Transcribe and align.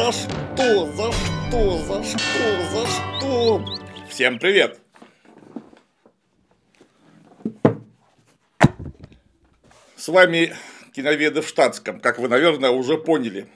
За 0.00 0.12
что? 0.12 0.86
За 0.92 1.12
что? 1.12 1.78
За 1.82 2.02
что? 2.02 2.64
За 2.72 2.86
что? 2.86 3.64
Всем 4.08 4.38
привет! 4.38 4.80
С 9.96 10.08
вами 10.08 10.54
киноведы 10.94 11.42
в 11.42 11.48
штатском, 11.48 12.00
как 12.00 12.18
вы, 12.18 12.28
наверное, 12.28 12.70
уже 12.70 12.96
поняли. 12.96 13.46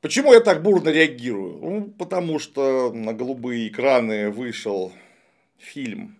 Почему 0.00 0.32
я 0.32 0.40
так 0.40 0.60
бурно 0.60 0.88
реагирую? 0.88 1.58
Ну, 1.58 1.82
потому 1.96 2.40
что 2.40 2.92
на 2.92 3.12
голубые 3.12 3.68
экраны 3.68 4.28
вышел 4.30 4.92
фильм, 5.56 6.18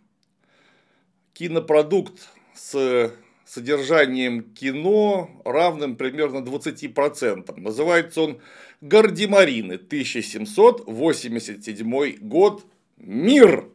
кинопродукт 1.32 2.28
с 2.54 3.10
содержанием 3.50 4.42
кино, 4.54 5.28
равным 5.44 5.96
примерно 5.96 6.38
20%. 6.38 7.60
Называется 7.60 8.20
он 8.20 8.40
«Гардемарины», 8.80 9.74
1787 9.74 12.16
год, 12.20 12.64
мир. 12.96 13.68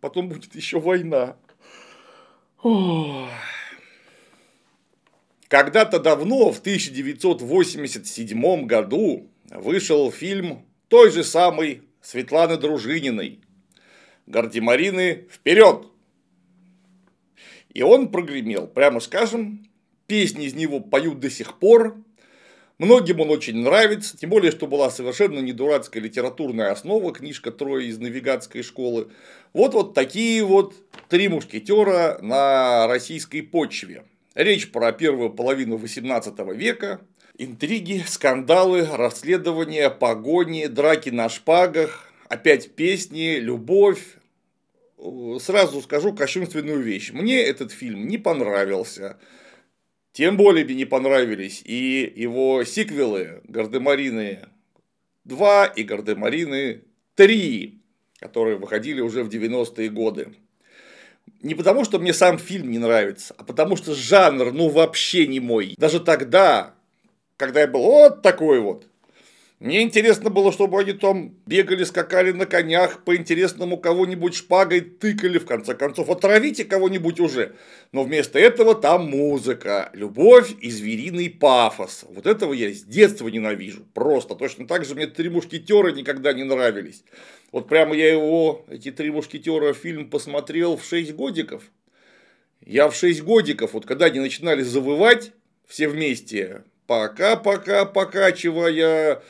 Потом 0.00 0.28
будет 0.28 0.54
еще 0.54 0.78
война. 0.78 1.36
Когда-то 5.48 5.98
давно, 5.98 6.52
в 6.52 6.60
1987 6.60 8.66
году, 8.66 9.28
вышел 9.50 10.10
фильм 10.10 10.64
той 10.88 11.10
же 11.10 11.22
самой 11.24 11.82
Светланы 12.00 12.56
Дружининой 12.56 13.40
«Гардемарины 14.26 15.26
вперед!» 15.30 15.86
И 17.72 17.82
он 17.82 18.10
прогремел, 18.10 18.66
прямо 18.66 19.00
скажем, 19.00 19.68
песни 20.06 20.46
из 20.46 20.54
него 20.54 20.80
поют 20.80 21.20
до 21.20 21.28
сих 21.28 21.58
пор, 21.58 21.98
Многим 22.78 23.20
он 23.20 23.30
очень 23.30 23.56
нравится, 23.58 24.16
тем 24.16 24.30
более, 24.30 24.50
что 24.50 24.66
была 24.66 24.90
совершенно 24.90 25.38
не 25.38 25.52
дурацкая 25.52 26.02
литературная 26.02 26.72
основа, 26.72 27.12
книжка 27.12 27.52
«Трое 27.52 27.88
из 27.88 27.98
навигатской 27.98 28.62
школы». 28.62 29.08
Вот 29.52 29.74
вот 29.74 29.94
такие 29.94 30.42
вот 30.42 30.74
три 31.08 31.28
мушкетера 31.28 32.18
на 32.20 32.88
российской 32.88 33.42
почве. 33.42 34.04
Речь 34.34 34.72
про 34.72 34.90
первую 34.90 35.30
половину 35.30 35.76
XVIII 35.76 36.52
века, 36.52 37.00
интриги, 37.38 38.02
скандалы, 38.08 38.88
расследования, 38.92 39.88
погони, 39.88 40.66
драки 40.66 41.10
на 41.10 41.28
шпагах, 41.28 42.10
опять 42.28 42.72
песни, 42.72 43.36
любовь, 43.36 44.02
сразу 45.40 45.80
скажу 45.82 46.12
кощунственную 46.12 46.80
вещь. 46.80 47.12
Мне 47.12 47.40
этот 47.40 47.70
фильм 47.70 48.08
не 48.08 48.18
понравился. 48.18 49.18
Тем 50.14 50.36
более 50.36 50.64
мне 50.64 50.76
не 50.76 50.84
понравились 50.84 51.60
и 51.64 52.12
его 52.14 52.62
сиквелы 52.62 53.42
«Гардемарины 53.48 54.44
2» 55.26 55.72
и 55.74 55.82
«Гардемарины 55.82 56.82
3», 57.16 57.72
которые 58.20 58.56
выходили 58.56 59.00
уже 59.00 59.24
в 59.24 59.28
90-е 59.28 59.88
годы. 59.88 60.28
Не 61.42 61.56
потому, 61.56 61.84
что 61.84 61.98
мне 61.98 62.14
сам 62.14 62.38
фильм 62.38 62.70
не 62.70 62.78
нравится, 62.78 63.34
а 63.36 63.42
потому 63.42 63.74
что 63.74 63.92
жанр, 63.92 64.52
ну, 64.52 64.68
вообще 64.68 65.26
не 65.26 65.40
мой. 65.40 65.74
Даже 65.78 65.98
тогда, 65.98 66.76
когда 67.36 67.62
я 67.62 67.66
был 67.66 67.82
вот 67.82 68.22
такой 68.22 68.60
вот, 68.60 68.86
мне 69.64 69.80
интересно 69.80 70.28
было, 70.28 70.52
чтобы 70.52 70.78
они 70.78 70.92
там 70.92 71.38
бегали, 71.46 71.84
скакали 71.84 72.32
на 72.32 72.44
конях, 72.44 73.02
по 73.02 73.16
интересному 73.16 73.78
кого-нибудь 73.78 74.34
шпагой 74.34 74.82
тыкали, 74.82 75.38
в 75.38 75.46
конце 75.46 75.74
концов, 75.74 76.10
отравите 76.10 76.66
кого-нибудь 76.66 77.18
уже. 77.18 77.54
Но 77.90 78.02
вместо 78.02 78.38
этого 78.38 78.74
там 78.74 79.08
музыка, 79.08 79.88
любовь 79.94 80.52
и 80.60 80.70
звериный 80.70 81.30
пафос. 81.30 82.04
Вот 82.10 82.26
этого 82.26 82.52
я 82.52 82.74
с 82.74 82.82
детства 82.82 83.26
ненавижу. 83.28 83.86
Просто. 83.94 84.34
Точно 84.34 84.66
так 84.66 84.84
же 84.84 84.94
мне 84.94 85.06
три 85.06 85.30
мушкетера 85.30 85.92
никогда 85.92 86.34
не 86.34 86.44
нравились. 86.44 87.02
Вот 87.50 87.66
прямо 87.66 87.96
я 87.96 88.12
его, 88.12 88.66
эти 88.68 88.90
три 88.90 89.10
мушкетера 89.10 89.72
фильм 89.72 90.10
посмотрел 90.10 90.76
в 90.76 90.84
6 90.84 91.14
годиков. 91.14 91.62
Я 92.60 92.90
в 92.90 92.94
6 92.94 93.22
годиков, 93.22 93.72
вот 93.72 93.86
когда 93.86 94.04
они 94.04 94.20
начинали 94.20 94.60
завывать 94.60 95.32
все 95.66 95.88
вместе, 95.88 96.64
пока-пока 96.86 97.86
покачивая 97.86 99.22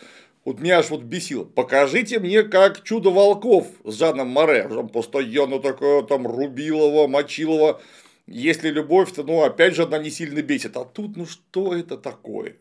вот 0.45 0.61
меня 0.61 0.79
аж 0.79 0.91
вот 0.91 1.03
бесило. 1.03 1.45
Покажите 1.45 2.19
мне, 2.19 2.43
как 2.43 2.83
чудо 2.83 3.11
волков 3.11 3.67
с 3.85 3.95
Жаном 3.95 4.29
Море. 4.29 4.69
Там 4.69 4.89
постоянно 4.89 5.59
такое 5.59 6.03
там 6.03 6.27
Рубилова, 6.27 7.07
Мочилова. 7.07 7.81
Если 8.27 8.71
любовь, 8.71 9.13
то, 9.13 9.23
ну, 9.23 9.43
опять 9.43 9.75
же, 9.75 9.85
она 9.85 9.99
не 9.99 10.11
сильно 10.11 10.43
бесит. 10.43 10.77
А 10.77 10.85
тут, 10.85 11.17
ну, 11.17 11.27
что 11.27 11.75
это 11.75 11.97
такое? 11.97 12.57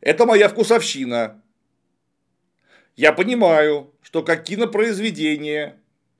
Это 0.00 0.24
моя 0.24 0.48
вкусовщина. 0.48 1.42
Я 2.96 3.12
понимаю, 3.12 3.92
что 4.02 4.22
как 4.22 4.44
кинопроизведение, 4.44 5.76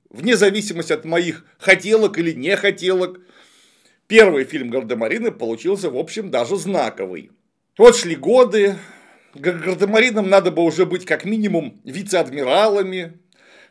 вне 0.09 0.35
зависимости 0.35 0.93
от 0.93 1.05
моих 1.05 1.45
хотелок 1.57 2.17
или 2.17 2.31
не 2.31 2.55
хотелок, 2.55 3.19
первый 4.07 4.45
фильм 4.45 4.69
Гардемарины 4.69 5.31
получился, 5.31 5.89
в 5.89 5.97
общем, 5.97 6.31
даже 6.31 6.57
знаковый. 6.57 7.31
Вот 7.77 7.95
шли 7.95 8.15
годы, 8.15 8.77
гардемаринам 9.35 10.29
надо 10.29 10.51
бы 10.51 10.63
уже 10.63 10.85
быть 10.85 11.05
как 11.05 11.25
минимум 11.25 11.79
вице-адмиралами, 11.83 13.19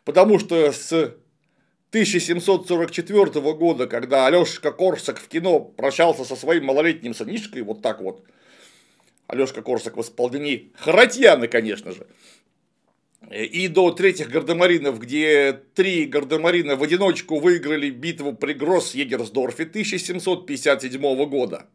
потому 0.04 0.38
что 0.38 0.72
с 0.72 0.93
1744 1.91 3.41
года, 3.54 3.87
когда 3.87 4.26
Алешка 4.26 4.72
Корсак 4.72 5.19
в 5.19 5.28
кино 5.28 5.60
прощался 5.60 6.25
со 6.25 6.37
своим 6.37 6.66
малолетним 6.66 7.15
сынишкой, 7.15 7.62
вот 7.62 7.82
так 7.82 8.00
вот, 8.00 8.25
Алешка 9.26 9.62
Корсак 9.62 9.97
в 9.97 10.00
исполнении 10.00 10.72
Харатьяна, 10.76 11.49
конечно 11.49 11.93
же, 11.93 12.06
и 13.31 13.69
до 13.69 13.91
третьих 13.91 14.31
гардемаринов, 14.31 14.99
где 14.99 15.53
три 15.75 16.06
гардемарина 16.06 16.76
в 16.76 16.82
одиночку 16.82 17.38
выиграли 17.38 17.91
битву 17.91 18.32
при 18.34 18.54
Гросс-Егерсдорфе 18.54 19.65
1757 19.65 21.25
года. 21.26 21.66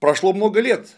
Прошло 0.00 0.32
много 0.32 0.60
лет, 0.60 0.96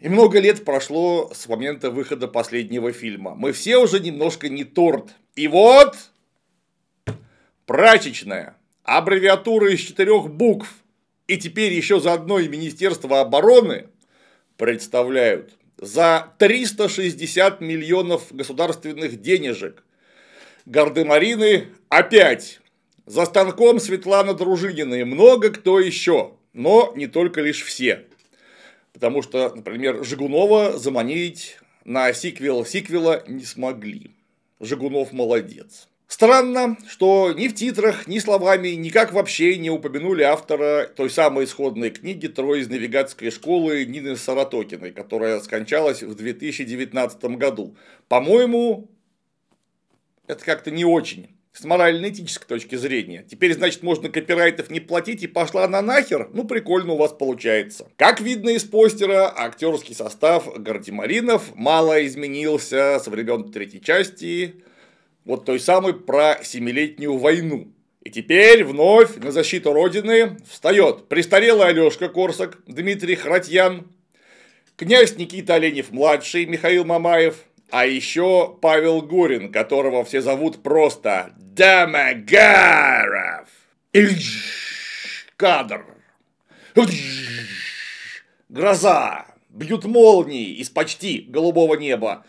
и 0.00 0.08
много 0.08 0.38
лет 0.40 0.64
прошло 0.64 1.32
с 1.34 1.48
момента 1.48 1.90
выхода 1.90 2.28
последнего 2.28 2.92
фильма. 2.92 3.34
Мы 3.34 3.52
все 3.52 3.78
уже 3.78 4.00
немножко 4.00 4.48
не 4.48 4.64
торт. 4.64 5.14
И 5.36 5.48
вот 5.48 5.96
прачечная, 7.66 8.56
аббревиатура 8.82 9.72
из 9.72 9.80
четырех 9.80 10.30
букв, 10.30 10.68
и 11.26 11.38
теперь 11.38 11.72
еще 11.72 12.00
заодно 12.00 12.38
и 12.38 12.48
Министерство 12.48 13.20
обороны 13.20 13.88
представляют 14.56 15.54
за 15.78 16.32
360 16.38 17.60
миллионов 17.60 18.26
государственных 18.30 19.20
денежек. 19.20 19.84
Гардемарины 20.66 21.68
опять. 21.88 22.60
За 23.06 23.26
станком 23.26 23.80
Светлана 23.80 24.32
Дружинина 24.32 24.94
и 24.94 25.04
много 25.04 25.50
кто 25.50 25.78
еще. 25.78 26.32
Но 26.54 26.92
не 26.96 27.06
только 27.06 27.42
лишь 27.42 27.62
все. 27.62 28.06
Потому 28.94 29.22
что, 29.22 29.52
например, 29.54 30.04
Жигунова 30.04 30.78
заманить 30.78 31.58
на 31.84 32.12
сиквел 32.12 32.64
сиквела 32.64 33.24
не 33.26 33.44
смогли. 33.44 34.12
Жигунов 34.60 35.12
молодец. 35.12 35.88
Странно, 36.06 36.76
что 36.88 37.32
ни 37.32 37.48
в 37.48 37.54
титрах, 37.54 38.06
ни 38.06 38.20
словами, 38.20 38.68
никак 38.68 39.12
вообще 39.12 39.58
не 39.58 39.68
упомянули 39.68 40.22
автора 40.22 40.86
той 40.86 41.10
самой 41.10 41.46
исходной 41.46 41.90
книги 41.90 42.28
«Трое 42.28 42.62
из 42.62 42.68
навигатской 42.68 43.32
школы» 43.32 43.84
Нины 43.84 44.16
Саратокиной, 44.16 44.92
которая 44.92 45.40
скончалась 45.40 46.04
в 46.04 46.14
2019 46.14 47.24
году. 47.36 47.76
По-моему, 48.06 48.88
это 50.28 50.44
как-то 50.44 50.70
не 50.70 50.84
очень 50.84 51.33
с 51.54 51.64
морально-этической 51.64 52.48
точки 52.48 52.74
зрения. 52.74 53.24
Теперь, 53.30 53.54
значит, 53.54 53.82
можно 53.84 54.08
копирайтов 54.08 54.70
не 54.70 54.80
платить 54.80 55.22
и 55.22 55.28
пошла 55.28 55.66
на 55.68 55.80
нахер? 55.82 56.28
Ну, 56.32 56.44
прикольно 56.44 56.94
у 56.94 56.96
вас 56.96 57.12
получается. 57.12 57.88
Как 57.96 58.20
видно 58.20 58.50
из 58.50 58.64
постера, 58.64 59.32
актерский 59.34 59.94
состав 59.94 60.52
Гардемаринов 60.56 61.54
мало 61.54 62.04
изменился 62.04 62.98
со 62.98 63.08
времен 63.08 63.52
третьей 63.52 63.80
части, 63.80 64.56
вот 65.24 65.44
той 65.44 65.60
самой 65.60 65.94
про 65.94 66.40
семилетнюю 66.42 67.16
войну. 67.18 67.72
И 68.02 68.10
теперь 68.10 68.64
вновь 68.64 69.16
на 69.16 69.30
защиту 69.30 69.72
Родины 69.72 70.36
встает 70.50 71.08
престарелый 71.08 71.68
Алешка 71.68 72.08
Корсак, 72.08 72.58
Дмитрий 72.66 73.14
Хратьян, 73.14 73.86
князь 74.76 75.16
Никита 75.16 75.54
Оленев-младший, 75.54 76.46
Михаил 76.46 76.84
Мамаев, 76.84 77.36
а 77.70 77.86
еще 77.86 78.56
Павел 78.60 79.02
Гурин, 79.02 79.52
которого 79.52 80.04
все 80.04 80.20
зовут 80.20 80.62
просто 80.62 81.32
Дамагаров. 81.36 83.48
Кадр. 85.36 85.86
Гроза. 88.48 89.26
Бьют 89.48 89.84
молнии 89.84 90.54
из 90.54 90.70
почти 90.70 91.26
голубого 91.28 91.76
неба. 91.76 92.24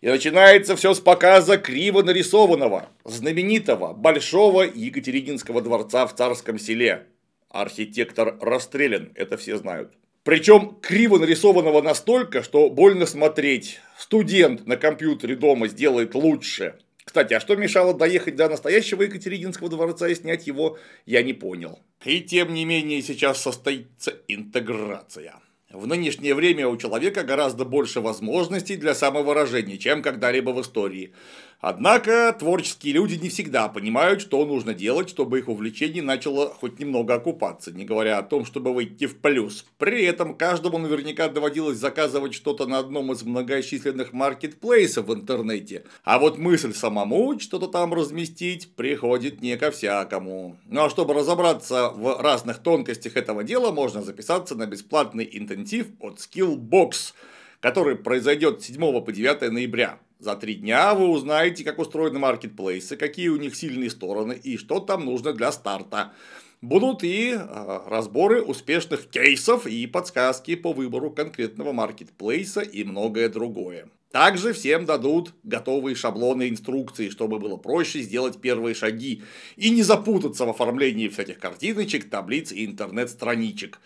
И 0.00 0.08
начинается 0.08 0.76
все 0.76 0.94
с 0.94 1.00
показа 1.00 1.58
криво 1.58 2.02
нарисованного, 2.02 2.88
знаменитого, 3.04 3.92
большого 3.92 4.62
Екатерининского 4.62 5.60
дворца 5.60 6.06
в 6.06 6.16
Царском 6.16 6.58
селе. 6.58 7.06
Архитектор 7.50 8.38
расстрелян, 8.40 9.12
это 9.14 9.36
все 9.36 9.58
знают. 9.58 9.92
Причем 10.22 10.76
криво 10.82 11.18
нарисованного 11.18 11.80
настолько, 11.80 12.42
что 12.42 12.68
больно 12.68 13.06
смотреть. 13.06 13.80
Студент 13.98 14.66
на 14.66 14.76
компьютере 14.76 15.34
дома 15.34 15.68
сделает 15.68 16.14
лучше. 16.14 16.78
Кстати, 17.04 17.34
а 17.34 17.40
что 17.40 17.56
мешало 17.56 17.94
доехать 17.94 18.36
до 18.36 18.48
настоящего 18.48 19.02
Екатерининского 19.02 19.70
дворца 19.70 20.08
и 20.08 20.14
снять 20.14 20.46
его, 20.46 20.78
я 21.06 21.22
не 21.22 21.32
понял. 21.32 21.80
И 22.04 22.20
тем 22.20 22.52
не 22.52 22.64
менее 22.64 23.02
сейчас 23.02 23.40
состоится 23.40 24.14
интеграция. 24.28 25.34
В 25.70 25.86
нынешнее 25.86 26.34
время 26.34 26.68
у 26.68 26.76
человека 26.76 27.22
гораздо 27.22 27.64
больше 27.64 28.00
возможностей 28.00 28.76
для 28.76 28.94
самовыражения, 28.94 29.78
чем 29.78 30.02
когда-либо 30.02 30.50
в 30.50 30.60
истории. 30.60 31.14
Однако 31.60 32.34
творческие 32.38 32.94
люди 32.94 33.16
не 33.16 33.28
всегда 33.28 33.68
понимают, 33.68 34.22
что 34.22 34.44
нужно 34.46 34.72
делать, 34.72 35.10
чтобы 35.10 35.40
их 35.40 35.48
увлечение 35.48 36.02
начало 36.02 36.48
хоть 36.48 36.78
немного 36.78 37.14
окупаться, 37.14 37.70
не 37.70 37.84
говоря 37.84 38.16
о 38.16 38.22
том, 38.22 38.46
чтобы 38.46 38.72
выйти 38.72 39.06
в 39.06 39.18
плюс. 39.18 39.66
При 39.76 40.04
этом 40.04 40.34
каждому 40.34 40.78
наверняка 40.78 41.28
доводилось 41.28 41.76
заказывать 41.76 42.32
что-то 42.32 42.66
на 42.66 42.78
одном 42.78 43.12
из 43.12 43.22
многочисленных 43.24 44.14
маркетплейсов 44.14 45.06
в 45.06 45.14
интернете. 45.14 45.84
А 46.02 46.18
вот 46.18 46.38
мысль 46.38 46.72
самому 46.72 47.38
что-то 47.38 47.66
там 47.66 47.92
разместить 47.92 48.74
приходит 48.74 49.42
не 49.42 49.58
ко 49.58 49.70
всякому. 49.70 50.56
Ну 50.66 50.84
а 50.84 50.90
чтобы 50.90 51.12
разобраться 51.12 51.90
в 51.90 52.22
разных 52.22 52.60
тонкостях 52.60 53.18
этого 53.18 53.44
дела, 53.44 53.70
можно 53.70 54.02
записаться 54.02 54.54
на 54.54 54.66
бесплатный 54.66 55.28
интенсив 55.30 55.88
от 56.00 56.20
Skillbox, 56.20 57.12
который 57.60 57.96
произойдет 57.96 58.62
с 58.62 58.66
7 58.66 59.02
по 59.02 59.12
9 59.12 59.52
ноября. 59.52 59.98
За 60.20 60.36
три 60.36 60.56
дня 60.56 60.94
вы 60.94 61.08
узнаете, 61.08 61.64
как 61.64 61.78
устроены 61.78 62.18
маркетплейсы, 62.18 62.96
какие 62.96 63.28
у 63.28 63.38
них 63.38 63.56
сильные 63.56 63.88
стороны 63.88 64.34
и 64.34 64.58
что 64.58 64.78
там 64.78 65.06
нужно 65.06 65.32
для 65.32 65.50
старта. 65.50 66.12
Будут 66.60 67.02
и 67.02 67.30
э, 67.32 67.80
разборы 67.86 68.42
успешных 68.42 69.08
кейсов 69.08 69.66
и 69.66 69.86
подсказки 69.86 70.56
по 70.56 70.74
выбору 70.74 71.10
конкретного 71.10 71.72
маркетплейса 71.72 72.60
и 72.60 72.84
многое 72.84 73.30
другое. 73.30 73.88
Также 74.12 74.52
всем 74.52 74.84
дадут 74.84 75.32
готовые 75.42 75.96
шаблоны 75.96 76.50
инструкции, 76.50 77.08
чтобы 77.08 77.38
было 77.38 77.56
проще 77.56 78.02
сделать 78.02 78.42
первые 78.42 78.74
шаги 78.74 79.22
и 79.56 79.70
не 79.70 79.82
запутаться 79.82 80.44
в 80.44 80.50
оформлении 80.50 81.08
всяких 81.08 81.38
картиночек, 81.38 82.10
таблиц 82.10 82.52
и 82.52 82.66
интернет-страничек. 82.66 83.80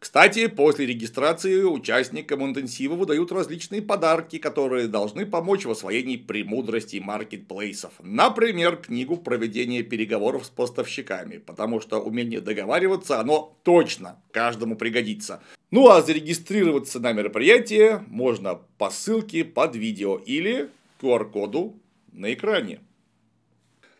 Кстати, 0.00 0.46
после 0.46 0.86
регистрации 0.86 1.62
участникам 1.62 2.42
интенсива 2.42 2.94
выдают 2.94 3.30
различные 3.32 3.82
подарки, 3.82 4.38
которые 4.38 4.88
должны 4.88 5.26
помочь 5.26 5.66
в 5.66 5.70
освоении 5.70 6.16
премудростей 6.16 7.00
маркетплейсов. 7.00 7.92
Например, 8.00 8.76
книгу 8.76 9.18
проведения 9.18 9.82
переговоров 9.82 10.46
с 10.46 10.48
поставщиками, 10.48 11.36
потому 11.36 11.82
что 11.82 12.00
умение 12.00 12.40
договариваться, 12.40 13.20
оно 13.20 13.58
точно 13.62 14.16
каждому 14.32 14.74
пригодится. 14.74 15.42
Ну 15.70 15.90
а 15.90 16.00
зарегистрироваться 16.00 16.98
на 16.98 17.12
мероприятие 17.12 18.02
можно 18.08 18.58
по 18.78 18.88
ссылке 18.88 19.44
под 19.44 19.76
видео 19.76 20.16
или 20.16 20.70
QR-коду 21.02 21.78
на 22.12 22.32
экране. 22.32 22.80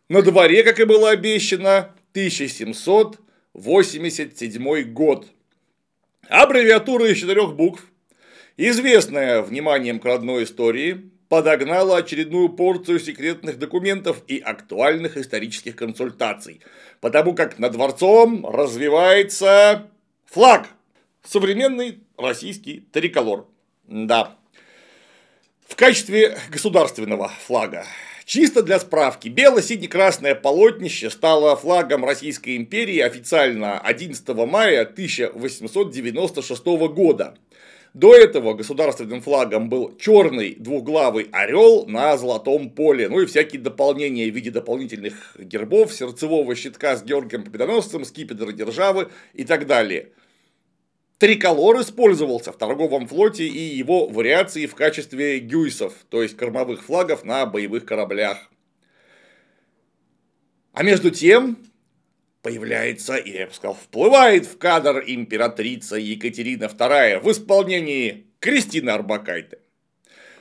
На 0.09 0.23
дворе, 0.23 0.65
как 0.65 0.81
и 0.81 0.85
было 0.85 1.11
обещано, 1.11 1.95
1787 2.15 4.93
год– 4.95 5.27
Аббревиатура 6.29 7.09
из 7.09 7.19
четырех 7.19 7.55
букв, 7.55 7.85
известная 8.57 9.43
вниманием 9.43 9.99
к 9.99 10.05
родной 10.05 10.45
истории, 10.45 11.11
подогнала 11.29 11.99
очередную 11.99 12.49
порцию 12.51 13.01
секретных 13.01 13.59
документов 13.59 14.23
и 14.27 14.39
актуальных 14.39 15.17
исторических 15.17 15.77
консультаций, 15.77 16.61
потому 17.01 17.35
как 17.35 17.59
над 17.59 17.73
дворцом 17.73 18.45
развивается 18.47 19.89
флаг, 20.27 20.69
современный 21.25 22.01
российский 22.19 22.81
триколор. 22.93 23.47
Да. 23.87 24.37
В 25.67 25.77
качестве 25.77 26.37
государственного 26.51 27.29
флага 27.29 27.87
Чисто 28.33 28.63
для 28.63 28.79
справки, 28.79 29.29
бело-сине-красное 29.29 30.37
полотнище 30.37 31.11
стало 31.11 31.57
флагом 31.57 32.05
Российской 32.05 32.57
империи 32.57 33.01
официально 33.01 33.81
11 33.81 34.29
мая 34.47 34.83
1896 34.83 36.65
года. 36.95 37.35
До 37.93 38.15
этого 38.15 38.55
государственным 38.55 39.21
флагом 39.21 39.69
был 39.69 39.97
черный 39.99 40.55
двухглавый 40.55 41.27
орел 41.33 41.87
на 41.87 42.17
золотом 42.17 42.71
поле, 42.71 43.09
ну 43.09 43.21
и 43.21 43.27
всякие 43.27 43.61
дополнения 43.61 44.31
в 44.31 44.35
виде 44.37 44.53
дополнительных 44.53 45.35
гербов, 45.37 45.93
сердцевого 45.93 46.55
щитка 46.55 46.97
с 46.97 47.03
Георгием 47.03 47.43
Победоносцем, 47.43 48.05
скипетра 48.05 48.53
державы 48.53 49.09
и 49.35 49.43
так 49.43 49.67
далее. 49.67 50.11
Триколор 51.21 51.83
использовался 51.83 52.51
в 52.51 52.57
торговом 52.57 53.07
флоте 53.07 53.47
и 53.47 53.59
его 53.59 54.07
вариации 54.07 54.65
в 54.65 54.75
качестве 54.75 55.39
гюйсов, 55.39 55.93
то 56.09 56.23
есть 56.23 56.35
кормовых 56.35 56.83
флагов 56.83 57.25
на 57.25 57.45
боевых 57.45 57.85
кораблях. 57.85 58.39
А 60.73 60.83
между 60.83 61.11
тем 61.11 61.59
появляется, 62.41 63.21
я 63.23 63.49
бы 63.49 63.53
сказал, 63.53 63.75
вплывает 63.75 64.47
в 64.47 64.57
кадр 64.57 65.05
императрица 65.07 65.97
Екатерина 65.97 66.65
II 66.65 67.21
в 67.21 67.31
исполнении 67.31 68.25
Кристины 68.39 68.89
Арбакайте. 68.89 69.59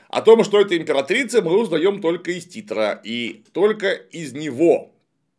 О 0.07 0.21
том, 0.21 0.45
что 0.45 0.61
это 0.61 0.77
императрица, 0.77 1.41
мы 1.41 1.59
узнаем 1.59 1.99
только 1.99 2.31
из 2.31 2.45
титра 2.45 3.01
и 3.03 3.43
только 3.51 3.91
из 3.91 4.31
него. 4.31 4.95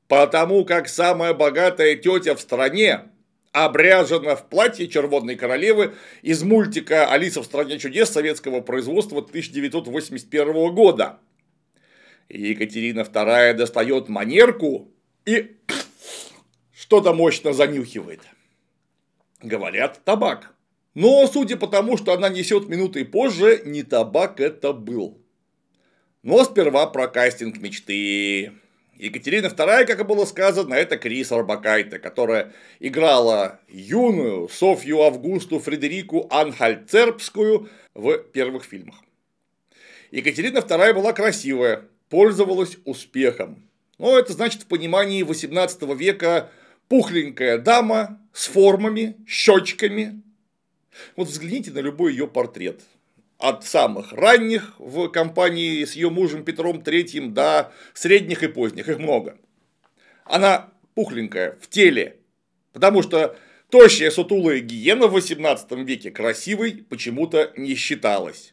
Потому 0.07 0.67
как 0.67 0.87
самая 0.87 1.33
богатая 1.33 1.97
тетя 1.97 2.35
в 2.35 2.43
стране 2.43 3.11
обряжена 3.52 4.37
в 4.37 4.49
платье 4.49 4.88
червонной 4.88 5.37
королевы 5.37 5.94
из 6.23 6.43
мультика 6.43 7.11
«Алиса 7.11 7.43
в 7.43 7.44
стране 7.44 7.79
чудес» 7.79 8.11
советского 8.11 8.61
производства 8.61 9.19
1981 9.19 10.75
года. 10.75 11.19
Екатерина 12.29 13.00
II 13.00 13.55
достает 13.55 14.08
манерку 14.08 14.93
и 15.25 15.56
что-то 16.73 17.12
мощно 17.12 17.52
занюхивает. 17.52 18.23
Говорят, 19.43 20.00
табак. 20.05 20.55
Но, 20.94 21.26
судя 21.26 21.56
по 21.56 21.67
тому, 21.67 21.97
что 21.97 22.12
она 22.12 22.29
несет 22.29 22.69
минутой 22.69 23.05
позже, 23.05 23.62
не 23.64 23.82
табак 23.82 24.41
это 24.41 24.73
был. 24.73 25.20
Но 26.23 26.44
сперва 26.44 26.87
про 26.87 27.08
кастинг 27.08 27.58
мечты. 27.58 28.52
Екатерина 29.00 29.47
II, 29.47 29.87
как 29.87 30.00
и 30.00 30.05
было 30.05 30.26
сказано, 30.26 30.75
это 30.75 30.99
Крис 30.99 31.32
Арбакайте, 31.32 31.99
которая 31.99 32.52
играла 32.81 33.58
юную 33.69 34.49
Софью 34.50 35.00
Августу 35.00 35.59
Фредерику 35.59 36.26
Анхальцербскую 36.30 37.71
в 37.95 38.19
первых 38.19 38.64
фильмах. 38.64 38.97
Екатерина 40.11 40.59
II 40.59 40.92
была 40.92 41.14
красивая, 41.14 41.85
пользовалась 42.11 42.76
успехом. 42.85 43.66
Но 43.97 44.19
это 44.19 44.35
значит 44.35 44.62
в 44.62 44.66
понимании 44.66 45.23
18 45.23 45.83
века 45.97 46.50
пухленькая 46.88 47.57
дама 47.57 48.21
с 48.35 48.49
формами, 48.49 49.16
щечками. 49.26 50.21
Вот 51.16 51.28
взгляните 51.28 51.71
на 51.71 51.78
любой 51.78 52.12
ее 52.12 52.28
портрет 52.28 52.83
от 53.40 53.64
самых 53.64 54.12
ранних 54.12 54.75
в 54.78 55.09
компании 55.09 55.85
с 55.85 55.94
ее 55.94 56.11
мужем 56.11 56.44
Петром 56.44 56.80
III 56.80 57.30
до 57.30 57.73
средних 57.94 58.42
и 58.42 58.49
поздних, 58.49 58.88
их 58.88 58.99
много. 58.99 59.38
Она 60.25 60.70
пухленькая 60.94 61.59
в 61.61 61.68
теле, 61.68 62.18
потому 62.73 63.02
что 63.02 63.37
тощая 63.70 64.11
сутулая 64.11 64.61
гиена 64.61 65.06
в 65.06 65.12
18 65.12 65.73
веке 65.87 66.11
красивой 66.11 66.85
почему-то 66.88 67.52
не 67.56 67.75
считалась. 67.75 68.52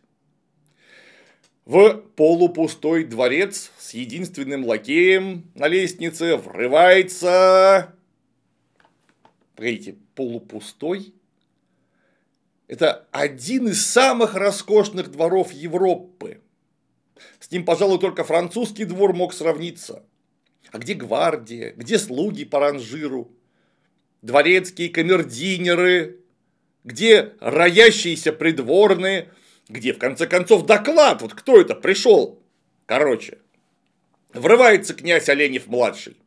В 1.66 1.98
полупустой 2.16 3.04
дворец 3.04 3.74
с 3.78 3.94
единственным 3.94 4.66
лакеем 4.66 5.52
на 5.54 5.68
лестнице 5.68 6.38
врывается... 6.38 7.94
Погодите, 9.54 9.98
полупустой? 10.16 11.14
Это 12.68 13.08
один 13.12 13.70
из 13.70 13.86
самых 13.86 14.36
роскошных 14.36 15.10
дворов 15.10 15.52
Европы. 15.54 16.42
С 17.40 17.50
ним, 17.50 17.66
пожалуй, 17.66 18.00
только 18.00 18.24
французский 18.24 18.86
двор 18.86 19.14
мог 19.14 19.34
сравниться. 19.34 20.04
А 20.72 20.78
где 20.78 20.94
гвардия? 20.94 21.74
Где 21.76 21.98
слуги 21.98 22.44
по 22.44 22.60
ранжиру? 22.60 23.32
Дворецкие 24.22 24.90
камердинеры? 24.90 26.20
Где 26.84 27.34
роящиеся 27.40 28.34
придворные? 28.34 29.30
Где, 29.70 29.94
в 29.94 29.98
конце 29.98 30.28
концов, 30.28 30.66
доклад? 30.66 31.22
Вот 31.22 31.34
кто 31.34 31.60
это 31.60 31.74
пришел? 31.74 32.42
Короче, 32.86 33.40
врывается 34.34 34.94
князь 34.94 35.30
Оленев-младший. 35.30 36.18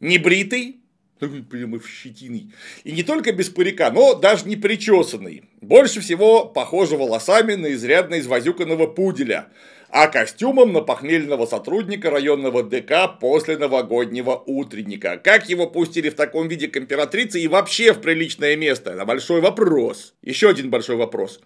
Небритый, 0.00 0.81
прямо 1.28 1.78
в 1.78 1.88
щетиной. 1.88 2.52
И 2.84 2.92
не 2.92 3.02
только 3.02 3.32
без 3.32 3.48
парика, 3.48 3.90
но 3.90 4.14
даже 4.14 4.46
не 4.46 4.56
причесанный. 4.56 5.44
Больше 5.60 6.00
всего 6.00 6.44
похоже 6.44 6.96
волосами 6.96 7.54
на 7.54 7.72
изрядно 7.72 8.18
извозюканного 8.20 8.86
пуделя, 8.86 9.48
а 9.88 10.08
костюмом 10.08 10.72
на 10.72 10.80
похмельного 10.80 11.44
сотрудника 11.44 12.10
районного 12.10 12.62
ДК 12.62 13.18
после 13.20 13.58
новогоднего 13.58 14.42
утренника. 14.46 15.20
Как 15.22 15.50
его 15.50 15.66
пустили 15.66 16.08
в 16.08 16.14
таком 16.14 16.48
виде 16.48 16.68
к 16.68 16.76
императрице 16.78 17.40
и 17.40 17.48
вообще 17.48 17.92
в 17.92 18.00
приличное 18.00 18.56
место? 18.56 18.92
Это 18.92 19.04
большой 19.04 19.42
вопрос. 19.42 20.14
Еще 20.22 20.48
один 20.48 20.70
большой 20.70 20.96
вопрос. 20.96 21.40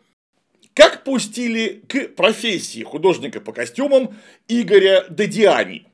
Как 0.74 1.04
пустили 1.04 1.82
к 1.88 2.14
профессии 2.14 2.82
художника 2.82 3.40
по 3.40 3.52
костюмам 3.52 4.14
Игоря 4.46 5.06
Дадиани? 5.08 5.86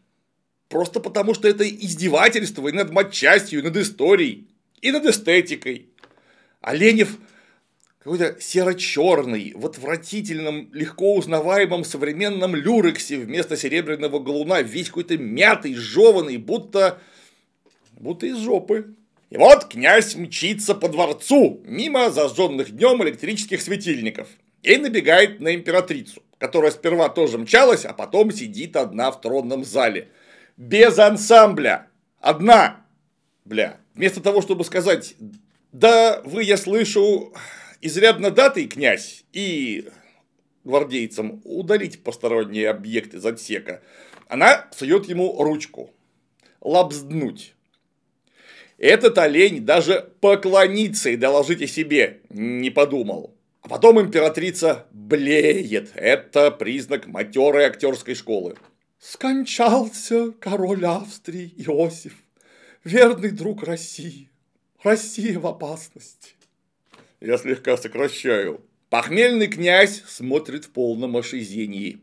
Просто 0.73 1.01
потому, 1.01 1.35
что 1.35 1.49
это 1.49 1.69
издевательство 1.69 2.67
и 2.67 2.73
над 2.73 2.91
матчастью, 2.91 3.61
и 3.61 3.63
над 3.63 3.77
историей, 3.77 4.49
и 4.81 4.91
над 4.91 5.05
эстетикой. 5.05 5.91
А 6.63 6.75
Ленев 6.75 7.19
какой-то 7.99 8.41
серо-черный, 8.41 9.53
в 9.55 9.67
отвратительном, 9.67 10.71
легко 10.73 11.17
узнаваемом 11.17 11.85
современном 11.85 12.57
люрексе 12.57 13.19
вместо 13.19 13.59
серебряного 13.59 14.19
галуна, 14.19 14.63
весь 14.63 14.87
какой-то 14.87 15.19
мятый, 15.19 15.75
жеванный, 15.75 16.39
будто, 16.39 16.99
будто 18.01 18.25
из 18.25 18.39
жопы. 18.39 18.95
И 19.29 19.37
вот 19.37 19.67
князь 19.67 20.17
мчится 20.17 20.75
по 20.75 20.89
дворцу, 20.89 21.61
мимо 21.67 22.11
зажженных 22.11 22.71
днем 22.71 23.03
электрических 23.03 23.61
светильников, 23.61 24.27
и 24.63 24.79
набегает 24.79 25.39
на 25.39 25.55
императрицу, 25.55 26.23
которая 26.39 26.71
сперва 26.71 27.11
тоже 27.11 27.37
мчалась, 27.37 27.85
а 27.85 27.93
потом 27.93 28.33
сидит 28.33 28.75
одна 28.77 29.11
в 29.11 29.21
тронном 29.21 29.67
зале– 29.67 30.09
без 30.63 30.99
ансамбля. 30.99 31.89
Одна. 32.21 32.87
Бля. 33.45 33.81
Вместо 33.95 34.21
того, 34.21 34.41
чтобы 34.43 34.65
сказать, 34.65 35.17
да 35.73 36.23
вы, 36.25 36.45
я 36.45 36.57
слышу, 36.57 37.35
изрядно 37.81 38.31
датый 38.31 38.69
князь 38.69 39.25
и 39.33 39.89
гвардейцам 40.63 41.43
удалить 41.45 42.05
посторонние 42.05 42.71
объекты 42.71 43.17
из 43.17 43.27
отсека, 43.27 43.83
она 44.29 44.69
сует 44.71 45.09
ему 45.09 45.43
ручку. 45.43 45.91
Лобзднуть. 46.61 47.55
Этот 48.79 49.19
олень 49.19 49.67
даже 49.67 50.13
поклониться 50.21 51.11
и 51.11 51.17
доложить 51.17 51.63
о 51.63 51.67
себе 51.67 52.21
не 52.31 52.71
подумал. 52.71 53.35
А 53.63 53.69
потом 53.69 54.01
императрица 54.01 54.87
блеет. 54.93 55.91
Это 55.95 56.53
признак 56.53 57.09
матерой 57.09 57.65
актерской 57.65 58.15
школы. 58.15 58.57
Скончался 59.03 60.31
король 60.31 60.85
Австрии 60.85 61.53
Иосиф, 61.57 62.15
верный 62.85 63.33
друг 63.33 63.65
России. 63.65 64.31
Россия 64.85 65.41
в 65.41 65.47
опасности. 65.49 66.35
Я 67.21 67.37
слегка 67.37 67.77
сокращаю. 67.77 68.61
Похмельный 68.91 69.49
князь 69.49 70.05
смотрит 70.07 70.67
в 70.67 70.71
полном 70.71 71.17
ошизении. 71.17 71.99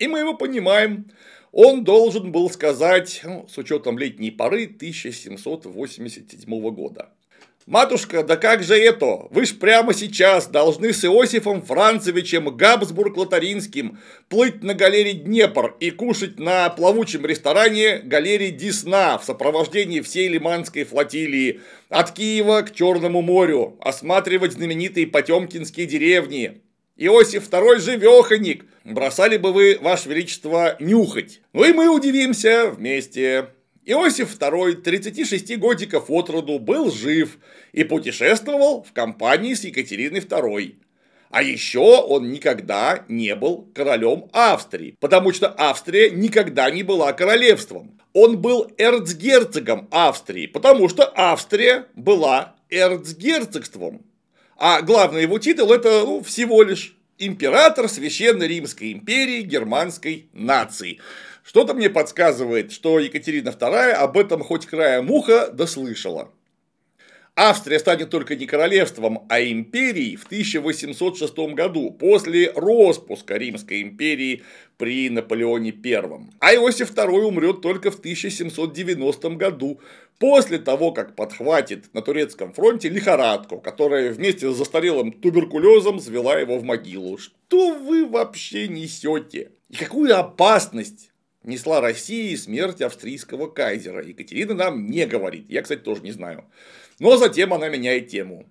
И 0.00 0.08
мы 0.08 0.18
его 0.18 0.34
понимаем. 0.34 1.12
Он 1.52 1.84
должен 1.84 2.32
был 2.32 2.50
сказать, 2.50 3.20
ну, 3.22 3.46
с 3.46 3.56
учетом 3.56 3.96
летней 3.96 4.32
поры 4.32 4.64
1787 4.64 6.70
года. 6.72 7.12
Матушка, 7.66 8.24
да 8.24 8.36
как 8.36 8.64
же 8.64 8.74
это? 8.74 9.28
Вы 9.30 9.46
ж 9.46 9.56
прямо 9.56 9.94
сейчас 9.94 10.48
должны 10.48 10.92
с 10.92 11.04
Иосифом 11.04 11.62
Францевичем 11.62 12.48
Габсбург-Лотаринским 12.48 13.98
плыть 14.28 14.64
на 14.64 14.74
галере 14.74 15.12
Днепр 15.12 15.76
и 15.78 15.92
кушать 15.92 16.40
на 16.40 16.68
плавучем 16.70 17.24
ресторане 17.24 17.98
галере 17.98 18.50
Десна 18.50 19.16
в 19.16 19.24
сопровождении 19.24 20.00
всей 20.00 20.26
Лиманской 20.26 20.82
флотилии 20.82 21.60
от 21.88 22.10
Киева 22.10 22.62
к 22.62 22.74
Черному 22.74 23.22
морю, 23.22 23.76
осматривать 23.80 24.54
знаменитые 24.54 25.06
Потемкинские 25.06 25.86
деревни. 25.86 26.62
Иосиф 26.96 27.44
второй 27.44 27.78
живеханик, 27.78 28.64
бросали 28.84 29.36
бы 29.36 29.52
вы, 29.52 29.78
Ваше 29.80 30.08
Величество, 30.08 30.76
нюхать. 30.80 31.40
Ну 31.52 31.64
и 31.64 31.72
мы 31.72 31.88
удивимся 31.88 32.70
вместе. 32.70 33.50
Иосиф 33.84 34.36
II, 34.38 34.74
36 34.76 35.58
годиков 35.58 36.04
от 36.08 36.30
роду, 36.30 36.60
был 36.60 36.90
жив 36.92 37.38
и 37.72 37.82
путешествовал 37.82 38.84
в 38.84 38.92
компании 38.92 39.54
с 39.54 39.64
Екатериной 39.64 40.20
II. 40.20 40.76
А 41.30 41.42
еще 41.42 41.80
он 41.80 42.30
никогда 42.30 43.04
не 43.08 43.34
был 43.34 43.68
королем 43.74 44.28
Австрии, 44.32 44.94
потому 45.00 45.32
что 45.32 45.52
Австрия 45.56 46.10
никогда 46.10 46.70
не 46.70 46.82
была 46.82 47.12
королевством. 47.12 47.98
Он 48.12 48.38
был 48.38 48.70
эрцгерцогом 48.76 49.88
Австрии, 49.90 50.46
потому 50.46 50.88
что 50.88 51.10
Австрия 51.16 51.86
была 51.94 52.54
эрцгерцогством. 52.70 54.02
А 54.58 54.82
главный 54.82 55.22
его 55.22 55.38
титул 55.38 55.72
это 55.72 56.02
ну, 56.04 56.22
всего 56.22 56.62
лишь 56.62 56.96
император 57.18 57.88
Священной 57.88 58.46
Римской 58.46 58.92
империи 58.92 59.42
германской 59.42 60.28
нации. 60.32 61.00
Что-то 61.42 61.74
мне 61.74 61.90
подсказывает, 61.90 62.72
что 62.72 62.98
Екатерина 62.98 63.48
II 63.50 63.92
об 63.92 64.16
этом 64.16 64.42
хоть 64.42 64.66
краем 64.66 65.10
уха 65.10 65.48
дослышала. 65.52 66.30
Австрия 67.34 67.78
станет 67.78 68.10
только 68.10 68.36
не 68.36 68.44
королевством, 68.44 69.24
а 69.30 69.40
империей 69.40 70.16
в 70.16 70.26
1806 70.26 71.34
году, 71.54 71.90
после 71.90 72.52
распуска 72.54 73.38
Римской 73.38 73.80
империи 73.80 74.42
при 74.76 75.08
Наполеоне 75.08 75.72
I. 75.82 76.28
А 76.40 76.54
Иосиф 76.54 76.92
II 76.92 77.22
умрет 77.22 77.62
только 77.62 77.90
в 77.90 77.98
1790 77.98 79.30
году, 79.30 79.80
после 80.18 80.58
того, 80.58 80.92
как 80.92 81.16
подхватит 81.16 81.92
на 81.94 82.02
турецком 82.02 82.52
фронте 82.52 82.90
лихорадку, 82.90 83.60
которая 83.60 84.12
вместе 84.12 84.52
с 84.52 84.56
застарелым 84.56 85.10
туберкулезом 85.10 86.00
звела 86.00 86.38
его 86.38 86.58
в 86.58 86.64
могилу. 86.64 87.16
Что 87.16 87.74
вы 87.74 88.06
вообще 88.06 88.68
несете? 88.68 89.52
И 89.70 89.76
какую 89.76 90.14
опасность 90.14 91.11
несла 91.44 91.80
России 91.80 92.34
смерть 92.34 92.80
австрийского 92.80 93.46
кайзера. 93.48 94.04
Екатерина 94.04 94.54
нам 94.54 94.90
не 94.90 95.06
говорит. 95.06 95.46
Я, 95.48 95.62
кстати, 95.62 95.80
тоже 95.80 96.02
не 96.02 96.12
знаю. 96.12 96.44
Но 96.98 97.16
затем 97.16 97.52
она 97.52 97.68
меняет 97.68 98.08
тему. 98.08 98.46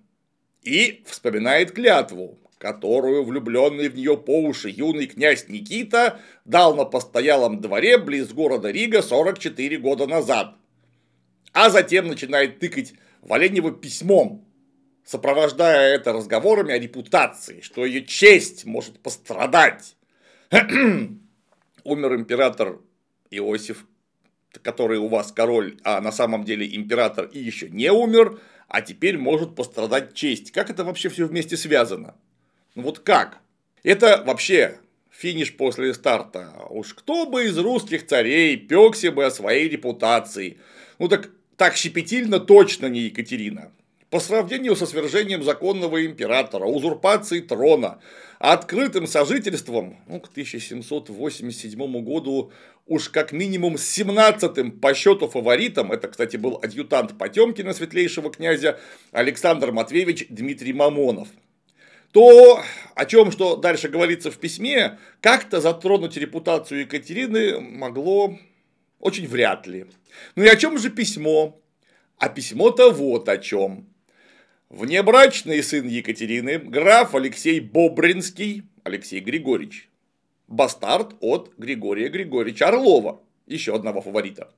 И 0.62 1.02
вспоминает 1.06 1.72
клятву, 1.72 2.38
которую 2.58 3.24
влюбленный 3.24 3.88
в 3.88 3.96
нее 3.96 4.16
по 4.16 4.40
уши 4.42 4.70
юный 4.70 5.06
князь 5.06 5.48
Никита 5.48 6.20
дал 6.44 6.76
на 6.76 6.84
постоялом 6.84 7.60
дворе 7.60 7.98
близ 7.98 8.28
города 8.32 8.70
Рига 8.70 9.02
44 9.02 9.78
года 9.78 10.06
назад. 10.06 10.54
А 11.52 11.70
затем 11.70 12.06
начинает 12.06 12.60
тыкать 12.60 12.94
Валенева 13.22 13.72
письмом, 13.72 14.46
сопровождая 15.04 15.94
это 15.94 16.12
разговорами 16.12 16.72
о 16.72 16.78
репутации, 16.78 17.60
что 17.60 17.84
ее 17.84 18.04
честь 18.04 18.64
может 18.64 19.00
пострадать. 19.00 19.96
умер 21.84 22.14
император 22.14 22.80
Иосиф, 23.30 23.86
который 24.62 24.98
у 24.98 25.08
вас 25.08 25.32
король, 25.32 25.78
а 25.84 26.00
на 26.00 26.12
самом 26.12 26.44
деле 26.44 26.74
император 26.74 27.26
и 27.26 27.38
еще 27.38 27.68
не 27.70 27.90
умер, 27.90 28.40
а 28.68 28.80
теперь 28.80 29.18
может 29.18 29.54
пострадать 29.54 30.14
честь. 30.14 30.50
Как 30.50 30.70
это 30.70 30.84
вообще 30.84 31.08
все 31.08 31.26
вместе 31.26 31.56
связано? 31.56 32.14
Ну 32.74 32.82
вот 32.82 33.00
как? 33.00 33.38
Это 33.82 34.22
вообще 34.26 34.78
финиш 35.10 35.56
после 35.56 35.92
старта. 35.94 36.52
Уж 36.70 36.94
кто 36.94 37.26
бы 37.26 37.44
из 37.44 37.58
русских 37.58 38.06
царей 38.06 38.56
пекся 38.56 39.12
бы 39.12 39.24
о 39.24 39.30
своей 39.30 39.68
репутации. 39.68 40.58
Ну 40.98 41.08
так, 41.08 41.30
так 41.56 41.76
щепетильно 41.76 42.40
точно 42.40 42.86
не 42.86 43.00
Екатерина. 43.00 43.72
По 44.10 44.20
сравнению 44.20 44.76
со 44.76 44.86
свержением 44.86 45.42
законного 45.42 46.04
императора, 46.04 46.64
узурпацией 46.66 47.42
трона, 47.42 47.98
открытым 48.42 49.06
сожительством 49.06 49.98
ну, 50.08 50.18
к 50.18 50.28
1787 50.28 52.04
году 52.04 52.50
уж 52.86 53.08
как 53.08 53.30
минимум 53.30 53.78
с 53.78 53.96
17-м 53.96 54.72
по 54.80 54.94
счету 54.94 55.28
фаворитом, 55.28 55.92
это, 55.92 56.08
кстати, 56.08 56.36
был 56.36 56.58
адъютант 56.60 57.16
Потемкина, 57.16 57.72
светлейшего 57.72 58.32
князя, 58.32 58.80
Александр 59.12 59.70
Матвеевич 59.70 60.26
Дмитрий 60.28 60.72
Мамонов, 60.72 61.28
то, 62.10 62.60
о 62.96 63.04
чем 63.04 63.30
что 63.30 63.54
дальше 63.54 63.88
говорится 63.88 64.32
в 64.32 64.38
письме, 64.38 64.98
как-то 65.20 65.60
затронуть 65.60 66.16
репутацию 66.16 66.80
Екатерины 66.80 67.60
могло 67.60 68.36
очень 68.98 69.28
вряд 69.28 69.68
ли. 69.68 69.86
Ну 70.34 70.42
и 70.42 70.48
о 70.48 70.56
чем 70.56 70.78
же 70.78 70.90
письмо? 70.90 71.62
А 72.18 72.28
письмо-то 72.28 72.90
вот 72.90 73.28
о 73.28 73.38
чем. 73.38 73.86
Внебрачный 74.72 75.62
сын 75.62 75.86
Екатерины, 75.86 76.56
граф 76.56 77.14
Алексей 77.14 77.60
Бобринский, 77.60 78.62
Алексей 78.84 79.20
Григорьевич. 79.20 79.90
Бастард 80.48 81.14
от 81.20 81.52
Григория 81.58 82.08
Григорьевича 82.08 82.68
Орлова, 82.68 83.20
еще 83.46 83.74
одного 83.74 84.00
фаворита. 84.00 84.50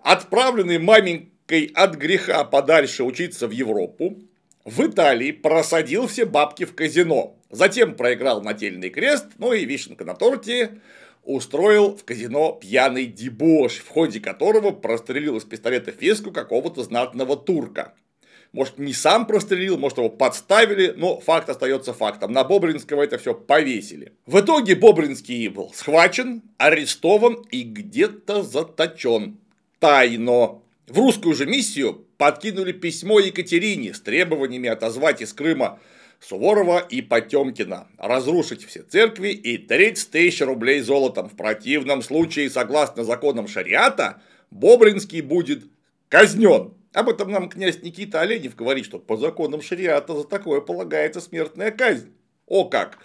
Отправленный 0.00 0.80
маменькой 0.80 1.66
от 1.72 1.94
греха 1.94 2.42
подальше 2.42 3.04
учиться 3.04 3.46
в 3.46 3.52
Европу, 3.52 4.18
в 4.64 4.84
Италии 4.84 5.30
просадил 5.30 6.08
все 6.08 6.24
бабки 6.24 6.64
в 6.64 6.74
казино. 6.74 7.36
Затем 7.48 7.94
проиграл 7.94 8.42
нательный 8.42 8.90
крест, 8.90 9.26
ну 9.38 9.52
и 9.52 9.64
вишенка 9.64 10.04
на 10.04 10.14
торте. 10.14 10.80
устроил 11.22 11.96
в 11.96 12.04
казино 12.04 12.58
пьяный 12.60 13.06
дебош, 13.06 13.74
в 13.76 13.88
ходе 13.88 14.18
которого 14.18 14.72
прострелил 14.72 15.36
из 15.36 15.44
пистолета 15.44 15.92
феску 15.92 16.32
какого-то 16.32 16.82
знатного 16.82 17.36
турка. 17.36 17.94
Может, 18.54 18.78
не 18.78 18.92
сам 18.92 19.26
прострелил, 19.26 19.76
может, 19.76 19.98
его 19.98 20.08
подставили, 20.08 20.94
но 20.96 21.18
факт 21.18 21.48
остается 21.48 21.92
фактом. 21.92 22.30
На 22.30 22.44
Бобринского 22.44 23.02
это 23.02 23.18
все 23.18 23.34
повесили. 23.34 24.12
В 24.26 24.38
итоге 24.38 24.76
Бобринский 24.76 25.48
был 25.48 25.72
схвачен, 25.74 26.40
арестован 26.56 27.44
и 27.50 27.62
где-то 27.64 28.44
заточен. 28.44 29.38
Тайно. 29.80 30.60
В 30.86 30.96
русскую 30.96 31.34
же 31.34 31.46
миссию 31.46 32.06
подкинули 32.16 32.70
письмо 32.70 33.18
Екатерине 33.18 33.92
с 33.92 34.00
требованиями 34.00 34.68
отозвать 34.68 35.20
из 35.20 35.32
Крыма 35.32 35.80
Суворова 36.20 36.78
и 36.78 37.02
Потемкина, 37.02 37.88
разрушить 37.98 38.64
все 38.64 38.82
церкви 38.82 39.30
и 39.30 39.58
30 39.58 40.12
тысяч 40.12 40.40
рублей 40.42 40.78
золотом. 40.78 41.28
В 41.28 41.34
противном 41.34 42.02
случае, 42.02 42.48
согласно 42.50 43.02
законам 43.02 43.48
шариата, 43.48 44.22
Бобринский 44.52 45.22
будет 45.22 45.64
казнен. 46.08 46.74
Об 46.94 47.08
этом 47.08 47.28
нам 47.28 47.48
князь 47.48 47.82
Никита 47.82 48.20
Оленев 48.20 48.54
говорит, 48.54 48.84
что 48.84 49.00
по 49.00 49.16
законам 49.16 49.60
шариата 49.60 50.14
за 50.14 50.22
такое 50.22 50.60
полагается 50.60 51.20
смертная 51.20 51.72
казнь. 51.72 52.12
О 52.46 52.66
как! 52.66 52.98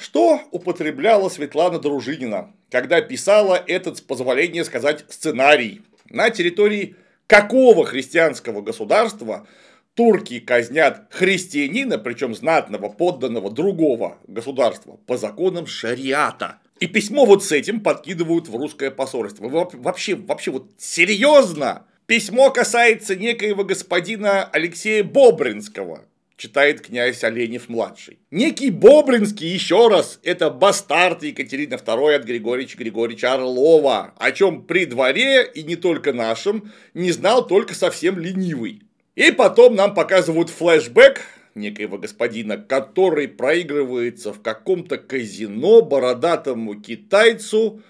Что 0.00 0.40
употребляла 0.52 1.28
Светлана 1.28 1.78
Дружинина, 1.78 2.54
когда 2.70 3.02
писала 3.02 3.62
этот, 3.66 3.98
с 3.98 4.00
позволения 4.00 4.64
сказать, 4.64 5.04
сценарий? 5.10 5.82
На 6.08 6.30
территории 6.30 6.96
какого 7.26 7.84
христианского 7.84 8.62
государства 8.62 9.46
турки 9.92 10.40
казнят 10.40 11.08
христианина, 11.10 11.98
причем 11.98 12.34
знатного, 12.34 12.88
подданного 12.88 13.50
другого 13.50 14.16
государства, 14.26 14.98
по 15.06 15.18
законам 15.18 15.66
шариата? 15.66 16.58
И 16.78 16.86
письмо 16.86 17.24
вот 17.24 17.42
с 17.42 17.52
этим 17.52 17.80
подкидывают 17.80 18.48
в 18.48 18.56
русское 18.56 18.90
посольство. 18.90 19.48
Вы 19.48 19.66
вообще, 19.72 20.14
вообще 20.14 20.50
вот 20.50 20.70
серьезно? 20.76 21.86
Письмо 22.06 22.50
касается 22.50 23.16
некоего 23.16 23.64
господина 23.64 24.44
Алексея 24.44 25.02
Бобринского, 25.02 26.04
читает 26.36 26.82
князь 26.82 27.24
Оленев-младший. 27.24 28.18
Некий 28.30 28.70
Бобринский, 28.70 29.48
еще 29.48 29.88
раз, 29.88 30.20
это 30.22 30.50
бастард 30.50 31.22
Екатерины 31.22 31.74
II 31.74 32.14
от 32.14 32.24
Григорьевича 32.24 32.78
Григорьевича 32.78 33.34
Орлова, 33.34 34.12
о 34.18 34.30
чем 34.32 34.62
при 34.62 34.84
дворе, 34.84 35.50
и 35.52 35.62
не 35.62 35.76
только 35.76 36.12
нашем, 36.12 36.72
не 36.94 37.10
знал 37.10 37.46
только 37.46 37.74
совсем 37.74 38.18
ленивый. 38.18 38.82
И 39.16 39.32
потом 39.32 39.74
нам 39.74 39.94
показывают 39.94 40.50
флешбэк 40.50 41.22
некоего 41.56 41.98
господина, 41.98 42.56
который 42.58 43.28
проигрывается 43.28 44.32
в 44.32 44.40
каком-то 44.42 44.98
казино 44.98 45.82
бородатому 45.82 46.80
китайцу 46.80 47.82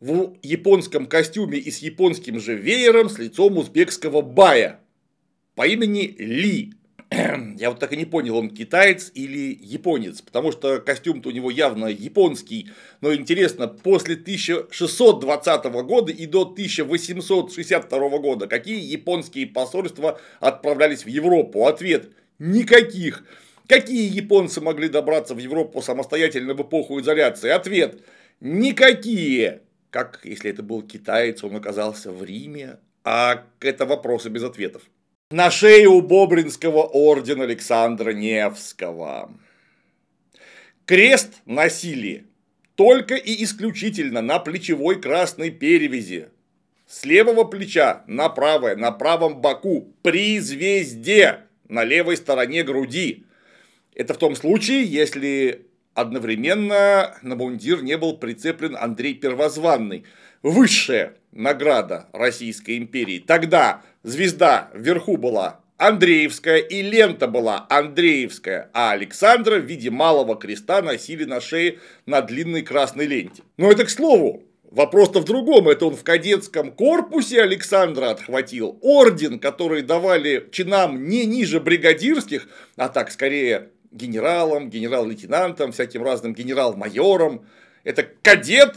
в 0.00 0.36
японском 0.42 1.06
костюме 1.06 1.58
и 1.58 1.70
с 1.70 1.78
японским 1.78 2.40
же 2.40 2.54
веером 2.54 3.08
с 3.08 3.18
лицом 3.18 3.58
узбекского 3.58 4.22
бая 4.22 4.80
по 5.54 5.66
имени 5.66 6.14
Ли. 6.18 6.72
Я 7.10 7.70
вот 7.70 7.80
так 7.80 7.92
и 7.92 7.96
не 7.96 8.04
понял, 8.04 8.36
он 8.36 8.50
китаец 8.50 9.10
или 9.14 9.58
японец, 9.60 10.20
потому 10.20 10.52
что 10.52 10.78
костюм-то 10.78 11.30
у 11.30 11.32
него 11.32 11.50
явно 11.50 11.86
японский, 11.86 12.68
но 13.00 13.14
интересно, 13.14 13.66
после 13.66 14.14
1620 14.14 15.64
года 15.84 16.12
и 16.12 16.26
до 16.26 16.42
1862 16.42 18.18
года 18.18 18.46
какие 18.46 18.80
японские 18.80 19.46
посольства 19.46 20.20
отправлялись 20.38 21.04
в 21.04 21.08
Европу? 21.08 21.66
Ответ 21.66 22.10
Никаких. 22.38 23.24
Какие 23.66 24.08
японцы 24.08 24.60
могли 24.60 24.88
добраться 24.88 25.34
в 25.34 25.38
Европу 25.38 25.82
самостоятельно 25.82 26.54
в 26.54 26.62
эпоху 26.62 27.00
изоляции? 27.00 27.50
Ответ– 27.50 28.00
никакие. 28.40 29.62
Как 29.90 30.20
если 30.24 30.50
это 30.50 30.62
был 30.62 30.82
китаец, 30.82 31.42
он 31.42 31.56
оказался 31.56 32.12
в 32.12 32.22
Риме? 32.24 32.78
А 33.04 33.44
это 33.60 33.86
вопросы 33.86 34.28
без 34.28 34.44
ответов. 34.44 34.82
На 35.30 35.50
шее 35.50 35.88
у 35.88 36.00
Бобринского 36.00 36.82
орден 36.82 37.42
Александра 37.42 38.12
Невского. 38.12 39.30
Крест 40.86 41.34
носили 41.44 42.26
только 42.76 43.14
и 43.14 43.42
исключительно 43.44 44.22
на 44.22 44.38
плечевой 44.38 45.00
красной 45.00 45.50
перевязи. 45.50 46.28
С 46.86 47.04
левого 47.04 47.44
плеча 47.44 48.04
на 48.06 48.30
правое, 48.30 48.76
на 48.76 48.92
правом 48.92 49.42
боку, 49.42 49.92
при 50.02 50.38
звезде 50.38 51.40
на 51.68 51.84
левой 51.84 52.16
стороне 52.16 52.62
груди. 52.62 53.24
Это 53.94 54.14
в 54.14 54.18
том 54.18 54.34
случае, 54.34 54.84
если 54.84 55.66
одновременно 55.94 57.16
на 57.22 57.34
мундир 57.34 57.82
не 57.82 57.96
был 57.96 58.16
прицеплен 58.16 58.76
Андрей 58.76 59.14
Первозванный. 59.14 60.04
Высшая 60.42 61.14
награда 61.32 62.08
Российской 62.12 62.78
империи. 62.78 63.18
Тогда 63.18 63.82
звезда 64.04 64.70
вверху 64.72 65.16
была 65.16 65.60
Андреевская 65.78 66.58
и 66.58 66.82
лента 66.82 67.28
была 67.28 67.66
Андреевская, 67.70 68.70
а 68.72 68.90
Александра 68.90 69.58
в 69.58 69.64
виде 69.64 69.90
малого 69.90 70.36
креста 70.36 70.82
носили 70.82 71.24
на 71.24 71.40
шее 71.40 71.78
на 72.04 72.20
длинной 72.20 72.62
красной 72.62 73.06
ленте. 73.06 73.42
Но 73.56 73.70
это 73.70 73.84
к 73.84 73.90
слову, 73.90 74.42
Вопрос-то 74.70 75.20
в 75.20 75.24
другом, 75.24 75.68
это 75.68 75.86
он 75.86 75.96
в 75.96 76.04
кадетском 76.04 76.72
корпусе 76.72 77.42
Александра 77.42 78.10
отхватил 78.10 78.78
орден, 78.82 79.38
который 79.38 79.80
давали 79.80 80.46
чинам 80.52 81.08
не 81.08 81.24
ниже 81.24 81.58
бригадирских, 81.58 82.48
а 82.76 82.90
так 82.90 83.10
скорее 83.10 83.70
генералам, 83.90 84.68
генерал-лейтенантам, 84.68 85.72
всяким 85.72 86.02
разным 86.02 86.34
генерал-майорам. 86.34 87.46
Это 87.82 88.06
кадет 88.20 88.74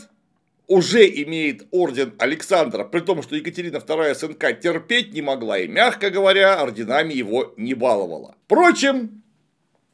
уже 0.67 1.05
имеет 1.05 1.67
орден 1.71 2.13
Александра, 2.19 2.85
при 2.85 3.01
том, 3.01 3.21
что 3.21 3.35
Екатерина 3.35 3.77
II 3.77 4.15
СНК 4.15 4.57
терпеть 4.57 5.13
не 5.13 5.21
могла 5.21 5.59
и, 5.59 5.67
мягко 5.67 6.09
говоря, 6.09 6.61
орденами 6.61 7.13
его 7.13 7.53
не 7.57 7.73
баловала. 7.73 8.37
Впрочем, 8.45 9.21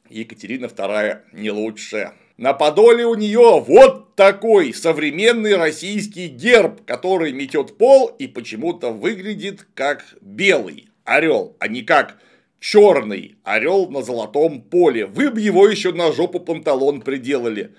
Екатерина 0.07 0.65
II 0.65 1.21
не 1.33 1.49
лучше. 1.49 2.12
На 2.38 2.54
подоле 2.54 3.04
у 3.06 3.15
нее 3.15 3.63
вот 3.65 4.15
такой 4.15 4.71
современный 4.71 5.56
российский 5.56 6.28
герб, 6.28 6.86
который 6.86 7.32
метет 7.32 7.78
пол 7.78 8.15
и 8.19 8.28
почему-то 8.28 8.91
выглядит 8.91 9.65
как 9.73 10.06
белый 10.21 10.89
орел, 11.04 11.58
а 11.60 11.67
не 11.67 11.82
как 11.82 12.19
черный 12.60 13.38
орел 13.43 13.89
на 13.89 14.04
золотом 14.04 14.62
поле. 14.62 15.08
Вы 15.08 15.32
бы 15.32 15.41
его 15.41 15.67
еще 15.67 15.91
на 15.93 16.12
жопу 16.12 16.39
панталон 16.39 17.02
приделали. 17.02 17.73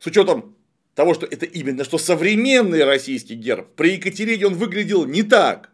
С 0.00 0.06
учетом 0.08 0.56
того, 0.96 1.14
что 1.14 1.26
это 1.26 1.46
именно 1.46 1.84
что 1.84 1.96
современный 1.96 2.84
российский 2.84 3.36
герб. 3.36 3.68
При 3.76 3.92
Екатерине 3.92 4.48
он 4.48 4.54
выглядел 4.54 5.06
не 5.06 5.22
так, 5.22 5.70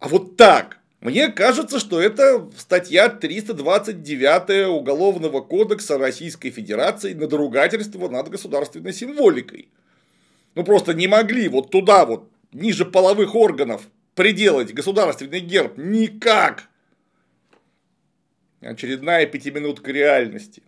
а 0.00 0.08
вот 0.08 0.36
так. 0.36 0.80
Мне 1.04 1.28
кажется, 1.28 1.80
что 1.80 2.00
это 2.00 2.50
статья 2.56 3.10
329 3.10 4.68
Уголовного 4.70 5.42
кодекса 5.42 5.98
Российской 5.98 6.48
Федерации 6.48 7.12
надругательство 7.12 8.08
над 8.08 8.30
государственной 8.30 8.94
символикой. 8.94 9.68
Ну 10.54 10.64
просто 10.64 10.94
не 10.94 11.06
могли 11.06 11.48
вот 11.48 11.70
туда 11.70 12.06
вот, 12.06 12.30
ниже 12.52 12.86
половых 12.86 13.34
органов, 13.34 13.82
приделать 14.14 14.72
государственный 14.72 15.40
герб 15.40 15.76
никак. 15.76 16.70
Очередная 18.62 19.26
пятиминутка 19.26 19.92
реальности. 19.92 20.62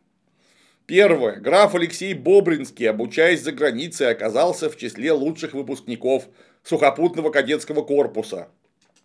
Первое. 0.84 1.36
Граф 1.36 1.74
Алексей 1.74 2.12
Бобринский, 2.12 2.90
обучаясь 2.90 3.40
за 3.40 3.52
границей, 3.52 4.10
оказался 4.10 4.68
в 4.68 4.76
числе 4.76 5.12
лучших 5.12 5.54
выпускников 5.54 6.28
сухопутного 6.62 7.30
кадетского 7.30 7.80
корпуса 7.80 8.50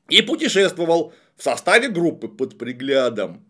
и 0.10 0.22
путешествовал 0.22 1.14
в 1.38 1.44
составе 1.44 1.90
группы 1.90 2.28
под 2.28 2.58
приглядом. 2.58 3.46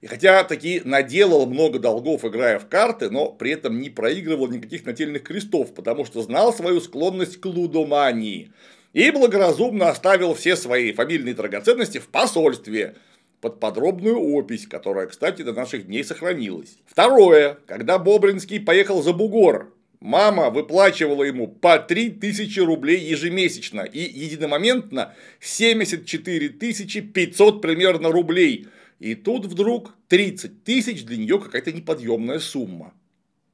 И 0.00 0.06
хотя 0.06 0.44
таки 0.44 0.82
наделал 0.84 1.46
много 1.46 1.78
долгов, 1.78 2.24
играя 2.24 2.58
в 2.58 2.68
карты, 2.68 3.10
но 3.10 3.32
при 3.32 3.52
этом 3.52 3.80
не 3.80 3.90
проигрывал 3.90 4.48
никаких 4.48 4.84
нательных 4.84 5.22
крестов, 5.22 5.74
потому 5.74 6.04
что 6.04 6.22
знал 6.22 6.52
свою 6.52 6.80
склонность 6.80 7.40
к 7.40 7.46
лудомании. 7.46 8.52
И 8.92 9.10
благоразумно 9.10 9.88
оставил 9.88 10.34
все 10.34 10.56
свои 10.56 10.92
фамильные 10.92 11.34
драгоценности 11.34 11.98
в 11.98 12.08
посольстве, 12.08 12.96
под 13.40 13.60
подробную 13.60 14.18
опись, 14.18 14.66
которая, 14.66 15.06
кстати, 15.06 15.42
до 15.42 15.52
наших 15.52 15.86
дней 15.86 16.04
сохранилась. 16.04 16.78
Второе. 16.86 17.58
Когда 17.66 17.98
Бобринский 17.98 18.60
поехал 18.60 19.02
за 19.02 19.12
бугор, 19.12 19.72
Мама 20.00 20.50
выплачивала 20.50 21.24
ему 21.24 21.48
по 21.48 21.78
3000 21.78 22.60
рублей 22.60 23.00
ежемесячно 23.00 23.80
и 23.80 24.00
единомоментно 24.00 25.14
74 25.40 26.48
500 26.50 27.62
примерно 27.62 28.10
рублей. 28.10 28.68
И 28.98 29.14
тут 29.14 29.46
вдруг 29.46 29.94
30 30.08 30.64
тысяч 30.64 31.04
для 31.04 31.16
нее 31.16 31.38
какая-то 31.38 31.72
неподъемная 31.72 32.38
сумма. 32.38 32.94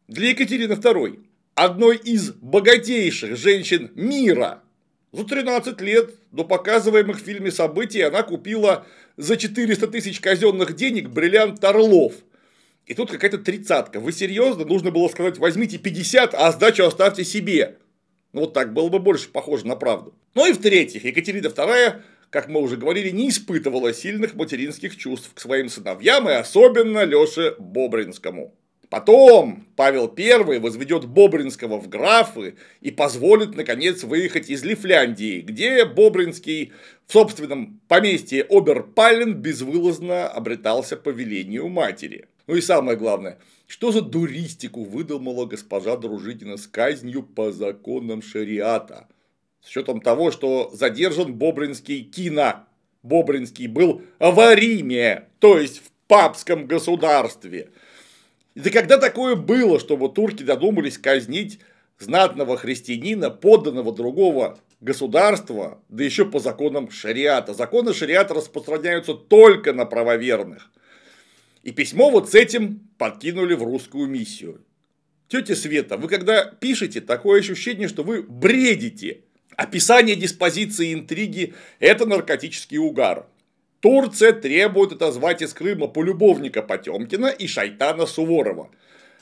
Для 0.08 0.30
Екатерины 0.30 0.72
II, 0.72 1.20
одной 1.54 1.96
из 1.96 2.32
богатейших 2.32 3.36
женщин 3.36 3.90
мира, 3.94 4.62
за 5.12 5.24
13 5.24 5.80
лет 5.80 6.14
до 6.32 6.44
показываемых 6.44 7.20
в 7.20 7.24
фильме 7.24 7.50
событий 7.50 8.00
она 8.00 8.22
купила 8.22 8.86
за 9.16 9.36
400 9.36 9.86
тысяч 9.88 10.20
казенных 10.20 10.74
денег 10.74 11.08
бриллиант 11.08 11.62
Орлов– 11.62 12.14
И 12.86 12.94
тут 12.94 13.10
какая-то 13.10 13.38
тридцатка. 13.38 14.00
Вы 14.00 14.12
серьезно? 14.12 14.64
Нужно 14.64 14.90
было 14.90 15.08
сказать, 15.08 15.38
возьмите 15.38 15.78
50, 15.78 16.34
а 16.34 16.50
сдачу 16.52 16.84
оставьте 16.84 17.24
себе. 17.24 17.76
Ну, 18.32 18.42
вот 18.42 18.54
так 18.54 18.72
было 18.72 18.88
бы 18.88 18.98
больше 18.98 19.28
похоже 19.28 19.66
на 19.66 19.76
правду. 19.76 20.14
Ну 20.34 20.48
и 20.48 20.52
в-третьих, 20.52 21.04
Екатерина 21.04 21.46
II, 21.46 22.02
как 22.30 22.48
мы 22.48 22.60
уже 22.60 22.76
говорили, 22.76 23.10
не 23.10 23.28
испытывала 23.28 23.92
сильных 23.92 24.34
материнских 24.34 24.96
чувств 24.96 25.32
к 25.34 25.40
своим 25.40 25.68
сыновьям 25.68 26.28
и 26.28 26.32
особенно 26.32 27.04
Леше 27.04 27.54
Бобринскому. 27.58 28.54
Потом 28.92 29.66
Павел 29.74 30.12
I 30.18 30.58
возведет 30.58 31.06
Бобринского 31.06 31.78
в 31.78 31.88
графы 31.88 32.56
и 32.82 32.90
позволит, 32.90 33.56
наконец, 33.56 34.02
выехать 34.02 34.50
из 34.50 34.64
Лифляндии, 34.64 35.40
где 35.40 35.86
Бобринский 35.86 36.72
в 37.06 37.12
собственном 37.12 37.80
поместье 37.88 38.42
Оберпален 38.42 39.32
безвылазно 39.32 40.28
обретался 40.28 40.98
по 40.98 41.08
велению 41.08 41.68
матери. 41.68 42.26
Ну 42.46 42.56
и 42.56 42.60
самое 42.60 42.96
главное, 42.96 43.38
что 43.66 43.92
за 43.92 44.02
дуристику 44.02 44.84
выдумала 44.84 45.46
госпожа 45.46 45.96
Дружитина 45.96 46.56
с 46.56 46.66
казнью 46.66 47.22
по 47.22 47.52
законам 47.52 48.22
шариата? 48.22 49.08
С 49.60 49.68
учетом 49.68 50.00
того, 50.00 50.30
что 50.30 50.70
задержан 50.72 51.34
Бобринский 51.34 52.02
кино. 52.02 52.66
Бобринский 53.02 53.66
был 53.66 54.02
в 54.18 54.54
Риме, 54.54 55.28
то 55.38 55.58
есть 55.58 55.78
в 55.78 55.90
папском 56.06 56.66
государстве– 56.66 57.70
да 58.54 58.70
когда 58.70 58.98
такое 58.98 59.34
было, 59.34 59.80
чтобы 59.80 60.10
турки 60.10 60.42
додумались 60.42 60.98
казнить 60.98 61.60
знатного 61.98 62.56
христианина, 62.56 63.30
подданного 63.30 63.94
другого 63.94 64.58
государства, 64.80 65.80
да 65.88 66.04
еще 66.04 66.26
по 66.26 66.38
законам 66.38 66.90
шариата. 66.90 67.54
Законы 67.54 67.94
шариата 67.94 68.34
распространяются 68.34 69.14
только 69.14 69.72
на 69.72 69.86
правоверных. 69.86 70.70
И 71.62 71.70
письмо 71.70 72.10
вот 72.10 72.30
с 72.30 72.34
этим 72.34 72.88
подкинули 72.98 73.54
в 73.54 73.62
русскую 73.62 74.08
миссию. 74.08 74.64
Тетя 75.28 75.54
Света, 75.54 75.96
вы 75.96 76.08
когда 76.08 76.44
пишете, 76.44 77.00
такое 77.00 77.40
ощущение, 77.40 77.88
что 77.88 78.02
вы 78.02 78.22
бредите. 78.22 79.20
Описание 79.56 80.16
диспозиции 80.16 80.92
интриги– 80.92 81.54
это 81.78 82.04
наркотический 82.04 82.78
угар. 82.78 83.26
Турция 83.80 84.32
требует 84.32 84.92
отозвать 84.92 85.42
из 85.42 85.52
Крыма 85.54 85.88
полюбовника 85.88 86.62
Потемкина 86.62 87.26
и 87.26 87.46
шайтана 87.46 88.06
Суворова. 88.06 88.70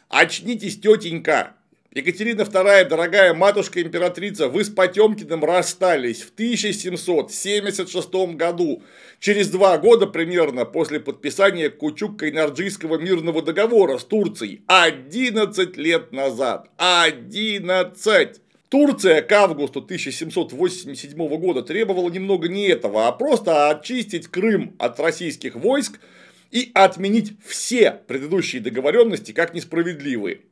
Очнитесь, 0.09 0.79
тетенька! 0.79 1.57
Екатерина 1.93 2.43
II, 2.43 2.85
дорогая 2.85 3.35
матушка-императрица, 3.35 4.49
вы 4.49 4.63
с 4.63 4.71
Потемкиным 4.71 5.45
расстались 5.45 6.23
в 6.23 6.33
1776 6.33 8.15
году, 8.37 8.85
через 9.19 9.49
два 9.49 9.77
года 9.77 10.07
примерно 10.07 10.65
после 10.65 11.01
подписания 11.01 11.69
Кучук-Кайнарджийского 11.69 12.97
мирного 12.97 13.43
договора 13.43 13.99
с 13.99 14.05
Турцией. 14.05 14.63
11 14.69 15.77
лет 15.79 16.13
назад. 16.13 16.71
11! 16.77 18.41
Турция 18.69 19.23
к 19.23 19.33
августу 19.33 19.81
1787 19.81 21.17
года 21.39 21.63
требовала 21.63 22.09
немного 22.09 22.47
не 22.49 22.69
этого, 22.69 23.09
а 23.09 23.13
просто 23.13 23.69
очистить 23.69 24.29
Крым 24.29 24.77
от 24.79 25.01
российских 25.01 25.57
войск 25.57 25.99
и 26.53 26.71
отменить 26.73 27.33
все 27.45 28.01
предыдущие 28.07 28.63
договоренности 28.63 29.33
как 29.33 29.55
несправедливые. 29.55 30.43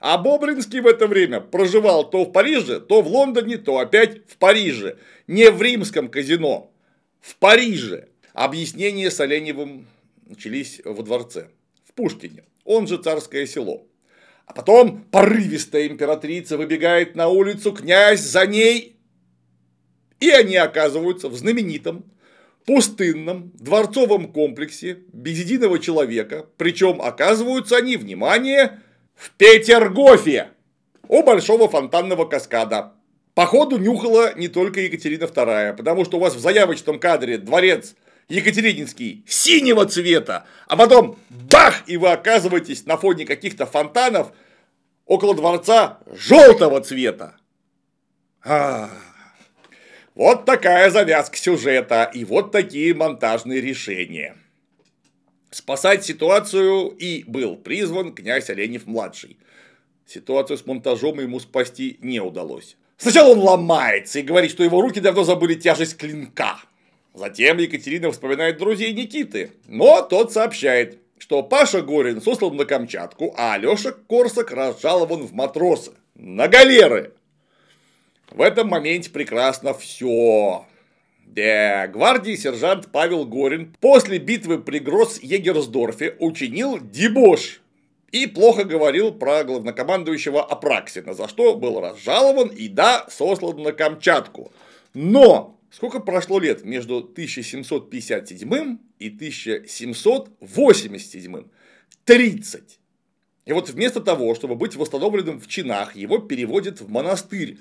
А 0.00 0.16
Бобринский 0.16 0.80
в 0.80 0.86
это 0.86 1.06
время 1.06 1.40
проживал 1.40 2.08
то 2.08 2.24
в 2.24 2.32
Париже, 2.32 2.80
то 2.80 3.02
в 3.02 3.06
Лондоне, 3.06 3.58
то 3.58 3.78
опять 3.78 4.26
в 4.28 4.38
Париже. 4.38 4.96
Не 5.26 5.50
в 5.50 5.60
римском 5.60 6.08
казино, 6.08 6.72
в 7.20 7.36
Париже. 7.36 8.08
Объяснения 8.32 9.10
с 9.10 9.20
Оленевым 9.20 9.86
начались 10.26 10.80
во 10.84 11.02
дворце, 11.02 11.48
в 11.86 11.92
Пушкине, 11.92 12.44
он 12.64 12.86
же 12.86 12.96
Царское 12.96 13.46
село. 13.46 13.86
А 14.46 14.54
потом 14.54 15.04
порывистая 15.10 15.86
императрица 15.86 16.56
выбегает 16.56 17.14
на 17.14 17.28
улицу, 17.28 17.72
князь 17.72 18.20
за 18.20 18.46
ней, 18.46 18.96
и 20.18 20.30
они 20.30 20.56
оказываются 20.56 21.28
в 21.28 21.36
знаменитом 21.36 22.04
пустынном 22.64 23.52
дворцовом 23.54 24.32
комплексе 24.32 24.98
без 25.12 25.38
единого 25.38 25.78
человека, 25.78 26.46
причем 26.56 27.02
оказываются 27.02 27.76
они, 27.76 27.96
внимание, 27.96 28.80
в 29.20 29.30
Петергофе 29.32 30.48
у 31.06 31.22
большого 31.22 31.68
фонтанного 31.68 32.24
каскада. 32.24 32.94
Походу 33.34 33.76
нюхала 33.76 34.32
не 34.34 34.48
только 34.48 34.80
Екатерина 34.80 35.24
II, 35.24 35.76
потому 35.76 36.04
что 36.06 36.16
у 36.16 36.20
вас 36.20 36.34
в 36.34 36.40
заявочном 36.40 36.98
кадре 36.98 37.36
дворец 37.36 37.94
Екатерининский 38.28 39.24
синего 39.26 39.84
цвета, 39.84 40.46
а 40.68 40.76
потом 40.76 41.18
бах, 41.28 41.82
и 41.86 41.98
вы 41.98 42.12
оказываетесь 42.12 42.86
на 42.86 42.96
фоне 42.96 43.26
каких-то 43.26 43.66
фонтанов 43.66 44.32
около 45.04 45.34
дворца 45.34 45.98
желтого 46.12 46.80
цвета. 46.80 47.36
А, 48.42 48.88
вот 50.14 50.46
такая 50.46 50.88
завязка 50.90 51.36
сюжета 51.36 52.10
и 52.14 52.24
вот 52.24 52.52
такие 52.52 52.94
монтажные 52.94 53.60
решения. 53.60 54.36
Спасать 55.50 56.04
ситуацию 56.04 56.88
и 56.90 57.24
был 57.26 57.56
призван 57.56 58.14
князь 58.14 58.50
Оленев-младший. 58.50 59.36
Ситуацию 60.06 60.58
с 60.58 60.66
монтажом 60.66 61.18
ему 61.20 61.40
спасти 61.40 61.98
не 62.00 62.20
удалось. 62.20 62.76
Сначала 62.96 63.32
он 63.32 63.40
ломается 63.40 64.20
и 64.20 64.22
говорит, 64.22 64.52
что 64.52 64.62
его 64.62 64.80
руки 64.80 65.00
давно 65.00 65.24
забыли 65.24 65.54
тяжесть 65.54 65.96
клинка. 65.96 66.60
Затем 67.14 67.58
Екатерина 67.58 68.12
вспоминает 68.12 68.58
друзей 68.58 68.92
Никиты, 68.92 69.52
но 69.66 70.02
тот 70.02 70.32
сообщает, 70.32 70.98
что 71.18 71.42
Паша 71.42 71.82
Горин 71.82 72.22
сослан 72.22 72.56
на 72.56 72.64
Камчатку, 72.64 73.34
а 73.36 73.54
Алеша 73.54 73.92
Корсак 73.92 74.52
разжалован 74.52 75.26
в 75.26 75.32
матросы, 75.32 75.92
на 76.14 76.46
галеры. 76.46 77.14
В 78.30 78.40
этом 78.40 78.68
моменте 78.68 79.10
прекрасно 79.10 79.74
все. 79.74 80.64
Гвардии 81.34 82.36
сержант 82.36 82.88
Павел 82.92 83.24
Горин 83.24 83.74
после 83.80 84.18
битвы 84.18 84.58
при 84.58 84.78
Гросс-Егерсдорфе 84.78 86.16
учинил 86.18 86.78
дебош 86.80 87.60
и 88.10 88.26
плохо 88.26 88.64
говорил 88.64 89.12
про 89.12 89.44
главнокомандующего 89.44 90.42
Апраксина, 90.42 91.14
за 91.14 91.28
что 91.28 91.56
был 91.56 91.80
разжалован 91.80 92.48
и 92.48 92.68
да, 92.68 93.06
сослан 93.08 93.62
на 93.62 93.72
Камчатку. 93.72 94.52
Но 94.94 95.56
Сколько 95.70 96.00
прошло 96.00 96.40
лет 96.40 96.64
между 96.64 96.96
1757 96.96 98.78
и 98.98 99.08
1787? 99.08 101.44
30. 102.04 102.80
И 103.46 103.52
вот 103.52 103.70
вместо 103.70 104.00
того, 104.00 104.34
чтобы 104.34 104.56
быть 104.56 104.74
восстановленным 104.74 105.38
в 105.38 105.46
чинах, 105.46 105.94
его 105.94 106.18
переводят 106.18 106.80
в 106.80 106.90
монастырь 106.90 107.58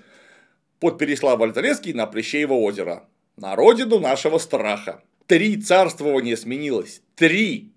под 0.79 0.99
Переславль-Залесский 0.99 1.93
на 1.93 2.07
Плещеево 2.07 2.53
озеро. 2.53 3.07
На 3.39 3.55
родину 3.55 3.99
нашего 3.99 4.37
страха. 4.37 5.01
Три 5.25 5.55
царствования 5.55 6.35
сменилось. 6.35 7.01
Три. 7.15 7.71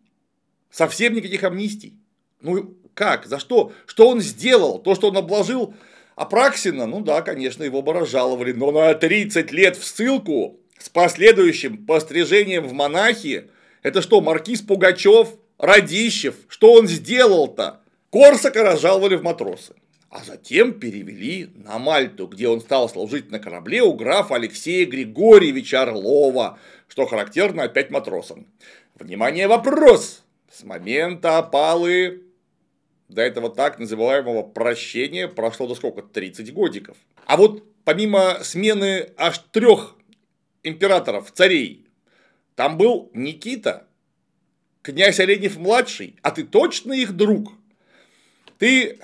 Совсем 0.71 1.15
никаких 1.15 1.45
амнистий. 1.45 1.95
Ну 2.41 2.75
как? 2.95 3.27
За 3.27 3.39
что? 3.39 3.73
Что 3.87 4.09
он 4.09 4.21
сделал? 4.21 4.81
То, 4.81 4.97
что 4.97 5.11
он 5.11 5.17
обложил 5.17 5.75
а 6.15 6.27
Праксина, 6.27 6.87
ну 6.87 7.01
да, 7.01 7.23
конечно, 7.23 7.63
его 7.63 7.81
бы 7.81 7.93
разжаловали, 7.93 8.53
но 8.53 8.71
на 8.71 8.93
30 8.95 9.51
лет 9.53 9.77
в 9.77 9.85
ссылку 9.85 10.61
с 10.79 10.89
последующим 10.89 11.87
пострижением 11.87 12.67
в 12.67 12.73
монахи, 12.73 13.49
это 13.83 14.03
что, 14.03 14.21
маркиз 14.21 14.61
Пугачев, 14.63 15.29
Радищев, 15.59 16.35
что 16.49 16.73
он 16.73 16.87
сделал-то? 16.87 17.81
Корсака 18.11 18.63
разжаловали 18.63 19.17
в 19.17 19.23
матросы. 19.23 19.75
А 20.13 20.23
затем 20.23 20.79
перевели 20.79 21.49
на 21.55 21.79
Мальту, 21.79 22.27
где 22.27 22.47
он 22.47 22.61
стал 22.61 22.87
служить 22.91 23.31
на 23.31 23.39
корабле 23.39 23.83
у 23.83 23.95
графа 23.95 24.35
Алексея 24.35 24.85
Григорьевича 24.85 25.85
Орлова, 25.85 26.59
что 26.87 27.07
характерно 27.07 27.63
опять 27.63 27.89
матросам. 27.89 28.47
Внимание, 28.95 29.49
вопрос! 29.49 30.23
С 30.51 30.65
момента 30.65 31.39
опалы 31.39 32.25
до 33.09 33.23
этого 33.23 33.49
так 33.49 33.79
называемого 33.79 34.43
прощения 34.43 35.29
прошло 35.29 35.67
до 35.67 35.75
сколько? 35.75 36.03
30 36.03 36.53
годиков. 36.53 36.99
А 37.25 37.39
вот 37.39 37.65
помимо 37.85 38.37
смены 38.43 39.15
аж 39.17 39.39
трех 39.51 39.97
императоров, 40.63 41.33
царей, 41.33 41.87
там 42.55 42.77
был 42.77 43.11
Никита, 43.15 43.87
князь 44.83 45.21
Оленев 45.21 45.57
младший, 45.57 46.17
а 46.21 46.33
ты 46.33 46.45
точно 46.45 46.93
их 46.93 47.17
друг? 47.17 47.55
Ты 48.59 49.01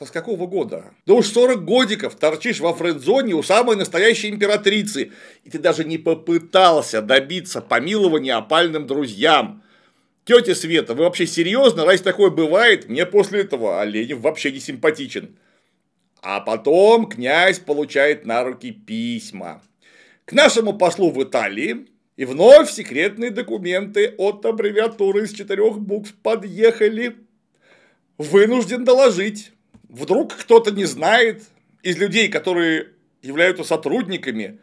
со 0.00 0.06
с 0.06 0.10
какого 0.10 0.46
года? 0.46 0.94
Да 1.04 1.12
уж 1.12 1.26
40 1.26 1.62
годиков 1.62 2.14
торчишь 2.14 2.60
во 2.60 2.72
френдзоне 2.72 3.34
у 3.34 3.42
самой 3.42 3.76
настоящей 3.76 4.30
императрицы, 4.30 5.12
и 5.44 5.50
ты 5.50 5.58
даже 5.58 5.84
не 5.84 5.98
попытался 5.98 7.02
добиться 7.02 7.60
помилования 7.60 8.34
опальным 8.34 8.86
друзьям. 8.86 9.62
Тетя 10.24 10.54
Света, 10.54 10.94
вы 10.94 11.04
вообще 11.04 11.26
серьезно? 11.26 11.84
Раз 11.84 12.00
такое 12.00 12.30
бывает, 12.30 12.88
мне 12.88 13.04
после 13.04 13.42
этого 13.42 13.82
Оленев 13.82 14.20
вообще 14.20 14.50
не 14.50 14.60
симпатичен. 14.60 15.36
А 16.22 16.40
потом 16.40 17.06
князь 17.06 17.58
получает 17.58 18.24
на 18.24 18.42
руки 18.42 18.70
письма. 18.70 19.62
К 20.24 20.32
нашему 20.32 20.78
послу 20.78 21.10
в 21.10 21.22
Италии 21.22 21.88
И 22.16 22.24
вновь 22.24 22.70
секретные 22.70 23.30
документы 23.30 24.14
от 24.16 24.46
аббревиатуры 24.46 25.24
из 25.24 25.32
четырех 25.34 25.78
букв 25.78 26.14
подъехали. 26.22 27.16
Вынужден 28.16 28.84
доложить. 28.86 29.52
Вдруг 29.90 30.34
кто-то 30.36 30.70
не 30.70 30.84
знает 30.84 31.42
из 31.82 31.98
людей, 31.98 32.28
которые 32.28 32.90
являются 33.22 33.64
сотрудниками 33.64 34.60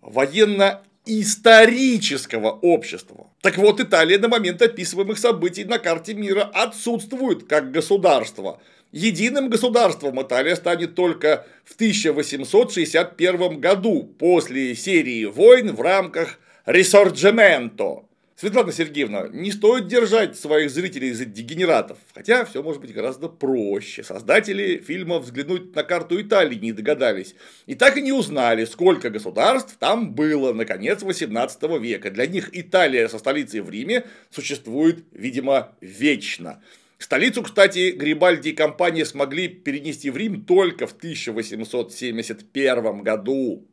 военно-исторического 0.00 2.50
общества. 2.50 3.28
Так 3.40 3.56
вот, 3.56 3.80
Италия 3.80 4.18
на 4.18 4.26
момент 4.26 4.60
описываемых 4.60 5.18
событий 5.18 5.62
на 5.64 5.78
карте 5.78 6.14
мира 6.14 6.50
отсутствует 6.52 7.46
как 7.46 7.70
государство. 7.70 8.60
Единым 8.90 9.48
государством 9.48 10.20
Италия 10.20 10.56
станет 10.56 10.96
только 10.96 11.46
в 11.64 11.76
1861 11.76 13.60
году 13.60 14.12
после 14.18 14.74
серии 14.74 15.26
войн 15.26 15.72
в 15.72 15.80
рамках 15.80 16.40
Ресорджементо. 16.66 18.06
Светлана 18.36 18.72
Сергеевна, 18.72 19.28
не 19.28 19.52
стоит 19.52 19.86
держать 19.86 20.36
своих 20.36 20.68
зрителей 20.68 21.12
за 21.12 21.24
дегенератов, 21.24 21.98
хотя 22.12 22.44
все 22.44 22.64
может 22.64 22.80
быть 22.80 22.92
гораздо 22.92 23.28
проще. 23.28 24.02
Создатели 24.02 24.78
фильма 24.78 25.20
«Взглянуть 25.20 25.72
на 25.76 25.84
карту 25.84 26.20
Италии» 26.20 26.58
не 26.58 26.72
догадались 26.72 27.36
и 27.66 27.76
так 27.76 27.96
и 27.96 28.02
не 28.02 28.10
узнали, 28.10 28.64
сколько 28.64 29.10
государств 29.10 29.76
там 29.78 30.14
было 30.14 30.52
на 30.52 30.64
конец 30.64 31.02
18 31.02 31.62
века. 31.80 32.10
Для 32.10 32.26
них 32.26 32.50
Италия 32.52 33.08
со 33.08 33.20
столицей 33.20 33.60
в 33.60 33.70
Риме 33.70 34.04
существует, 34.30 35.04
видимо, 35.12 35.76
вечно. 35.80 36.60
Столицу, 36.98 37.44
кстати, 37.44 37.92
Грибальди 37.92 38.48
и 38.48 38.52
компания 38.52 39.04
смогли 39.04 39.46
перенести 39.46 40.10
в 40.10 40.16
Рим 40.16 40.44
только 40.44 40.88
в 40.88 40.92
1871 40.92 43.02
году. 43.02 43.64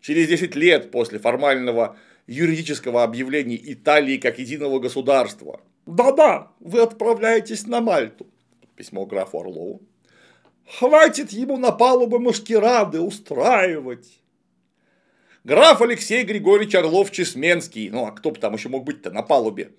Через 0.00 0.28
10 0.28 0.56
лет 0.56 0.90
после 0.90 1.18
формального 1.18 1.98
юридического 2.26 3.02
объявления 3.02 3.60
Италии 3.72 4.16
как 4.18 4.38
единого 4.38 4.78
государства. 4.78 5.60
Да-да, 5.86 6.52
вы 6.60 6.80
отправляетесь 6.80 7.66
на 7.66 7.80
Мальту. 7.80 8.26
Письмо 8.76 9.06
графу 9.06 9.40
Орлову. 9.40 9.82
Хватит 10.78 11.32
ему 11.32 11.56
на 11.56 11.72
палубы 11.72 12.20
маскирады 12.20 13.00
устраивать. 13.00 14.20
Граф 15.42 15.80
Алексей 15.80 16.22
Григорьевич 16.22 16.74
Орлов-Чесменский, 16.74 17.88
ну 17.90 18.06
а 18.06 18.12
кто 18.12 18.30
бы 18.30 18.38
там 18.38 18.54
еще 18.54 18.68
мог 18.68 18.84
быть-то 18.84 19.10
на 19.10 19.22
палубе, 19.22 19.72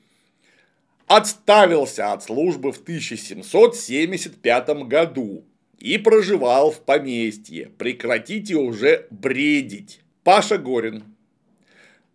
отставился 1.08 2.12
от 2.13 2.23
службы 2.23 2.71
в 2.71 2.80
1775 2.80 4.69
году 4.88 5.45
и 5.80 5.97
проживал 5.97 6.71
в 6.71 6.80
поместье. 6.82 7.71
Прекратите 7.77 8.56
уже 8.56 9.08
бредить. 9.12 10.01
Паша 10.23 10.58
Горин, 10.58 11.11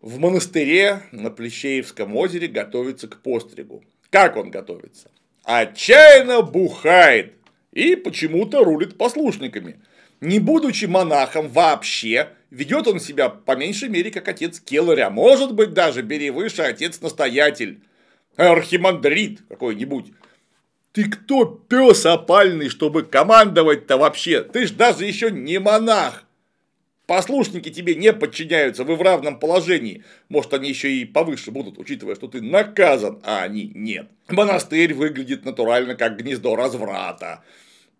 в 0.00 0.18
монастыре 0.18 1.02
на 1.12 1.30
Плещеевском 1.30 2.14
озере 2.16 2.48
готовится 2.48 3.08
к 3.08 3.22
постригу. 3.22 3.84
Как 4.10 4.36
он 4.36 4.50
готовится? 4.50 5.10
Отчаянно 5.42 6.42
бухает 6.42 7.34
и 7.72 7.96
почему-то 7.96 8.64
рулит 8.64 8.98
послушниками. 8.98 9.80
Не 10.20 10.38
будучи 10.38 10.86
монахом 10.86 11.48
вообще, 11.48 12.30
ведет 12.50 12.86
он 12.86 13.00
себя 13.00 13.28
по 13.28 13.56
меньшей 13.56 13.88
мере 13.88 14.10
как 14.10 14.28
отец 14.28 14.60
Келларя, 14.60 15.10
может 15.10 15.54
быть 15.54 15.74
даже 15.74 16.02
бери 16.02 16.30
выше 16.30 16.62
отец-настоятель, 16.62 17.80
архимандрит 18.36 19.40
какой-нибудь. 19.48 20.12
Ты 20.92 21.10
кто, 21.10 21.44
пес 21.44 22.06
опальный, 22.06 22.70
чтобы 22.70 23.02
командовать-то 23.02 23.98
вообще? 23.98 24.42
Ты 24.42 24.66
ж 24.66 24.70
даже 24.70 25.04
еще 25.04 25.30
не 25.30 25.58
монах. 25.60 26.25
Послушники 27.06 27.70
тебе 27.70 27.94
не 27.94 28.12
подчиняются, 28.12 28.82
вы 28.82 28.96
в 28.96 29.02
равном 29.02 29.38
положении. 29.38 30.02
Может, 30.28 30.54
они 30.54 30.68
еще 30.68 30.90
и 30.90 31.04
повыше 31.04 31.52
будут, 31.52 31.78
учитывая, 31.78 32.16
что 32.16 32.26
ты 32.26 32.42
наказан, 32.42 33.20
а 33.22 33.42
они 33.42 33.70
нет. 33.74 34.08
Монастырь 34.28 34.92
выглядит 34.92 35.44
натурально 35.44 35.94
как 35.94 36.16
гнездо 36.16 36.56
разврата. 36.56 37.44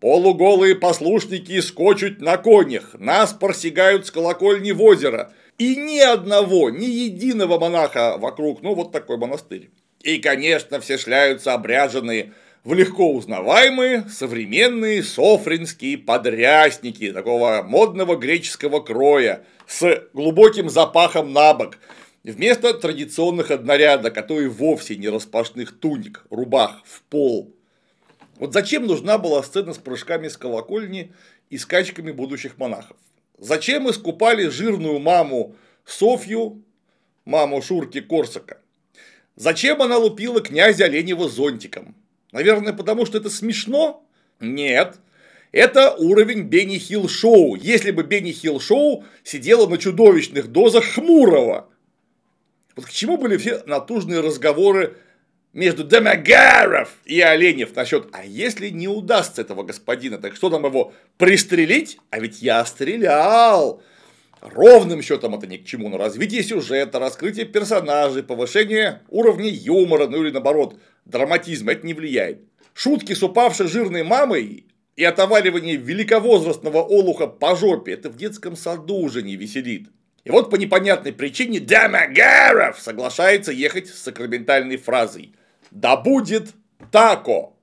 Полуголые 0.01 0.75
послушники 0.75 1.59
скочут 1.61 2.19
на 2.19 2.37
конях, 2.37 2.95
нас 2.99 3.31
просягают 3.33 4.05
с 4.05 4.11
колокольни 4.11 4.71
в 4.71 4.81
озеро. 4.83 5.31
И 5.57 5.75
ни 5.75 5.99
одного, 5.99 6.69
ни 6.69 6.85
единого 6.85 7.57
монаха 7.57 8.17
вокруг, 8.17 8.61
ну 8.61 8.75
вот 8.75 8.91
такой 8.91 9.17
монастырь. 9.17 9.71
И, 10.03 10.19
конечно, 10.19 10.79
все 10.81 10.97
шляются 10.97 11.53
обряженные 11.53 12.33
в 12.67 12.73
легко 12.73 13.13
узнаваемые 13.13 14.09
современные 14.09 15.01
софринские 15.01 15.97
подрясники 15.97 17.13
такого 17.13 17.63
модного 17.65 18.17
греческого 18.17 18.81
кроя 18.81 19.45
с 19.67 20.03
глубоким 20.11 20.69
запахом 20.69 21.31
на 21.31 21.53
бок, 21.53 21.77
вместо 22.25 22.73
традиционных 22.73 23.51
одноряда, 23.51 24.11
которые 24.11 24.49
вовсе 24.49 24.97
не 24.97 25.07
распашных 25.07 25.79
туник, 25.79 26.25
рубах 26.29 26.81
в 26.83 27.03
пол. 27.03 27.55
Вот 28.35 28.51
зачем 28.51 28.85
нужна 28.85 29.17
была 29.17 29.43
сцена 29.43 29.73
с 29.73 29.77
прыжками 29.77 30.27
с 30.27 30.35
колокольни 30.35 31.13
и 31.49 31.57
скачками 31.57 32.11
будущих 32.11 32.57
монахов? 32.57 32.97
Зачем 33.37 33.89
искупали 33.89 34.49
жирную 34.49 34.99
маму 34.99 35.55
Софью, 35.85 36.61
маму 37.23 37.61
Шурки 37.61 38.01
Корсака? 38.01 38.57
Зачем 39.37 39.81
она 39.81 39.97
лупила 39.97 40.41
князя 40.41 40.83
Оленева 40.83 41.29
зонтиком? 41.29 41.95
Наверное, 42.37 42.71
потому 42.71 43.07
что 43.07 43.17
это 43.17 43.31
смешно? 43.31 44.05
Нет. 44.39 44.99
Это 45.51 45.95
уровень 45.95 46.43
Бенни 46.43 46.77
Хилл 46.77 47.09
Шоу. 47.09 47.55
Если 47.55 47.89
бы 47.89 48.03
Бенни 48.03 48.31
Хилл 48.31 48.59
Шоу 48.59 49.05
сидела 49.23 49.65
на 49.65 49.79
чудовищных 49.79 50.45
дозах 50.49 50.85
Хмурого. 50.85 51.67
Вот 52.75 52.85
к 52.85 52.91
чему 52.91 53.17
были 53.17 53.37
все 53.37 53.63
натужные 53.65 54.19
разговоры 54.19 54.97
между 55.51 55.83
Демагаров 55.83 56.89
и 57.05 57.19
Оленев 57.21 57.75
насчет, 57.75 58.07
а 58.11 58.23
если 58.23 58.69
не 58.69 58.87
удастся 58.87 59.41
этого 59.41 59.63
господина, 59.63 60.19
так 60.19 60.35
что 60.35 60.51
нам 60.51 60.63
его 60.63 60.93
пристрелить? 61.17 61.97
А 62.11 62.19
ведь 62.19 62.43
я 62.43 62.63
стрелял. 62.65 63.81
Ровным 64.41 65.01
счетом 65.01 65.35
это 65.35 65.47
ни 65.47 65.57
к 65.57 65.65
чему, 65.65 65.89
но 65.89 65.97
развитие 65.97 66.43
сюжета, 66.43 66.99
раскрытие 66.99 67.45
персонажей, 67.45 68.23
повышение 68.23 69.01
уровня 69.09 69.49
юмора, 69.49 70.07
ну 70.07 70.23
или 70.23 70.31
наоборот, 70.31 70.79
драматизма, 71.05 71.71
это 71.71 71.85
не 71.85 71.93
влияет. 71.93 72.41
Шутки 72.73 73.13
с 73.13 73.23
упавшей 73.23 73.67
жирной 73.67 74.03
мамой 74.03 74.67
и 74.95 75.03
отоваривание 75.03 75.75
великовозрастного 75.75 76.81
олуха 76.83 77.27
по 77.27 77.55
жопе, 77.55 77.93
это 77.93 78.09
в 78.09 78.17
детском 78.17 78.55
саду 78.55 78.97
уже 78.97 79.23
не 79.23 79.35
веселит. 79.35 79.89
И 80.23 80.29
вот 80.29 80.51
по 80.51 80.55
непонятной 80.55 81.13
причине 81.13 81.59
Дамагаров 81.59 82.79
соглашается 82.79 83.51
ехать 83.51 83.87
с 83.87 84.03
сакраментальной 84.03 84.77
фразой 84.77 85.33
«Да 85.71 85.95
будет 85.95 86.49
тако!» 86.91 87.57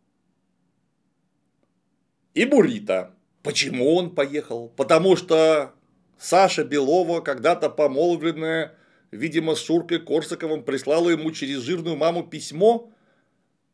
И 2.33 2.47
Бурита. 2.47 3.15
Почему 3.43 3.95
он 3.95 4.15
поехал? 4.15 4.73
Потому 4.77 5.17
что 5.17 5.75
Саша 6.19 6.65
Белова, 6.65 7.21
когда-то 7.21 7.71
помолвленная, 7.71 8.75
видимо, 9.11 9.55
с 9.55 9.65
Шуркой 9.65 10.01
Корсаковым, 10.01 10.63
прислала 10.63 11.11
ему 11.11 11.31
через 11.33 11.61
жирную 11.61 11.97
маму 11.97 12.23
письмо. 12.25 12.91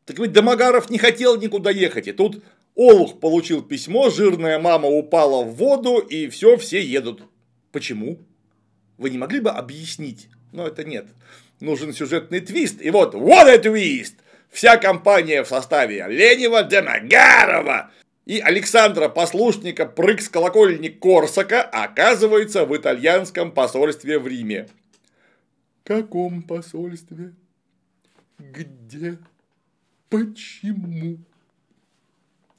Так 0.05 0.19
ведь 0.19 0.33
Домогаров 0.33 0.89
не 0.89 0.97
хотел 0.97 1.39
никуда 1.39 1.71
ехать, 1.71 2.07
и 2.07 2.11
тут 2.11 2.43
Олух 2.75 3.19
получил 3.19 3.61
письмо, 3.61 4.09
жирная 4.09 4.59
мама 4.59 4.87
упала 4.87 5.43
в 5.43 5.55
воду, 5.55 5.99
и 5.99 6.27
все, 6.29 6.57
все 6.57 6.81
едут. 6.81 7.23
Почему? 7.71 8.19
Вы 8.97 9.09
не 9.09 9.17
могли 9.17 9.39
бы 9.39 9.49
объяснить? 9.49 10.29
Но 10.51 10.67
это 10.67 10.83
нет. 10.83 11.07
Нужен 11.59 11.93
сюжетный 11.93 12.39
твист. 12.39 12.81
И 12.81 12.89
вот, 12.89 13.13
what 13.13 13.47
a 13.47 13.57
twist! 13.57 14.13
Вся 14.49 14.77
компания 14.77 15.43
в 15.43 15.47
составе 15.47 16.05
Ленева, 16.09 16.63
Демогарова, 16.63 17.91
и 18.25 18.39
Александра 18.39 19.09
Послушника 19.09 19.85
прыг 19.85 20.21
с 20.21 20.29
колокольни 20.29 20.89
Корсака 20.89 21.63
оказывается 21.63 22.65
в 22.65 22.75
итальянском 22.75 23.51
посольстве 23.51 24.19
в 24.19 24.27
Риме. 24.27 24.67
Каком 25.83 26.43
посольстве? 26.43 27.33
Где? 28.37 29.17
Почему? 30.09 31.17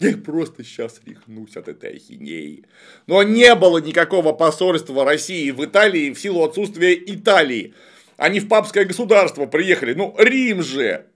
Я 0.01 0.17
просто 0.17 0.65
сейчас 0.65 1.01
рехнусь 1.07 1.57
от 1.57 1.69
этой 1.69 1.95
ахинеи. 1.95 2.65
Но 3.07 3.23
не 3.23 3.55
было 3.55 3.79
никакого 3.79 4.33
посольства 4.33 5.05
России 5.05 5.53
в 5.53 5.65
Италии 5.65 6.11
в 6.11 6.19
силу 6.19 6.43
отсутствия 6.43 6.95
Италии. 6.95 7.75
Они 8.17 8.41
в 8.41 8.49
папское 8.49 8.85
государство 8.85 9.47
приехали. 9.47 9.95
Ну, 9.95 10.15
Рим 10.19 10.63
же. 10.63 11.07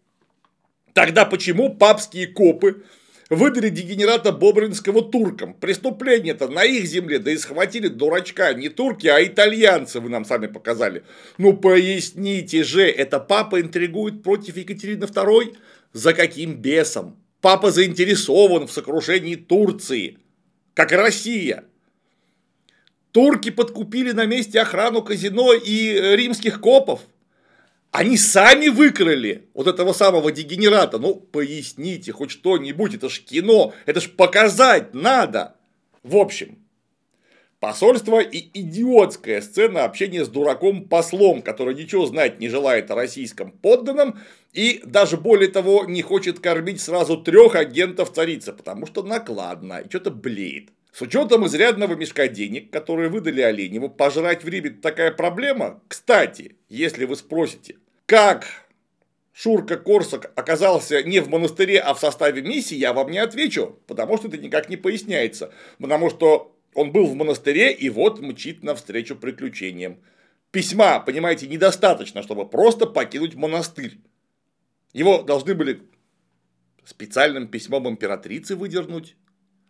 Тогда 0.92 1.24
почему 1.24 1.74
папские 1.74 2.28
копы 2.28 2.85
выдали 3.30 3.68
дегенерата 3.68 4.32
Бобринского 4.32 5.02
туркам. 5.02 5.54
Преступление-то 5.54 6.48
на 6.48 6.64
их 6.64 6.86
земле, 6.86 7.18
да 7.18 7.30
и 7.30 7.36
схватили 7.36 7.88
дурачка, 7.88 8.54
не 8.54 8.68
турки, 8.68 9.06
а 9.06 9.22
итальянцы, 9.24 10.00
вы 10.00 10.08
нам 10.08 10.24
сами 10.24 10.46
показали. 10.46 11.02
Ну 11.38 11.56
поясните 11.56 12.62
же, 12.62 12.82
это 12.82 13.18
папа 13.18 13.60
интригует 13.60 14.22
против 14.22 14.56
Екатерины 14.56 15.04
II? 15.04 15.56
За 15.92 16.12
каким 16.12 16.54
бесом? 16.54 17.16
Папа 17.40 17.70
заинтересован 17.70 18.66
в 18.66 18.72
сокрушении 18.72 19.36
Турции, 19.36 20.18
как 20.74 20.92
и 20.92 20.96
Россия. 20.96 21.64
Турки 23.12 23.50
подкупили 23.50 24.12
на 24.12 24.26
месте 24.26 24.60
охрану 24.60 25.02
казино 25.02 25.54
и 25.54 26.16
римских 26.16 26.60
копов. 26.60 27.00
Они 27.96 28.18
сами 28.18 28.68
выкрали 28.68 29.48
вот 29.54 29.66
этого 29.66 29.94
самого 29.94 30.30
дегенерата. 30.30 30.98
Ну, 30.98 31.14
поясните 31.14 32.12
хоть 32.12 32.30
что-нибудь, 32.30 32.94
это 32.94 33.09
ж 33.09 33.20
кино, 33.20 33.72
это 33.87 34.02
ж 34.02 34.11
показать 34.11 34.92
надо. 34.92 35.56
В 36.02 36.16
общем, 36.16 36.59
Посольство 37.59 38.20
и 38.20 38.50
идиотская 38.52 39.40
сцена 39.40 39.85
общения 39.85 40.26
с 40.26 40.28
дураком-послом, 40.28 41.40
который 41.40 41.74
ничего 41.74 42.04
знать 42.04 42.38
не 42.38 42.50
желает 42.50 42.90
о 42.90 42.96
российском 42.96 43.50
подданном 43.50 44.20
и 44.52 44.82
даже 44.85 45.16
более 45.16 45.48
того 45.48 45.87
не 45.87 46.02
хочет 46.02 46.38
кормить 46.38 46.82
сразу 46.82 47.16
трех 47.16 47.54
агентов 47.54 48.12
царицы, 48.12 48.52
потому 48.52 48.85
что 48.85 49.04
накладно 49.04 49.78
и 49.78 49.88
что-то 49.88 50.11
блеет. 50.11 50.68
С 50.92 51.00
учетом 51.00 51.46
изрядного 51.46 51.94
мешка 51.94 52.28
денег, 52.28 52.70
которые 52.70 53.09
выдали 53.09 53.40
Оленеву, 53.40 53.88
пожрать 53.88 54.44
в 54.44 54.48
Риме 54.48 54.68
такая 54.68 55.12
проблема. 55.12 55.80
Кстати, 55.88 56.56
если 56.68 57.06
вы 57.06 57.16
спросите, 57.16 57.76
как 58.06 58.46
Шурка 59.32 59.76
Корсак 59.76 60.32
оказался 60.34 61.02
не 61.02 61.20
в 61.20 61.28
монастыре, 61.28 61.78
а 61.80 61.92
в 61.92 62.00
составе 62.00 62.40
миссии, 62.40 62.76
я 62.76 62.92
вам 62.92 63.10
не 63.10 63.18
отвечу, 63.18 63.78
потому 63.86 64.16
что 64.16 64.28
это 64.28 64.38
никак 64.38 64.70
не 64.70 64.76
поясняется. 64.76 65.52
Потому 65.78 66.08
что 66.08 66.56
он 66.72 66.92
был 66.92 67.06
в 67.06 67.14
монастыре 67.14 67.72
и 67.72 67.90
вот 67.90 68.20
мчит 68.20 68.62
навстречу 68.62 69.16
приключениям. 69.16 69.98
Письма, 70.52 71.00
понимаете, 71.00 71.48
недостаточно, 71.48 72.22
чтобы 72.22 72.48
просто 72.48 72.86
покинуть 72.86 73.34
монастырь. 73.34 73.98
Его 74.94 75.22
должны 75.22 75.54
были 75.54 75.82
специальным 76.84 77.48
письмом 77.48 77.88
императрицы 77.88 78.56
выдернуть. 78.56 79.16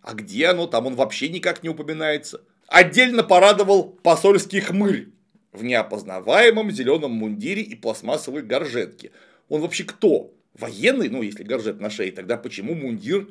А 0.02 0.14
где 0.14 0.46
оно? 0.46 0.68
Там 0.68 0.86
он 0.86 0.94
вообще 0.94 1.28
никак 1.28 1.64
не 1.64 1.70
упоминается. 1.70 2.42
Отдельно 2.68 3.24
порадовал 3.24 3.84
посольский 3.84 4.60
хмырь 4.60 5.15
в 5.56 5.64
неопознаваемом 5.64 6.70
зеленом 6.70 7.12
мундире 7.12 7.62
и 7.62 7.74
пластмассовой 7.74 8.42
горжетке. 8.42 9.10
Он 9.48 9.60
вообще 9.60 9.84
кто? 9.84 10.32
Военный? 10.54 11.08
Ну, 11.08 11.22
если 11.22 11.42
горжет 11.42 11.80
на 11.80 11.90
шее, 11.90 12.12
тогда 12.12 12.36
почему 12.36 12.74
мундир 12.74 13.28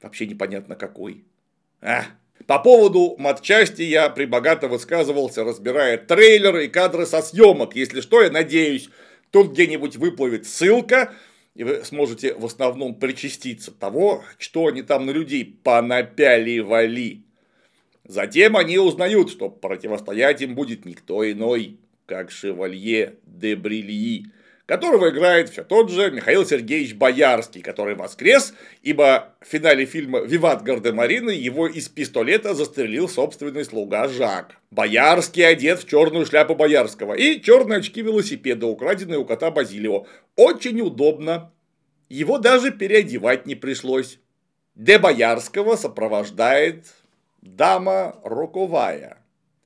вообще 0.00 0.26
непонятно 0.26 0.74
какой? 0.76 1.24
А, 1.80 2.04
по 2.46 2.58
поводу 2.58 3.16
матчасти 3.18 3.82
я 3.82 4.10
прибогато 4.10 4.68
высказывался, 4.68 5.44
разбирая 5.44 5.98
трейлеры 5.98 6.66
и 6.66 6.68
кадры 6.68 7.06
со 7.06 7.22
съемок. 7.22 7.74
Если 7.74 8.00
что, 8.00 8.22
я 8.22 8.30
надеюсь, 8.30 8.88
тут 9.30 9.52
где-нибудь 9.52 9.96
выплывет 9.96 10.46
ссылка, 10.46 11.12
и 11.54 11.64
вы 11.64 11.84
сможете 11.84 12.34
в 12.34 12.44
основном 12.44 12.94
причаститься 12.94 13.70
того, 13.70 14.24
что 14.38 14.66
они 14.66 14.82
там 14.82 15.06
на 15.06 15.10
людей 15.10 15.44
понапяливали. 15.62 17.22
Затем 18.12 18.58
они 18.58 18.76
узнают, 18.76 19.30
что 19.30 19.48
противостоять 19.48 20.42
им 20.42 20.54
будет 20.54 20.84
никто 20.84 21.24
иной, 21.32 21.78
как 22.04 22.30
шевалье 22.30 23.14
де 23.24 23.56
Брильи, 23.56 24.26
которого 24.66 25.08
играет 25.08 25.48
все 25.48 25.64
тот 25.64 25.90
же 25.90 26.10
Михаил 26.10 26.44
Сергеевич 26.44 26.94
Боярский, 26.94 27.62
который 27.62 27.94
воскрес, 27.94 28.52
ибо 28.82 29.34
в 29.40 29.46
финале 29.46 29.86
фильма 29.86 30.18
«Виват 30.18 30.62
Гардемарины» 30.62 31.30
его 31.30 31.66
из 31.66 31.88
пистолета 31.88 32.52
застрелил 32.52 33.08
собственный 33.08 33.64
слуга 33.64 34.08
Жак. 34.08 34.58
Боярский 34.70 35.48
одет 35.48 35.80
в 35.82 35.88
черную 35.88 36.26
шляпу 36.26 36.54
Боярского 36.54 37.14
и 37.14 37.40
черные 37.40 37.78
очки 37.78 38.02
велосипеда, 38.02 38.66
украденные 38.66 39.20
у 39.20 39.24
кота 39.24 39.50
Базилио. 39.50 40.04
Очень 40.36 40.82
удобно. 40.82 41.50
Его 42.10 42.36
даже 42.36 42.72
переодевать 42.72 43.46
не 43.46 43.54
пришлось. 43.54 44.18
Де 44.74 44.98
Боярского 44.98 45.76
сопровождает 45.76 46.84
дама 47.42 48.16
роковая, 48.24 49.18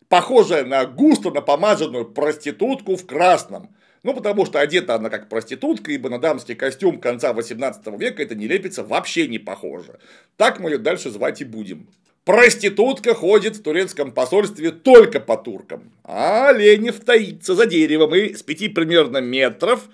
похожая 0.08 0.64
на 0.64 0.84
густо 0.86 1.30
напомаженную 1.30 2.06
проститутку 2.06 2.96
в 2.96 3.06
красном– 3.06 3.74
ну, 4.06 4.14
потому 4.14 4.46
что 4.46 4.60
одета 4.60 4.94
она 4.94 5.10
как 5.10 5.28
проститутка, 5.28 5.90
ибо 5.90 6.08
на 6.08 6.20
дамский 6.20 6.54
костюм 6.54 7.00
конца 7.00 7.32
18 7.32 7.84
века 7.98 8.22
это 8.22 8.36
не 8.36 8.46
лепится 8.46 8.84
вообще 8.84 9.26
не 9.26 9.40
похоже. 9.40 9.98
Так 10.36 10.60
мы 10.60 10.70
ее 10.70 10.78
дальше 10.78 11.10
звать 11.10 11.40
и 11.40 11.44
будем. 11.44 11.88
Проститутка 12.24 13.14
ходит 13.14 13.56
в 13.56 13.64
турецком 13.64 14.12
посольстве 14.12 14.70
только 14.70 15.18
по 15.18 15.36
туркам, 15.36 15.90
а 16.04 16.52
Ленев 16.52 17.00
таится 17.00 17.56
за 17.56 17.66
деревом 17.66 18.14
и 18.14 18.34
с 18.34 18.44
пяти 18.44 18.68
примерно 18.68 19.18
метров 19.18 19.88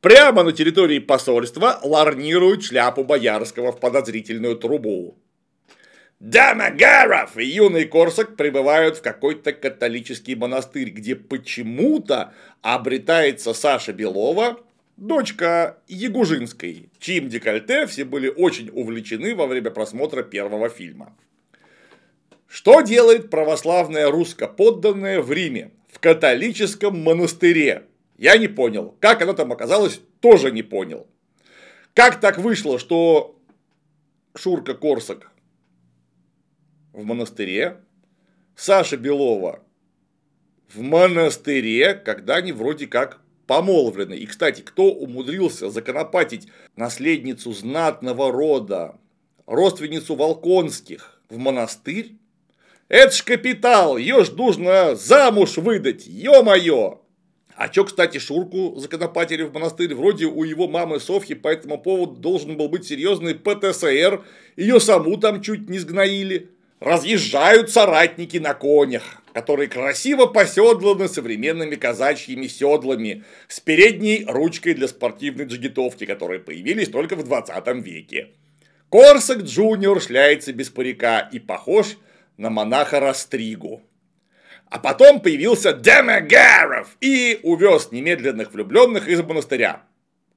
прямо 0.00 0.42
на 0.42 0.52
территории 0.52 0.98
посольства 0.98 1.80
ларнирует 1.82 2.62
шляпу 2.62 3.04
Боярского 3.04 3.72
в 3.72 3.78
подозрительную 3.78 4.56
трубу. 4.56 5.18
Дамагаров 6.20 7.38
и 7.38 7.46
юный 7.46 7.86
Корсак 7.86 8.36
прибывают 8.36 8.98
в 8.98 9.02
какой-то 9.02 9.54
католический 9.54 10.34
монастырь, 10.34 10.90
где 10.90 11.16
почему-то 11.16 12.34
обретается 12.60 13.54
Саша 13.54 13.94
Белова, 13.94 14.60
дочка 14.98 15.78
Ягужинской, 15.88 16.90
чьим 16.98 17.30
декольте 17.30 17.86
все 17.86 18.04
были 18.04 18.28
очень 18.28 18.68
увлечены 18.70 19.34
во 19.34 19.46
время 19.46 19.70
просмотра 19.70 20.22
первого 20.22 20.68
фильма. 20.68 21.16
Что 22.46 22.82
делает 22.82 23.30
православная 23.30 24.10
русско-подданная 24.10 25.22
в 25.22 25.32
Риме, 25.32 25.70
в 25.88 26.00
католическом 26.00 27.02
монастыре? 27.02 27.84
Я 28.18 28.36
не 28.36 28.48
понял. 28.48 28.94
Как 29.00 29.22
она 29.22 29.32
там 29.32 29.52
оказалась, 29.52 30.02
тоже 30.20 30.50
не 30.50 30.62
понял. 30.62 31.06
Как 31.94 32.20
так 32.20 32.36
вышло, 32.36 32.78
что 32.78 33.38
Шурка 34.34 34.74
Корсак 34.74 35.29
в 36.92 37.04
монастыре, 37.04 37.80
Саша 38.56 38.96
Белова 38.96 39.60
в 40.72 40.80
монастыре, 40.80 41.94
когда 41.94 42.36
они 42.36 42.52
вроде 42.52 42.86
как 42.86 43.20
помолвлены. 43.46 44.14
И, 44.14 44.26
кстати, 44.26 44.60
кто 44.60 44.84
умудрился 44.84 45.70
законопатить 45.70 46.48
наследницу 46.76 47.52
знатного 47.52 48.30
рода, 48.30 48.96
родственницу 49.46 50.14
Волконских 50.14 51.20
в 51.28 51.38
монастырь? 51.38 52.12
Это 52.88 53.12
ж 53.14 53.22
капитал, 53.22 53.96
ее 53.96 54.24
ж 54.24 54.30
нужно 54.30 54.94
замуж 54.94 55.56
выдать, 55.56 56.06
ё-моё! 56.06 57.00
А 57.56 57.68
чё, 57.68 57.84
кстати, 57.84 58.18
Шурку 58.18 58.76
законопатили 58.78 59.42
в 59.42 59.52
монастырь? 59.52 59.94
Вроде 59.94 60.26
у 60.26 60.44
его 60.44 60.66
мамы 60.66 60.98
Софьи 60.98 61.34
по 61.34 61.48
этому 61.48 61.78
поводу 61.78 62.14
должен 62.14 62.56
был 62.56 62.68
быть 62.68 62.86
серьезный 62.86 63.34
ПТСР, 63.34 64.24
ее 64.56 64.80
саму 64.80 65.16
там 65.18 65.42
чуть 65.42 65.68
не 65.68 65.78
сгноили 65.78 66.50
разъезжают 66.80 67.70
соратники 67.70 68.38
на 68.38 68.54
конях, 68.54 69.22
которые 69.32 69.68
красиво 69.68 70.26
поседланы 70.26 71.08
современными 71.08 71.76
казачьими 71.76 72.46
седлами 72.46 73.24
с 73.48 73.60
передней 73.60 74.24
ручкой 74.26 74.74
для 74.74 74.88
спортивной 74.88 75.44
джигитовки, 75.44 76.06
которые 76.06 76.40
появились 76.40 76.88
только 76.88 77.16
в 77.16 77.22
20 77.22 77.66
веке. 77.84 78.30
Корсак 78.88 79.42
Джуниор 79.42 80.00
шляется 80.00 80.52
без 80.52 80.70
парика 80.70 81.28
и 81.30 81.38
похож 81.38 81.96
на 82.36 82.50
монаха 82.50 82.98
Растригу. 82.98 83.82
А 84.66 84.78
потом 84.78 85.20
появился 85.20 85.72
Демегаров 85.72 86.96
и 87.00 87.38
увез 87.42 87.92
немедленных 87.92 88.52
влюбленных 88.52 89.08
из 89.08 89.20
монастыря. 89.20 89.82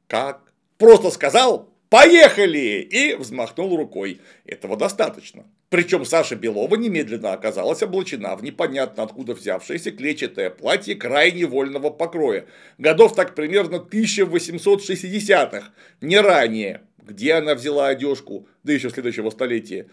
Как? 0.07 0.41
Просто 0.77 1.11
сказал 1.11 1.69
«Поехали!» 1.89 2.81
и 2.81 3.15
взмахнул 3.15 3.77
рукой. 3.77 4.19
Этого 4.45 4.75
достаточно. 4.75 5.45
Причем 5.73 6.05
Саша 6.05 6.35
Белова 6.35 6.75
немедленно 6.75 7.33
оказалась 7.33 7.81
облачена 7.81 8.35
в 8.35 8.43
непонятно 8.43 9.01
откуда 9.01 9.33
взявшееся 9.33 9.89
клетчатое 9.89 10.51
платье 10.51 10.93
крайне 10.93 11.47
вольного 11.47 11.89
покроя. 11.89 12.45
Годов 12.77 13.15
так 13.15 13.33
примерно 13.33 13.77
1860-х, 13.77 15.71
не 15.99 16.19
ранее. 16.19 16.81
Где 16.99 17.33
она 17.33 17.55
взяла 17.55 17.87
одежку, 17.87 18.47
да 18.61 18.71
еще 18.71 18.91
следующего 18.91 19.31
столетия. 19.31 19.87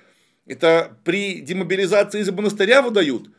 Это 0.45 0.99
при 1.03 1.41
демобилизации 1.41 2.21
из 2.21 2.31
монастыря 2.31 2.83
выдают? 2.83 3.31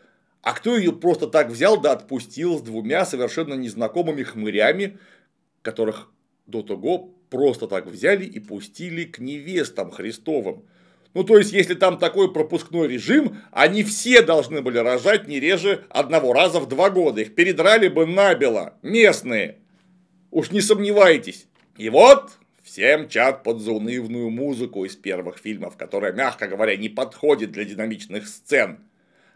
А 0.42 0.54
кто 0.54 0.76
ее 0.76 0.94
просто 0.94 1.28
так 1.28 1.50
взял 1.50 1.80
да 1.80 1.92
отпустил 1.92 2.58
с 2.58 2.64
двумя 2.64 3.06
совершенно 3.06 3.54
незнакомыми 3.54 4.24
хмырями, 4.24 4.98
которых 5.62 6.10
до 6.48 6.64
того 6.64 7.14
просто 7.30 7.68
так 7.68 7.86
взяли 7.86 8.26
и 8.26 8.40
пустили 8.40 9.04
к 9.04 9.20
невестам 9.20 9.92
Христовым? 9.92 10.66
Ну, 11.14 11.26
то 11.26 11.38
есть, 11.38 11.52
если 11.52 11.74
там 11.74 11.98
такой 11.98 12.32
пропускной 12.32 12.88
режим, 12.88 13.38
они 13.52 13.84
все 13.84 14.22
должны 14.22 14.62
были 14.62 14.78
рожать 14.78 15.28
не 15.28 15.40
реже 15.40 15.84
одного 15.90 16.32
раза 16.32 16.60
в 16.60 16.70
два 16.70 16.90
года. 16.90 17.22
Их 17.22 17.36
передрали 17.36 17.90
бы 17.90 18.06
набело, 18.06 18.76
местные. 18.82 19.58
Уж 20.32 20.52
не 20.52 20.62
сомневайтесь. 20.62 21.48
И 21.78 21.90
вот 21.90 22.32
всем 22.64 23.10
чат 23.10 23.44
под 23.44 23.60
заунывную 23.60 24.30
музыку 24.30 24.86
из 24.86 24.96
первых 24.96 25.38
фильмов, 25.38 25.76
которая, 25.76 26.14
мягко 26.14 26.48
говоря, 26.48 26.78
не 26.78 26.88
подходит 26.88 27.52
для 27.52 27.66
динамичных 27.66 28.28
сцен. 28.28 28.80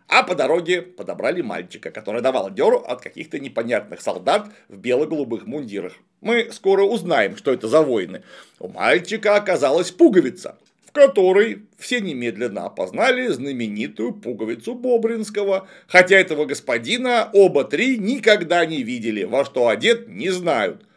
А 0.07 0.23
по 0.23 0.35
дороге 0.35 0.82
подобрали 0.82 1.41
мальчика, 1.41 1.91
который 1.91 2.21
давал 2.21 2.51
дёру 2.51 2.78
от 2.78 3.01
каких-то 3.01 3.39
непонятных 3.39 4.01
солдат 4.01 4.49
в 4.69 4.78
бело-голубых 4.78 5.47
мундирах. 5.47 5.93
Мы 6.21 6.51
скоро 6.51 6.84
узнаем, 6.84 7.36
что 7.36 7.51
это 7.51 7.67
за 7.67 7.82
воины. 7.82 8.21
У 8.59 8.67
мальчика 8.67 9.36
оказалась 9.36 9.91
пуговица 9.91 10.57
которой 10.96 11.64
все 11.78 12.00
немедленно 12.00 12.66
опознали 12.66 13.28
знаменитую 13.28 14.14
пуговицу 14.14 14.76
Бобринского, 14.76 15.68
хотя 15.88 16.16
этого 16.16 16.46
господина 16.46 17.30
оба 17.34 17.66
три 17.66 17.98
никогда 17.98 18.66
не 18.66 18.82
видели, 18.82 19.26
во 19.26 19.43
что 19.43 19.68
одет 19.68 20.08
не 20.08 20.30
знают. 20.30 20.88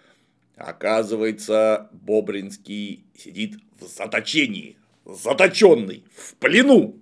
Оказывается, 0.57 1.89
Бобринский 1.93 3.05
сидит 3.19 3.57
в 3.81 3.89
заточении, 3.89 4.77
заточенный, 5.05 6.05
в 6.15 6.37
плену, 6.37 7.01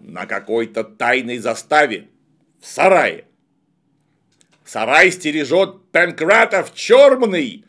на 0.00 0.26
какой-то 0.26 0.82
тайной 0.82 1.38
заставе, 1.38 2.08
в 2.60 2.66
сарае. 2.66 3.26
Сарай 4.64 5.12
стережет 5.12 5.88
Пенкратов 5.92 6.74
Чермный 6.74 7.64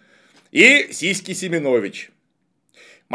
и 0.51 0.87
Сиськи 0.91 1.33
Семенович. 1.33 2.09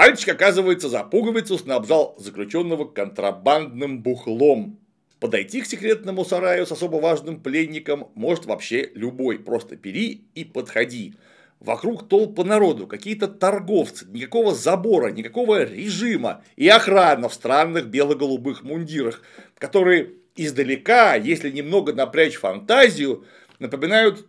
Мальчик, 0.01 0.31
оказывается, 0.31 0.89
за 0.89 1.05
пуговицу 1.05 1.59
снабжал 1.59 2.15
заключенного 2.17 2.87
контрабандным 2.87 4.03
бухлом. 4.03 4.81
Подойти 5.19 5.61
к 5.61 5.67
секретному 5.67 6.25
сараю 6.25 6.65
с 6.65 6.73
особо 6.73 6.97
важным 6.97 7.39
пленником 7.39 8.11
может 8.15 8.47
вообще 8.47 8.91
любой. 8.95 9.39
Просто 9.39 9.77
бери 9.77 10.25
и 10.35 10.47
подходи. 10.47 11.17
Вокруг 11.59 12.09
толпа 12.09 12.45
народу, 12.45 12.87
какие-то 12.87 13.29
торговцы, 13.29 14.07
никакого 14.09 14.55
забора, 14.55 15.11
никакого 15.11 15.65
режима 15.65 16.43
и 16.57 16.67
охрана 16.67 17.29
в 17.29 17.35
странных 17.35 17.89
бело-голубых 17.89 18.63
мундирах, 18.63 19.21
которые 19.59 20.15
издалека, 20.35 21.15
если 21.17 21.51
немного 21.51 21.93
напрячь 21.93 22.37
фантазию, 22.37 23.27
напоминают, 23.59 24.27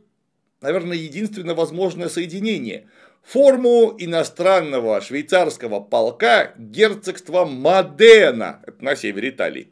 наверное, 0.60 0.98
единственно 0.98 1.56
возможное 1.56 2.10
соединение– 2.10 2.90
форму 3.24 3.96
иностранного 3.98 5.02
швейцарского 5.02 5.80
полка 5.80 6.54
герцогства 6.58 7.46
Модена, 7.46 8.62
на 8.80 8.96
севере 8.96 9.30
Италии. 9.30 9.70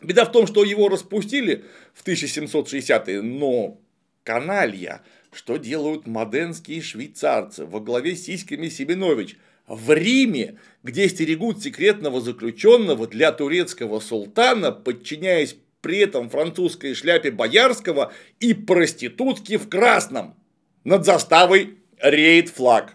Беда 0.00 0.24
в 0.24 0.32
том, 0.32 0.46
что 0.46 0.64
его 0.64 0.88
распустили 0.88 1.64
в 1.94 2.06
1760-е, 2.06 3.22
но 3.22 3.80
каналья, 4.22 5.02
что 5.32 5.56
делают 5.56 6.06
моденские 6.06 6.82
швейцарцы 6.82 7.64
во 7.64 7.80
главе 7.80 8.14
с 8.14 8.24
сиськами 8.24 8.68
Семенович 8.68 9.36
в 9.66 9.92
Риме, 9.92 10.58
где 10.82 11.08
стерегут 11.08 11.62
секретного 11.62 12.20
заключенного 12.20 13.06
для 13.06 13.32
турецкого 13.32 14.00
султана, 14.00 14.72
подчиняясь 14.72 15.56
при 15.80 15.98
этом 15.98 16.30
французской 16.30 16.94
шляпе 16.94 17.30
Боярского 17.30 18.12
и 18.40 18.54
проститутке 18.54 19.58
в 19.58 19.68
красном. 19.68 20.34
Над 20.84 21.04
заставой 21.04 21.78
реет 22.02 22.48
флаг. 22.48 22.94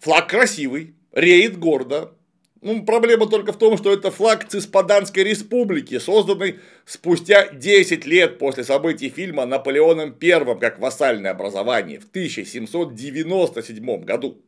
Флаг 0.00 0.28
красивый, 0.28 0.94
реет 1.12 1.58
гордо. 1.58 2.14
Ну, 2.60 2.84
проблема 2.84 3.26
только 3.26 3.52
в 3.52 3.58
том, 3.58 3.76
что 3.76 3.92
это 3.92 4.10
флаг 4.10 4.48
Циспаданской 4.48 5.22
республики, 5.22 5.98
созданный 5.98 6.60
спустя 6.86 7.48
10 7.48 8.06
лет 8.06 8.38
после 8.38 8.64
событий 8.64 9.10
фильма 9.10 9.44
Наполеоном 9.44 10.16
I 10.20 10.58
как 10.58 10.78
вассальное 10.78 11.32
образование 11.32 12.00
в 12.00 12.08
1797 12.08 14.04
году. 14.04 14.40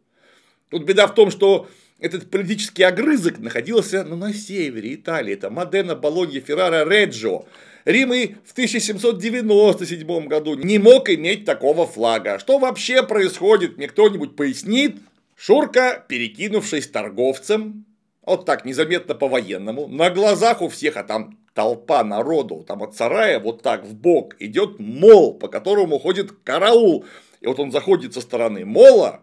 Тут 0.70 0.84
беда 0.84 1.06
в 1.06 1.14
том, 1.14 1.30
что 1.30 1.68
этот 1.98 2.30
политический 2.30 2.82
огрызок 2.82 3.38
находился 3.38 4.04
ну, 4.04 4.16
на 4.16 4.32
севере 4.32 4.94
Италии. 4.94 5.34
Это 5.34 5.50
Модена, 5.50 5.94
Болонья, 5.94 6.40
Феррара, 6.40 6.88
Реджио. 6.88 7.44
Рим 7.86 8.12
и 8.12 8.34
в 8.44 8.50
1797 8.50 10.26
году 10.26 10.54
не 10.54 10.78
мог 10.78 11.08
иметь 11.08 11.44
такого 11.44 11.86
флага. 11.86 12.40
Что 12.40 12.58
вообще 12.58 13.06
происходит, 13.06 13.76
мне 13.76 13.86
кто-нибудь 13.86 14.34
пояснит? 14.34 14.96
Шурка, 15.36 16.04
перекинувшись 16.08 16.88
торговцем, 16.88 17.86
вот 18.22 18.44
так 18.44 18.64
незаметно 18.64 19.14
по-военному, 19.14 19.86
на 19.86 20.10
глазах 20.10 20.62
у 20.62 20.68
всех, 20.68 20.96
а 20.96 21.04
там 21.04 21.38
толпа 21.54 22.02
народу, 22.02 22.64
там 22.66 22.82
от 22.82 22.96
сарая 22.96 23.38
вот 23.38 23.62
так 23.62 23.84
в 23.84 23.94
бок 23.94 24.34
идет 24.40 24.80
мол, 24.80 25.38
по 25.38 25.46
которому 25.46 26.00
ходит 26.00 26.32
караул. 26.42 27.04
И 27.40 27.46
вот 27.46 27.60
он 27.60 27.70
заходит 27.70 28.14
со 28.14 28.20
стороны 28.20 28.64
мола, 28.64 29.20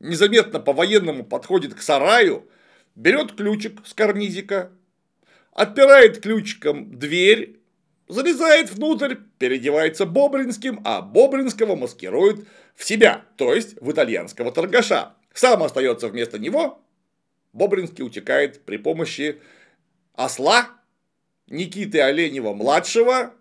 незаметно 0.00 0.58
по-военному 0.58 1.24
подходит 1.24 1.74
к 1.74 1.82
сараю, 1.82 2.48
берет 2.96 3.34
ключик 3.34 3.86
с 3.86 3.94
карнизика, 3.94 4.72
отпирает 5.52 6.20
ключиком 6.20 6.98
дверь, 6.98 7.60
залезает 8.14 8.70
внутрь, 8.70 9.16
переодевается 9.38 10.06
Бобринским, 10.06 10.80
а 10.84 11.02
Бобринского 11.02 11.74
маскирует 11.74 12.46
в 12.74 12.84
себя, 12.84 13.24
то 13.36 13.52
есть 13.52 13.80
в 13.80 13.90
итальянского 13.90 14.52
торгаша. 14.52 15.14
Сам 15.34 15.62
остается 15.62 16.08
вместо 16.08 16.38
него, 16.38 16.80
Бобринский 17.52 18.04
утекает 18.04 18.64
при 18.64 18.76
помощи 18.76 19.40
осла, 20.14 20.68
Никиты 21.46 22.00
Оленева-младшего 22.00 23.34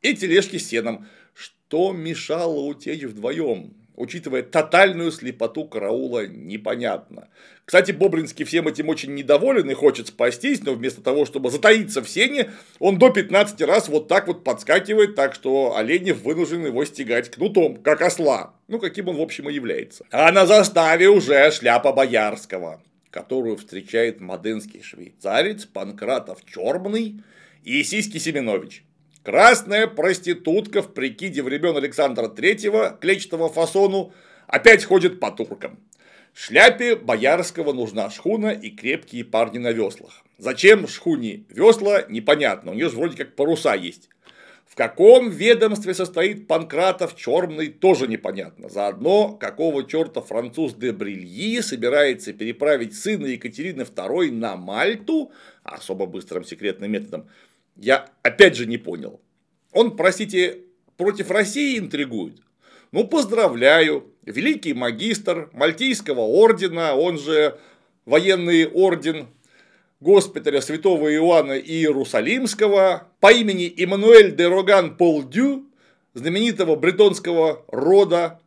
и 0.00 0.14
тележки 0.14 0.56
с 0.56 0.68
сеном. 0.68 1.06
Что 1.34 1.92
мешало 1.92 2.60
утечь 2.60 3.02
вдвоем? 3.02 3.74
Учитывая 3.96 4.42
тотальную 4.42 5.12
слепоту 5.12 5.64
караула, 5.64 6.26
непонятно. 6.26 7.28
Кстати, 7.64 7.92
Бобринский 7.92 8.44
всем 8.44 8.66
этим 8.66 8.88
очень 8.88 9.14
недоволен 9.14 9.70
и 9.70 9.74
хочет 9.74 10.08
спастись, 10.08 10.62
но 10.62 10.74
вместо 10.74 11.00
того, 11.00 11.24
чтобы 11.24 11.50
затаиться 11.50 12.02
в 12.02 12.08
сене, 12.08 12.50
он 12.78 12.98
до 12.98 13.10
15 13.10 13.60
раз 13.62 13.88
вот 13.88 14.08
так 14.08 14.26
вот 14.26 14.44
подскакивает, 14.44 15.14
так 15.14 15.34
что 15.34 15.76
Оленев 15.76 16.22
вынужден 16.22 16.66
его 16.66 16.84
стегать 16.84 17.30
кнутом, 17.30 17.76
как 17.76 18.02
осла. 18.02 18.54
Ну, 18.68 18.78
каким 18.78 19.08
он, 19.08 19.16
в 19.16 19.20
общем, 19.20 19.48
и 19.48 19.54
является. 19.54 20.04
А 20.10 20.32
на 20.32 20.46
заставе 20.46 21.08
уже 21.08 21.50
шляпа 21.52 21.92
Боярского, 21.92 22.82
которую 23.10 23.56
встречает 23.56 24.20
моденский 24.20 24.82
швейцарец 24.82 25.66
Панкратов 25.66 26.44
Чермный 26.44 27.22
и 27.62 27.82
Сиськи 27.84 28.18
Семенович. 28.18 28.84
Красная 29.22 29.86
проститутка 29.86 30.82
в 30.82 30.92
прикиде 30.92 31.42
времен 31.42 31.76
Александра 31.76 32.26
Третьего 32.26 32.98
клетчатого 33.00 33.48
фасону 33.48 34.12
опять 34.48 34.84
ходит 34.84 35.20
по 35.20 35.30
туркам. 35.30 35.78
Шляпе 36.34 36.96
Боярского 36.96 37.72
нужна 37.72 38.10
шхуна 38.10 38.50
и 38.50 38.70
крепкие 38.70 39.24
парни 39.24 39.58
на 39.58 39.70
веслах. 39.70 40.24
Зачем 40.38 40.88
шхуне 40.88 41.44
весла, 41.50 42.02
непонятно, 42.08 42.72
у 42.72 42.74
нее 42.74 42.88
же 42.88 42.96
вроде 42.96 43.16
как 43.16 43.36
паруса 43.36 43.74
есть. 43.74 44.08
В 44.66 44.74
каком 44.74 45.30
ведомстве 45.30 45.94
состоит 45.94 46.48
Панкратов 46.48 47.14
Черный, 47.14 47.68
тоже 47.68 48.08
непонятно. 48.08 48.70
Заодно, 48.70 49.34
какого 49.34 49.86
черта 49.86 50.20
француз 50.20 50.74
де 50.74 50.90
Брильи 50.90 51.60
собирается 51.60 52.32
переправить 52.32 52.98
сына 52.98 53.26
Екатерины 53.26 53.82
II 53.82 54.32
на 54.32 54.56
Мальту, 54.56 55.30
особо 55.62 56.06
быстрым 56.06 56.44
секретным 56.44 56.90
методом, 56.90 57.28
я 57.76 58.08
опять 58.22 58.56
же 58.56 58.66
не 58.66 58.78
понял. 58.78 59.20
Он, 59.72 59.96
простите, 59.96 60.60
против 60.96 61.30
России 61.30 61.78
интригует? 61.78 62.36
Ну, 62.92 63.06
поздравляю. 63.06 64.12
Великий 64.24 64.74
магистр 64.74 65.50
Мальтийского 65.52 66.20
ордена, 66.20 66.94
он 66.94 67.18
же 67.18 67.58
военный 68.04 68.66
орден 68.66 69.28
госпиталя 70.00 70.60
святого 70.60 71.12
Иоанна 71.14 71.58
Иерусалимского 71.58 73.08
по 73.20 73.32
имени 73.32 73.72
Эммануэль 73.76 74.36
де 74.36 74.46
Роган 74.46 74.96
Полдю, 74.96 75.66
знаменитого 76.14 76.76
бретонского 76.76 77.64
рода, 77.68 78.40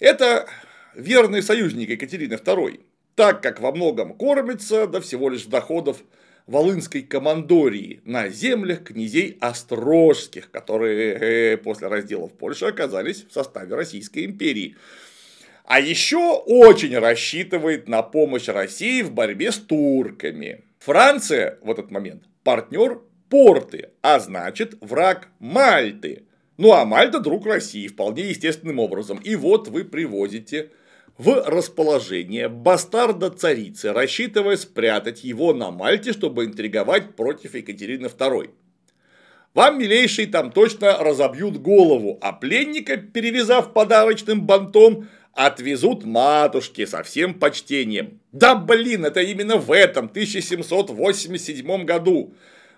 это 0.00 0.48
верный 0.94 1.42
союзник 1.42 1.90
Екатерины 1.90 2.34
II, 2.34 2.80
так 3.14 3.42
как 3.42 3.60
во 3.60 3.72
многом 3.72 4.14
кормится, 4.14 4.86
да 4.86 5.00
всего 5.00 5.28
лишь 5.28 5.44
доходов 5.44 6.02
Волынской 6.46 7.02
командории 7.02 8.00
на 8.04 8.28
землях 8.28 8.84
князей 8.84 9.36
Острожских, 9.40 10.50
которые 10.50 11.14
э, 11.14 11.56
после 11.56 11.88
разделов 11.88 12.32
Польши 12.32 12.66
оказались 12.66 13.24
в 13.24 13.32
составе 13.32 13.74
Российской 13.74 14.24
империи. 14.24 14.76
А 15.64 15.80
еще 15.80 16.42
очень 16.46 16.98
рассчитывает 16.98 17.88
на 17.88 18.02
помощь 18.02 18.48
России 18.48 19.02
в 19.02 19.12
борьбе 19.12 19.52
с 19.52 19.58
турками. 19.58 20.64
Франция 20.80 21.58
в 21.62 21.70
этот 21.70 21.90
момент 21.90 22.24
партнер 22.42 23.00
Порты, 23.28 23.90
а 24.02 24.18
значит 24.18 24.74
враг 24.80 25.28
Мальты. 25.38 26.24
Ну 26.58 26.72
а 26.72 26.84
Мальта 26.84 27.20
друг 27.20 27.46
России 27.46 27.86
вполне 27.86 28.24
естественным 28.24 28.78
образом. 28.78 29.18
И 29.18 29.36
вот 29.36 29.68
вы 29.68 29.84
привозите 29.84 30.70
в 31.18 31.44
расположение 31.46 32.48
бастарда 32.48 33.30
царицы, 33.30 33.92
рассчитывая 33.92 34.56
спрятать 34.56 35.24
его 35.24 35.52
на 35.52 35.70
Мальте, 35.70 36.12
чтобы 36.12 36.44
интриговать 36.44 37.14
против 37.14 37.54
Екатерины 37.54 38.06
II. 38.06 38.50
Вам, 39.54 39.78
милейший, 39.78 40.26
там 40.26 40.50
точно 40.50 40.96
разобьют 40.98 41.58
голову, 41.58 42.18
а 42.22 42.32
пленника, 42.32 42.96
перевязав 42.96 43.74
подарочным 43.74 44.46
бантом, 44.46 45.08
отвезут 45.34 46.04
матушке 46.04 46.86
со 46.86 47.02
всем 47.02 47.34
почтением. 47.34 48.20
Да 48.32 48.54
блин, 48.54 49.04
это 49.04 49.20
именно 49.20 49.56
в 49.56 49.70
этом 49.72 50.06
1787 50.06 51.84
году 51.84 52.34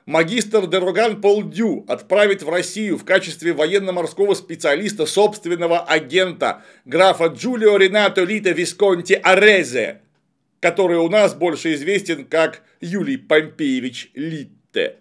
магистр 0.07 0.66
Дероган 0.66 1.20
Полдю 1.20 1.84
отправить 1.88 2.42
в 2.42 2.48
Россию 2.48 2.98
в 2.98 3.05
качестве 3.05 3.52
военно-морского 3.52 4.34
специалиста 4.34 5.07
собственного 5.07 5.80
агента 5.80 6.62
графа 6.84 7.26
Джулио 7.26 7.76
Ренато 7.76 8.22
Лита 8.22 8.50
Висконти 8.50 9.14
Арезе, 9.14 10.02
который 10.61 10.98
у 10.98 11.09
нас 11.09 11.34
больше 11.34 11.74
известен 11.74 12.24
как 12.26 12.62
Юлий 12.80 13.16
Помпеевич 13.16 14.11
Литте. 14.14 14.96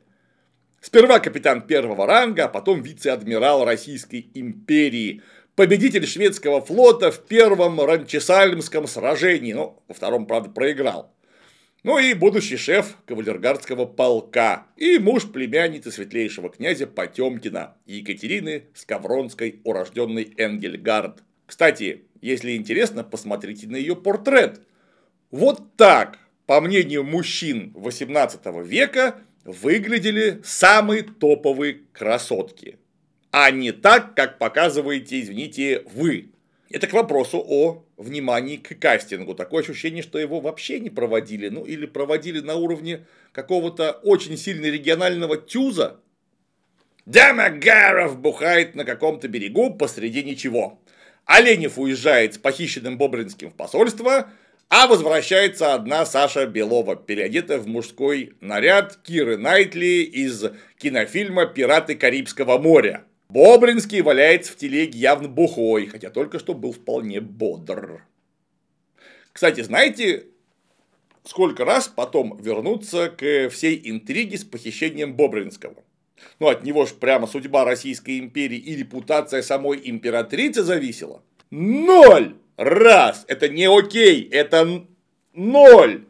Сперва 0.82 1.20
капитан 1.20 1.62
первого 1.62 2.06
ранга, 2.06 2.46
а 2.46 2.50
потом 2.50 2.82
вице-адмирал 2.82 3.64
Российской 3.64 4.30
империи. 4.34 5.22
победитель 5.56 6.06
шведского 6.08 6.62
флота 6.62 7.12
в 7.12 7.26
первом 7.26 7.80
Ранчесальмском 7.80 8.88
сражении, 8.88 9.54
ну, 9.54 9.82
во 9.88 9.94
втором, 9.94 10.26
правда, 10.26 10.50
проиграл. 10.50 11.13
Ну 11.84 12.00
и 12.00 12.14
будущий 12.14 12.56
шеф 12.56 12.96
кавалергардского 13.06 13.86
полка 13.86 14.68
и 14.78 15.00
муж 15.00 15.30
племянницы 15.30 15.92
светлейшего 15.92 16.50
князя 16.50 16.88
Потемкина 16.88 17.76
Екатерины 17.86 18.68
Скавронской, 18.74 19.60
урожденной 19.66 20.34
Энгельгард. 20.38 21.24
Кстати, 21.46 22.06
если 22.22 22.56
интересно, 22.56 23.04
посмотрите 23.04 23.68
на 23.68 23.76
ее 23.76 23.98
портрет. 23.98 24.62
Вот 25.30 25.76
так, 25.76 26.20
по 26.46 26.62
мнению 26.62 27.04
мужчин 27.04 27.74
18 27.76 28.40
века, 28.66 29.18
выглядели 29.44 30.40
самые 30.46 31.04
топовые 31.04 31.82
красотки. 31.92 32.78
А 33.32 33.52
не 33.52 33.74
так, 33.74 34.16
как 34.16 34.38
показываете, 34.38 35.20
извините, 35.20 35.84
вы. 35.94 36.30
Это 36.74 36.88
к 36.88 36.94
вопросу 36.94 37.38
о 37.38 37.86
внимании 37.98 38.58
к 38.58 38.80
кастингу. 38.80 39.36
Такое 39.36 39.62
ощущение, 39.62 40.02
что 40.02 40.18
его 40.18 40.40
вообще 40.40 40.80
не 40.80 40.90
проводили, 40.90 41.50
ну 41.50 41.64
или 41.66 41.86
проводили 41.86 42.40
на 42.40 42.56
уровне 42.56 43.06
какого-то 43.32 43.92
очень 43.92 44.38
сильно 44.38 44.66
регионального 44.66 45.38
тюза. 45.38 46.00
Демогаров 47.06 48.20
бухает 48.20 48.74
на 48.74 48.86
каком-то 48.86 49.28
берегу 49.28 49.76
посреди 49.76 50.24
ничего. 50.24 50.82
Оленев 51.26 51.78
уезжает 51.78 52.34
с 52.34 52.38
похищенным 52.40 52.98
Бобринским 52.98 53.52
в 53.52 53.54
посольство, 53.54 54.32
а 54.68 54.88
возвращается 54.88 55.76
одна 55.76 56.08
Саша 56.08 56.48
Белова, 56.48 56.96
переодетая 56.96 57.60
в 57.60 57.68
мужской 57.68 58.34
наряд 58.42 58.98
Киры 59.04 59.38
Найтли 59.38 60.02
из 60.02 60.46
кинофильма 60.80 61.46
«Пираты 61.46 61.94
Карибского 61.94 62.58
моря». 62.58 63.04
Бобринский 63.34 64.02
валяется 64.02 64.54
в 64.54 64.58
телеге 64.58 65.00
явно 65.00 65.28
бухой, 65.28 65.88
хотя 65.88 66.12
только 66.12 66.38
что 66.38 66.54
был 66.54 66.72
вполне 66.72 67.20
бодр. 67.20 68.04
Кстати, 69.32 69.62
знаете, 69.62 70.28
сколько 71.26 71.66
раз 71.66 71.88
потом 71.88 72.38
вернуться 72.40 73.10
к 73.10 73.50
всей 73.50 73.82
интриге 73.90 74.38
с 74.38 74.44
похищением 74.44 75.16
Бобринского? 75.16 75.78
Ну, 76.40 76.48
от 76.48 76.64
него 76.64 76.86
же 76.86 76.94
прямо 76.94 77.26
судьба 77.26 77.66
Российской 77.66 78.20
империи 78.20 78.58
и 78.58 78.76
репутация 78.76 79.42
самой 79.42 79.82
императрицы 79.84 80.62
зависела. 80.62 81.24
Ноль! 81.50 82.36
Раз! 82.56 83.26
Это 83.28 83.50
не 83.50 83.66
окей, 83.66 84.30
это 84.30 84.86
ноль! 85.34 86.06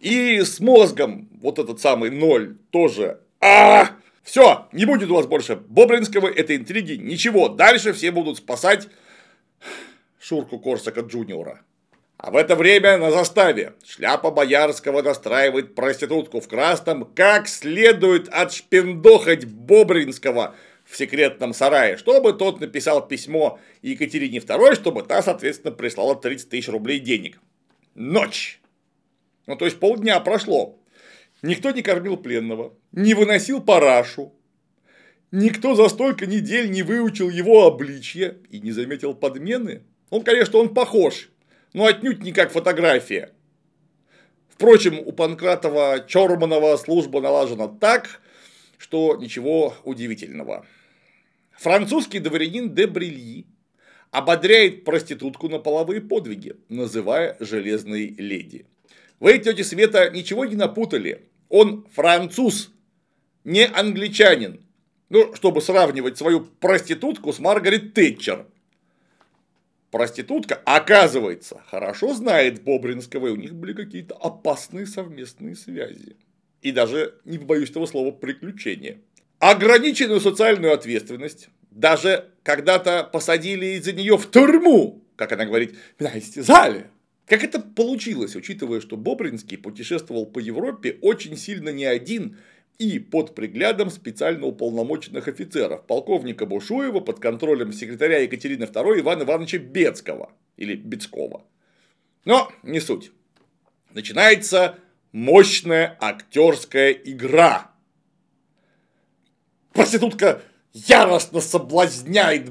И 0.00 0.40
с 0.40 0.58
мозгом 0.58 1.28
вот 1.40 1.60
этот 1.60 1.80
самый 1.80 2.10
ноль 2.10 2.56
тоже. 2.72 3.20
А! 3.40 3.90
Все, 4.26 4.66
не 4.72 4.86
будет 4.86 5.08
у 5.08 5.14
вас 5.14 5.26
больше 5.28 5.54
Бобринского, 5.54 6.26
этой 6.26 6.56
интриги, 6.56 6.94
ничего. 6.94 7.48
Дальше 7.48 7.92
все 7.92 8.10
будут 8.10 8.38
спасать 8.38 8.88
Шурку 10.18 10.58
Корсака 10.58 11.02
Джуниора. 11.02 11.60
А 12.16 12.32
в 12.32 12.36
это 12.36 12.56
время 12.56 12.98
на 12.98 13.12
заставе 13.12 13.74
шляпа 13.86 14.32
Боярского 14.32 15.00
настраивает 15.00 15.76
проститутку 15.76 16.40
в 16.40 16.48
красном, 16.48 17.04
как 17.04 17.46
следует 17.46 18.28
отшпендохать 18.28 19.44
Бобринского 19.44 20.56
в 20.84 20.96
секретном 20.96 21.54
сарае, 21.54 21.96
чтобы 21.96 22.32
тот 22.32 22.58
написал 22.58 23.06
письмо 23.06 23.60
Екатерине 23.82 24.38
II, 24.38 24.74
чтобы 24.74 25.04
та, 25.04 25.22
соответственно, 25.22 25.72
прислала 25.72 26.16
30 26.16 26.48
тысяч 26.48 26.68
рублей 26.68 26.98
денег. 26.98 27.38
Ночь. 27.94 28.60
Ну, 29.46 29.54
то 29.54 29.66
есть 29.66 29.78
полдня 29.78 30.18
прошло. 30.18 30.80
Никто 31.42 31.70
не 31.70 31.82
кормил 31.82 32.16
пленного, 32.16 32.74
не 32.92 33.14
выносил 33.14 33.60
парашу. 33.60 34.32
Никто 35.30 35.74
за 35.74 35.88
столько 35.88 36.26
недель 36.26 36.70
не 36.70 36.82
выучил 36.82 37.28
его 37.28 37.66
обличье 37.66 38.38
и 38.50 38.60
не 38.60 38.72
заметил 38.72 39.14
подмены. 39.14 39.82
Он, 40.10 40.22
конечно, 40.22 40.58
он 40.58 40.72
похож, 40.72 41.28
но 41.72 41.86
отнюдь 41.86 42.22
не 42.22 42.32
как 42.32 42.52
фотография. 42.52 43.32
Впрочем, 44.48 44.98
у 44.98 45.12
Панкратова 45.12 46.06
Чорманова 46.08 46.76
служба 46.78 47.20
налажена 47.20 47.68
так, 47.68 48.22
что 48.78 49.16
ничего 49.16 49.74
удивительного. 49.84 50.64
Французский 51.58 52.20
дворянин 52.20 52.74
де 52.74 52.86
Брильи 52.86 53.46
ободряет 54.10 54.84
проститутку 54.84 55.48
на 55.48 55.58
половые 55.58 56.00
подвиги, 56.00 56.56
называя 56.70 57.36
железной 57.40 58.14
леди. 58.16 58.66
Вы, 59.20 59.38
тетя 59.38 59.64
Света, 59.64 60.10
ничего 60.10 60.44
не 60.44 60.56
напутали. 60.56 61.28
Он 61.48 61.86
француз, 61.92 62.72
не 63.44 63.66
англичанин. 63.66 64.60
Ну, 65.08 65.34
чтобы 65.34 65.60
сравнивать 65.60 66.18
свою 66.18 66.40
проститутку 66.40 67.32
с 67.32 67.38
Маргарет 67.38 67.94
Тэтчер. 67.94 68.46
Проститутка, 69.92 70.60
оказывается, 70.64 71.62
хорошо 71.68 72.12
знает 72.12 72.64
Бобринского, 72.64 73.28
и 73.28 73.30
у 73.30 73.36
них 73.36 73.54
были 73.54 73.72
какие-то 73.72 74.16
опасные 74.16 74.84
совместные 74.84 75.54
связи. 75.54 76.16
И 76.60 76.72
даже, 76.72 77.14
не 77.24 77.38
побоюсь 77.38 77.70
этого 77.70 77.86
слова, 77.86 78.10
приключения. 78.10 78.98
Ограниченную 79.38 80.20
социальную 80.20 80.72
ответственность, 80.72 81.48
даже 81.70 82.32
когда-то 82.42 83.04
посадили 83.04 83.76
из-за 83.76 83.92
нее 83.92 84.18
в 84.18 84.28
тюрьму, 84.30 85.04
как 85.14 85.32
она 85.32 85.44
говорит, 85.44 85.76
меня 86.00 86.18
истязали, 86.18 86.90
как 87.26 87.42
это 87.42 87.58
получилось, 87.60 88.36
учитывая, 88.36 88.80
что 88.80 88.96
Бобринский 88.96 89.58
путешествовал 89.58 90.26
по 90.26 90.38
Европе 90.38 90.98
очень 91.02 91.36
сильно 91.36 91.70
не 91.70 91.84
один 91.84 92.38
и 92.78 93.00
под 93.00 93.34
приглядом 93.34 93.90
специально 93.90 94.46
уполномоченных 94.46 95.26
офицеров, 95.26 95.86
полковника 95.86 96.46
Бушуева 96.46 97.00
под 97.00 97.18
контролем 97.18 97.72
секретаря 97.72 98.18
Екатерины 98.18 98.64
II 98.64 99.00
Ивана 99.00 99.24
Ивановича 99.24 99.58
Бецкого 99.58 100.30
или 100.56 100.76
Бецкого. 100.76 101.44
Но 102.24 102.52
не 102.62 102.80
суть. 102.80 103.10
Начинается 103.92 104.78
мощная 105.10 105.96
актерская 106.00 106.92
игра. 106.92 107.72
Проститутка 109.72 110.42
яростно 110.72 111.40
соблазняет 111.40 112.50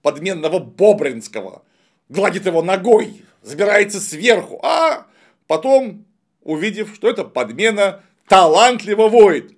подменного 0.00 0.58
Бобринского, 0.58 1.64
гладит 2.08 2.46
его 2.46 2.62
ногой, 2.62 3.22
забирается 3.46 4.00
сверху, 4.00 4.58
а 4.62 5.06
потом, 5.46 6.04
увидев, 6.42 6.94
что 6.94 7.08
это 7.08 7.24
подмена, 7.24 8.02
талантливо 8.28 9.08
воет. 9.08 9.52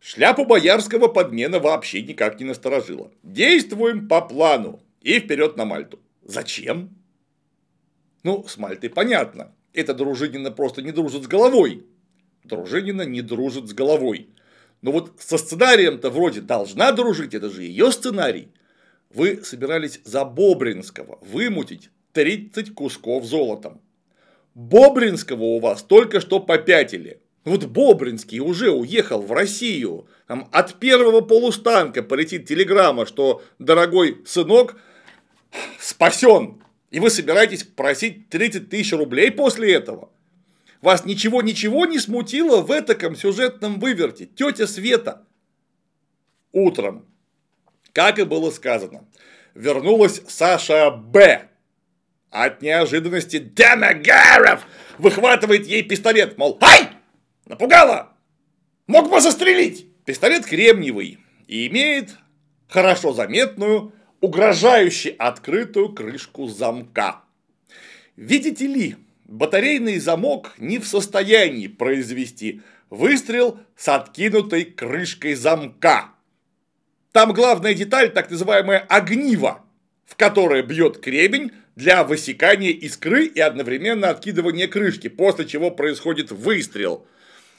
Шляпу 0.00 0.44
Боярского 0.44 1.08
подмена 1.08 1.60
вообще 1.60 2.02
никак 2.02 2.40
не 2.40 2.46
насторожила. 2.46 3.10
Действуем 3.22 4.08
по 4.08 4.20
плану 4.20 4.80
и 5.00 5.20
вперед 5.20 5.56
на 5.56 5.64
Мальту. 5.64 6.00
Зачем? 6.24 6.90
Ну, 8.24 8.44
с 8.48 8.56
Мальтой 8.56 8.90
понятно. 8.90 9.52
Эта 9.72 9.94
Дружинина 9.94 10.50
просто 10.50 10.82
не 10.82 10.90
дружит 10.90 11.24
с 11.24 11.26
головой. 11.28 11.86
Дружинина 12.42 13.02
не 13.02 13.22
дружит 13.22 13.68
с 13.68 13.72
головой. 13.72 14.28
Но 14.82 14.90
вот 14.90 15.12
со 15.18 15.38
сценарием-то 15.38 16.10
вроде 16.10 16.40
должна 16.40 16.90
дружить, 16.92 17.34
это 17.34 17.48
же 17.48 17.62
ее 17.62 17.92
сценарий. 17.92 18.48
Вы 19.16 19.42
собирались 19.42 19.98
за 20.04 20.26
Бобринского 20.26 21.18
вымутить 21.22 21.88
30 22.12 22.74
кусков 22.74 23.24
золотом. 23.24 23.80
Бобринского 24.54 25.42
у 25.42 25.58
вас 25.58 25.82
только 25.82 26.20
что 26.20 26.38
попятили. 26.38 27.22
Вот 27.46 27.64
Бобринский 27.64 28.40
уже 28.40 28.70
уехал 28.70 29.22
в 29.22 29.32
Россию. 29.32 30.06
Там 30.28 30.50
от 30.52 30.74
первого 30.74 31.22
полустанка 31.22 32.02
полетит 32.02 32.46
телеграмма, 32.46 33.06
что 33.06 33.42
дорогой 33.58 34.22
сынок 34.26 34.76
спасен. 35.80 36.62
И 36.90 37.00
вы 37.00 37.08
собираетесь 37.08 37.64
просить 37.64 38.28
30 38.28 38.68
тысяч 38.68 38.92
рублей 38.92 39.30
после 39.30 39.72
этого. 39.72 40.10
Вас 40.82 41.06
ничего-ничего 41.06 41.86
не 41.86 42.00
смутило 42.00 42.60
в 42.60 42.70
этом 42.70 43.16
сюжетном 43.16 43.80
выверте. 43.80 44.26
Тетя 44.26 44.66
Света. 44.66 45.24
Утром 46.52 47.06
как 47.96 48.18
и 48.18 48.24
было 48.24 48.50
сказано, 48.50 49.06
вернулась 49.54 50.20
Саша 50.28 50.90
Б. 50.90 51.48
От 52.30 52.60
неожиданности 52.60 53.38
Демегаров 53.38 54.66
выхватывает 54.98 55.66
ей 55.66 55.82
пистолет, 55.82 56.36
мол, 56.36 56.58
ай, 56.60 56.90
напугала, 57.46 58.12
мог 58.86 59.08
бы 59.08 59.18
застрелить. 59.22 59.86
Пистолет 60.04 60.44
кремниевый 60.44 61.20
и 61.46 61.68
имеет 61.68 62.10
хорошо 62.68 63.14
заметную, 63.14 63.94
угрожающе 64.20 65.16
открытую 65.18 65.94
крышку 65.94 66.48
замка. 66.48 67.22
Видите 68.14 68.66
ли, 68.66 68.96
батарейный 69.24 69.98
замок 70.00 70.52
не 70.58 70.78
в 70.78 70.86
состоянии 70.86 71.66
произвести 71.66 72.60
выстрел 72.90 73.58
с 73.74 73.88
откинутой 73.88 74.66
крышкой 74.66 75.32
замка. 75.32 76.10
Там 77.16 77.32
главная 77.32 77.72
деталь, 77.72 78.12
так 78.12 78.30
называемое 78.30 78.78
огниво, 78.90 79.64
в 80.04 80.16
которое 80.16 80.62
бьет 80.62 80.98
кремень 80.98 81.50
для 81.74 82.04
высекания 82.04 82.72
искры 82.72 83.24
и 83.24 83.40
одновременно 83.40 84.10
откидывания 84.10 84.68
крышки, 84.68 85.08
после 85.08 85.46
чего 85.46 85.70
происходит 85.70 86.30
выстрел. 86.30 87.06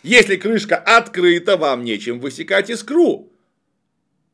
Если 0.04 0.36
крышка 0.36 0.78
открыта, 0.78 1.58
вам 1.58 1.84
нечем 1.84 2.20
высекать 2.20 2.70
искру. 2.70 3.34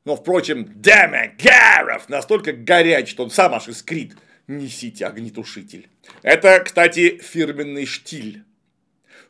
Но, 0.03 0.17
впрочем, 0.17 0.69
Демегаров 0.75 2.09
настолько 2.09 2.51
горяч, 2.51 3.09
что 3.09 3.23
он 3.23 3.29
сам 3.29 3.53
аж 3.53 3.69
искрит. 3.69 4.17
Несите 4.47 5.05
огнетушитель. 5.05 5.87
Это, 6.21 6.59
кстати, 6.59 7.21
фирменный 7.23 7.85
штиль. 7.85 8.43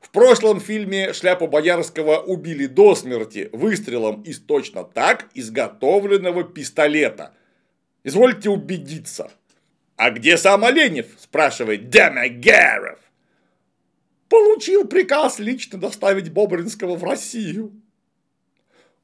В 0.04 0.10
прошлом 0.10 0.60
фильме 0.60 1.14
шляпу 1.14 1.48
Боярского 1.48 2.18
убили 2.18 2.66
до 2.66 2.94
смерти 2.94 3.50
выстрелом 3.54 4.22
из 4.24 4.40
точно 4.40 4.84
так 4.84 5.30
изготовленного 5.34 6.44
пистолета. 6.44 7.34
Извольте 8.04 8.50
убедиться. 8.50 9.32
А 9.96 10.12
где 10.12 10.38
сам 10.38 10.66
Оленев? 10.66 11.06
спрашивает 11.18 11.90
Демегаров. 11.90 13.00
Получил 14.28 14.86
приказ 14.86 15.40
лично 15.40 15.80
доставить 15.80 16.32
Бобринского 16.34 16.96
в 16.98 17.04
Россию. 17.06 17.72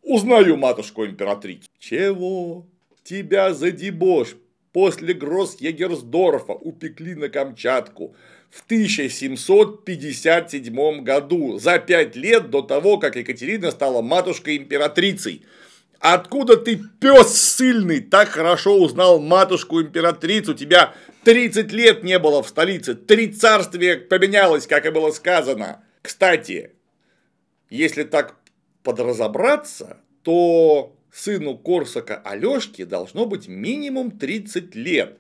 Узнаю 0.02 0.58
матушку 0.58 1.06
императрицу. 1.06 1.70
Чего? 1.80 2.68
Тебя 3.04 3.54
за 3.54 3.72
дебош 3.72 4.36
после 4.74 5.14
Гросс-Егерсдорфа 5.14 6.52
упекли 6.52 7.16
на 7.16 7.30
Камчатку 7.30 8.16
в 8.50 8.64
1757 8.66 11.04
году, 11.04 11.60
за 11.60 11.80
пять 11.80 12.16
лет 12.16 12.50
до 12.50 12.62
того, 12.62 12.98
как 12.98 13.16
Екатерина 13.16 13.72
стала 13.72 14.02
матушкой-императрицей. 14.02 15.46
Откуда 16.00 16.58
ты, 16.58 16.82
пес 17.00 17.38
сильный, 17.38 18.00
так 18.00 18.30
хорошо 18.30 18.82
узнал 18.82 19.20
матушку-императрицу? 19.20 20.54
Тебя 20.54 20.94
30 21.26 21.72
лет 21.72 22.04
не 22.04 22.18
было 22.18 22.42
в 22.42 22.48
столице, 22.48 22.96
три 22.96 23.28
царствия 23.28 23.98
поменялось, 23.98 24.66
как 24.66 24.86
и 24.86 24.90
было 24.90 25.12
сказано. 25.12 25.84
Кстати, 26.02 26.72
если 27.70 28.04
так 28.04 28.36
подразобраться, 28.84 29.98
то 30.24 30.96
сыну 31.12 31.58
Корсака 31.58 32.22
Алешки 32.24 32.86
должно 32.86 33.26
быть 33.26 33.48
минимум 33.48 34.12
30 34.12 34.76
лет, 34.76 35.18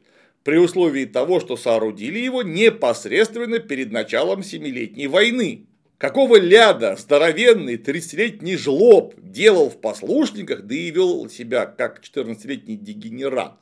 при 0.49 0.57
условии 0.57 1.05
того, 1.05 1.39
что 1.39 1.57
соорудили 1.57 2.17
его 2.17 2.41
непосредственно 2.41 3.59
перед 3.59 3.91
началом 3.91 4.41
Семилетней 4.41 5.05
войны. 5.05 5.67
Какого 5.99 6.39
ляда 6.39 6.95
здоровенный 6.95 7.75
30-летний 7.75 8.57
жлоб 8.57 9.13
делал 9.21 9.69
в 9.69 9.79
послушниках, 9.79 10.63
да 10.63 10.73
и 10.73 10.89
вел 10.89 11.29
себя 11.29 11.67
как 11.67 12.01
14-летний 12.01 12.77
дегенерат? 12.77 13.59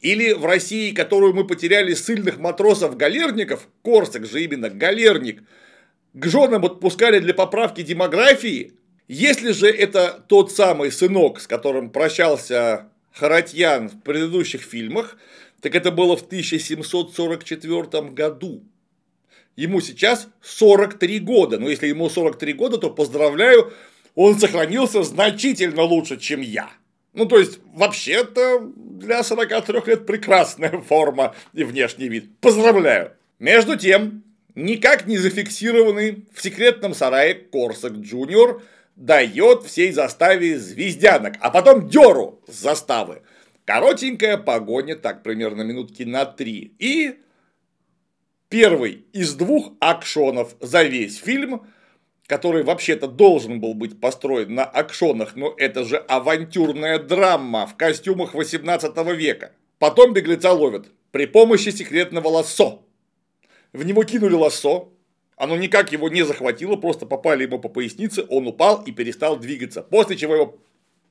Или 0.00 0.32
в 0.32 0.44
России, 0.44 0.92
которую 0.92 1.34
мы 1.34 1.44
потеряли 1.44 1.94
сильных 1.94 2.38
матросов-галерников, 2.38 3.66
Корсак 3.82 4.24
же 4.24 4.44
именно 4.44 4.70
галерник, 4.70 5.42
к 6.12 6.26
женам 6.28 6.64
отпускали 6.64 7.18
для 7.18 7.34
поправки 7.34 7.82
демографии, 7.82 8.74
если 9.08 9.50
же 9.50 9.66
это 9.68 10.24
тот 10.28 10.52
самый 10.52 10.92
сынок, 10.92 11.40
с 11.40 11.48
которым 11.48 11.90
прощался 11.90 12.92
Харатьян 13.12 13.88
в 13.88 14.02
предыдущих 14.02 14.62
фильмах, 14.62 15.16
так 15.60 15.74
это 15.74 15.90
было 15.90 16.16
в 16.16 16.22
1744 16.22 18.10
году. 18.10 18.62
Ему 19.56 19.80
сейчас 19.80 20.28
43 20.42 21.18
года, 21.20 21.58
но 21.58 21.68
если 21.68 21.88
ему 21.88 22.08
43 22.08 22.52
года, 22.52 22.78
то 22.78 22.90
поздравляю, 22.90 23.72
он 24.14 24.38
сохранился 24.38 25.02
значительно 25.02 25.82
лучше, 25.82 26.16
чем 26.16 26.40
я. 26.40 26.70
Ну, 27.12 27.26
то 27.26 27.38
есть, 27.38 27.58
вообще-то, 27.74 28.70
для 28.76 29.24
43 29.24 29.80
лет 29.86 30.06
прекрасная 30.06 30.80
форма 30.80 31.34
и 31.52 31.64
внешний 31.64 32.08
вид. 32.08 32.38
Поздравляю. 32.40 33.12
Между 33.40 33.76
тем, 33.76 34.22
никак 34.54 35.06
не 35.06 35.18
зафиксированный 35.18 36.24
в 36.32 36.42
секретном 36.42 36.94
сарае 36.94 37.34
Корсак 37.34 37.92
Джуниор– 37.94 38.62
дает 38.98 39.62
всей 39.64 39.92
заставе 39.92 40.58
звездянок, 40.58 41.34
а 41.40 41.50
потом 41.50 41.88
деру 41.88 42.40
с 42.48 42.60
заставы. 42.60 43.22
Коротенькая 43.68 44.38
погоня, 44.38 44.96
так 44.96 45.22
примерно 45.22 45.60
минутки 45.60 46.02
на 46.02 46.24
три. 46.24 46.72
И 46.78 47.18
первый 48.48 49.04
из 49.12 49.34
двух 49.34 49.74
акшонов 49.78 50.56
за 50.58 50.84
весь 50.84 51.18
фильм, 51.18 51.66
который 52.26 52.62
вообще-то 52.62 53.08
должен 53.08 53.60
был 53.60 53.74
быть 53.74 54.00
построен 54.00 54.54
на 54.54 54.64
акшонах, 54.64 55.36
но 55.36 55.54
это 55.54 55.84
же 55.84 55.98
авантюрная 55.98 56.98
драма 56.98 57.66
в 57.66 57.76
костюмах 57.76 58.32
18 58.32 58.96
века. 59.14 59.52
Потом 59.78 60.14
беглеца 60.14 60.52
ловят 60.52 60.86
при 61.10 61.26
помощи 61.26 61.68
секретного 61.68 62.28
лассо. 62.28 62.86
В 63.74 63.84
него 63.84 64.02
кинули 64.04 64.32
лассо, 64.32 64.94
оно 65.36 65.58
никак 65.58 65.92
его 65.92 66.08
не 66.08 66.22
захватило, 66.22 66.76
просто 66.76 67.04
попали 67.04 67.42
ему 67.42 67.58
по 67.58 67.68
пояснице, 67.68 68.24
он 68.30 68.46
упал 68.46 68.82
и 68.84 68.92
перестал 68.92 69.36
двигаться, 69.36 69.82
после 69.82 70.16
чего 70.16 70.34
его 70.36 70.58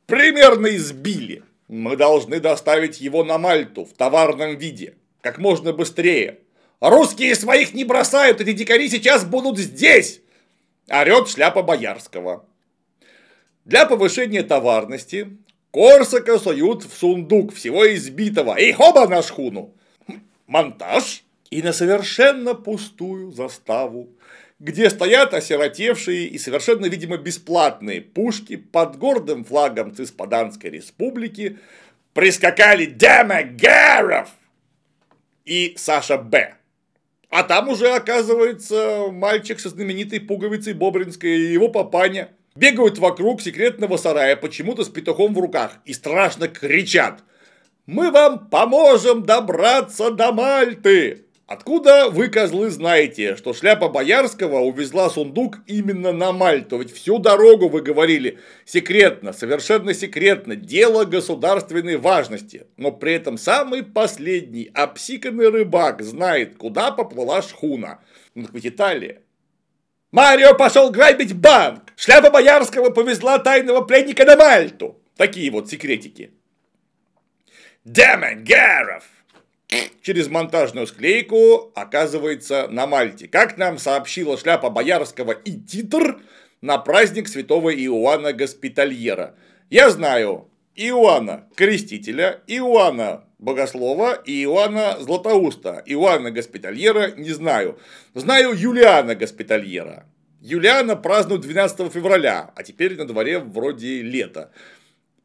примерно 0.07 0.75
избили. 0.75 1.43
Мы 1.67 1.97
должны 1.97 2.39
доставить 2.39 3.01
его 3.01 3.23
на 3.23 3.37
Мальту 3.37 3.83
в 3.83 3.93
товарном 3.93 4.57
виде, 4.57 4.95
как 5.21 5.37
можно 5.37 5.73
быстрее. 5.73 6.39
Русские 6.79 7.35
своих 7.35 7.73
не 7.73 7.83
бросают, 7.83 8.39
эти 8.39 8.53
дикари 8.53 8.89
сейчас 8.89 9.25
будут 9.25 9.57
здесь! 9.57 10.21
Орет 10.87 11.27
шляпа 11.27 11.63
Боярского. 11.63 12.45
Для 13.65 13.85
повышения 13.85 14.43
товарности 14.43 15.37
Корсака 15.71 16.39
суют 16.39 16.83
в 16.83 16.97
сундук 16.97 17.53
всего 17.53 17.93
избитого 17.93 18.57
и 18.57 18.71
хоба 18.71 19.05
на 19.07 19.21
шхуну. 19.21 19.75
Монтаж 20.45 21.23
и 21.49 21.61
на 21.61 21.73
совершенно 21.73 22.53
пустую 22.53 23.31
заставу, 23.31 24.09
где 24.59 24.89
стоят 24.89 25.33
осиротевшие 25.33 26.27
и 26.27 26.37
совершенно, 26.37 26.87
видимо, 26.87 27.17
бесплатные 27.17 28.01
пушки 28.01 28.55
под 28.55 28.97
гордым 28.97 29.43
флагом 29.43 29.93
Циспаданской 29.93 30.71
республики, 30.71 31.59
прискакали 32.13 32.85
Демагеров 32.85 34.29
и 35.45 35.75
Саша 35.77 36.17
Б. 36.17 36.55
А 37.29 37.43
там 37.43 37.69
уже, 37.69 37.89
оказывается, 37.89 39.07
мальчик 39.11 39.59
со 39.59 39.69
знаменитой 39.69 40.19
пуговицей 40.19 40.73
Бобринской 40.73 41.29
и 41.29 41.51
его 41.53 41.69
папаня 41.69 42.29
бегают 42.55 42.97
вокруг 42.97 43.41
секретного 43.41 43.97
сарая 43.97 44.35
почему-то 44.35 44.83
с 44.83 44.89
петухом 44.89 45.35
в 45.35 45.39
руках 45.39 45.73
и 45.85 45.93
страшно 45.93 46.47
кричат 46.47 47.23
«Мы 47.85 48.11
вам 48.11 48.49
поможем 48.49 49.23
добраться 49.23 50.09
до 50.09 50.31
Мальты!» 50.31 51.26
Откуда 51.47 52.09
вы, 52.09 52.27
козлы, 52.27 52.69
знаете, 52.69 53.37
что 53.37 53.53
шляпа 53.53 53.87
Боярского 53.87 54.59
увезла 54.59 55.09
сундук 55.09 55.59
именно 55.65 56.11
на 56.11 56.33
Мальту? 56.33 56.77
Ведь 56.77 56.93
всю 56.93 57.19
дорогу 57.19 57.69
вы 57.69 57.81
говорили 57.81 58.39
секретно, 58.65 59.31
совершенно 59.31 59.93
секретно, 59.93 60.57
дело 60.57 61.05
государственной 61.05 61.95
важности. 61.95 62.67
Но 62.75 62.91
при 62.91 63.13
этом 63.13 63.37
самый 63.37 63.83
последний 63.83 64.69
обсиканный 64.73 65.47
рыбак 65.47 66.01
знает, 66.01 66.57
куда 66.57 66.91
поплыла 66.91 67.41
шхуна. 67.41 68.01
Ну 68.35 68.43
так 68.43 68.53
ведь 68.53 68.67
Италия. 68.67 69.21
Марио 70.11 70.53
пошел 70.53 70.91
грабить 70.91 71.33
банк. 71.33 71.93
Шляпа 71.95 72.29
Боярского 72.29 72.89
повезла 72.89 73.39
тайного 73.39 73.85
пленника 73.85 74.25
на 74.25 74.35
Мальту. 74.35 75.01
Такие 75.15 75.49
вот 75.49 75.69
секретики. 75.69 76.33
Демон 77.85 78.43
Геров! 78.43 79.05
Через 80.01 80.29
монтажную 80.29 80.87
склейку 80.87 81.71
оказывается 81.75 82.67
на 82.69 82.87
Мальте. 82.87 83.27
Как 83.27 83.57
нам 83.57 83.77
сообщила 83.77 84.37
шляпа 84.37 84.69
Боярского 84.69 85.31
и 85.31 85.51
титр 85.59 86.19
на 86.61 86.77
праздник 86.77 87.27
святого 87.27 87.73
Иоанна 87.73 88.33
Госпитальера. 88.33 89.35
Я 89.69 89.89
знаю 89.89 90.49
Иоанна 90.75 91.47
Крестителя, 91.55 92.41
Иоанна 92.47 93.25
Богослова 93.39 94.13
и 94.13 94.43
Иоанна 94.43 94.97
Златоуста. 94.99 95.83
Иоанна 95.85 96.31
Госпитальера 96.31 97.11
не 97.17 97.31
знаю. 97.31 97.77
Знаю 98.13 98.53
Юлиана 98.53 99.15
Госпитальера. 99.15 100.05
Юлиана 100.39 100.95
празднуют 100.95 101.41
12 101.41 101.91
февраля, 101.91 102.51
а 102.55 102.63
теперь 102.63 102.95
на 102.95 103.05
дворе 103.05 103.39
вроде 103.39 104.01
лето. 104.01 104.51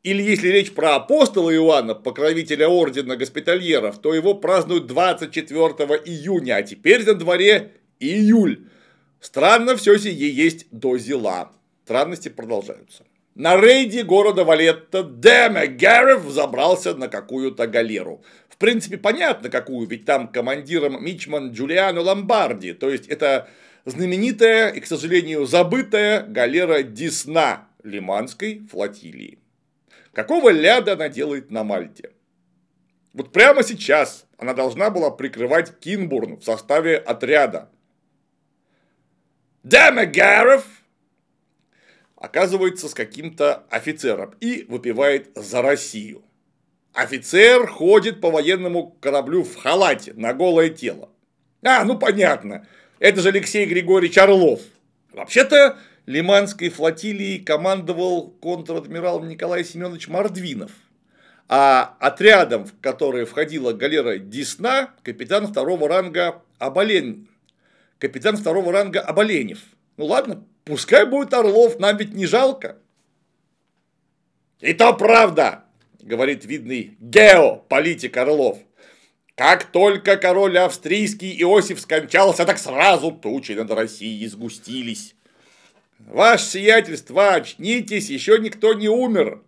Или 0.02 0.22
если 0.22 0.48
речь 0.48 0.72
про 0.72 0.96
апостола 0.96 1.54
Иоанна, 1.54 1.94
покровителя 1.94 2.68
ордена 2.68 3.16
госпитальеров, 3.16 3.98
то 4.00 4.12
его 4.12 4.34
празднуют 4.34 4.86
24 4.86 5.64
июня, 6.04 6.56
а 6.56 6.62
теперь 6.62 7.04
на 7.04 7.14
дворе 7.14 7.72
июль. 8.00 8.66
Странно 9.20 9.76
все 9.76 9.96
сие 9.98 10.28
есть 10.34 10.66
до 10.72 10.98
зила. 10.98 11.52
Странности 11.84 12.28
продолжаются. 12.28 13.04
На 13.36 13.56
рейде 13.56 14.02
города 14.02 14.44
Валетта 14.44 15.04
Деме 15.04 15.68
Герев 15.68 16.28
забрался 16.28 16.94
на 16.94 17.08
какую-то 17.08 17.68
галеру. 17.68 18.22
В 18.48 18.56
принципе, 18.56 18.98
понятно 18.98 19.48
какую, 19.48 19.86
ведь 19.88 20.04
там 20.04 20.28
командиром 20.28 21.02
Мичман 21.02 21.52
Джулиано 21.52 22.00
Ломбарди. 22.00 22.74
То 22.74 22.90
есть, 22.90 23.06
это 23.06 23.48
знаменитая 23.84 24.70
и, 24.70 24.80
к 24.80 24.86
сожалению, 24.86 25.46
забытая 25.46 26.26
галера 26.26 26.82
Десна 26.82 27.68
Лиманской 27.82 28.62
флотилии. 28.70 29.41
Какого 30.12 30.50
ляда 30.50 30.92
она 30.92 31.08
делает 31.08 31.50
на 31.50 31.64
Мальте? 31.64 32.10
Вот 33.14 33.32
прямо 33.32 33.62
сейчас 33.62 34.26
она 34.36 34.54
должна 34.54 34.90
была 34.90 35.10
прикрывать 35.10 35.78
Кинбурн 35.80 36.38
в 36.38 36.44
составе 36.44 36.96
отряда. 36.96 37.70
Демегаров 39.62 40.66
оказывается 42.16 42.88
с 42.88 42.94
каким-то 42.94 43.64
офицером 43.70 44.34
и 44.40 44.64
выпивает 44.68 45.30
за 45.34 45.62
Россию. 45.62 46.22
Офицер 46.92 47.66
ходит 47.66 48.20
по 48.20 48.30
военному 48.30 48.90
кораблю 49.00 49.44
в 49.44 49.56
халате 49.56 50.12
на 50.14 50.34
голое 50.34 50.68
тело. 50.68 51.08
А, 51.62 51.84
ну 51.84 51.98
понятно, 51.98 52.66
это 52.98 53.20
же 53.20 53.28
Алексей 53.28 53.64
Григорьевич 53.66 54.18
Орлов. 54.18 54.60
Вообще-то 55.12 55.78
Лиманской 56.06 56.68
флотилией 56.68 57.38
командовал 57.38 58.30
контр-адмирал 58.40 59.22
Николай 59.22 59.64
Семенович 59.64 60.08
Мордвинов. 60.08 60.72
А 61.48 61.96
отрядом, 62.00 62.64
в 62.64 62.78
который 62.80 63.24
входила 63.24 63.72
галера 63.72 64.18
Десна, 64.18 64.94
капитан 65.02 65.46
второго 65.46 65.88
ранга 65.88 66.42
Оболен... 66.58 67.28
Капитан 67.98 68.36
второго 68.36 68.72
ранга 68.72 69.00
Оболенев. 69.00 69.60
Ну 69.96 70.06
ладно, 70.06 70.44
пускай 70.64 71.06
будет 71.06 71.32
Орлов, 71.34 71.78
нам 71.78 71.96
ведь 71.96 72.14
не 72.14 72.26
жалко. 72.26 72.78
И 74.58 74.72
то 74.74 74.92
правда, 74.94 75.64
говорит 76.00 76.44
видный 76.44 76.96
геополитик 76.98 78.16
Орлов. 78.16 78.58
Как 79.36 79.70
только 79.70 80.16
король 80.16 80.58
австрийский 80.58 81.40
Иосиф 81.42 81.80
скончался, 81.80 82.44
так 82.44 82.58
сразу 82.58 83.12
тучи 83.12 83.52
над 83.52 83.70
Россией 83.70 84.26
сгустились. 84.26 85.14
Ваше 86.06 86.44
сиятельство, 86.44 87.34
очнитесь, 87.34 88.10
еще 88.10 88.38
никто 88.38 88.74
не 88.74 88.88
умер. 88.88 89.42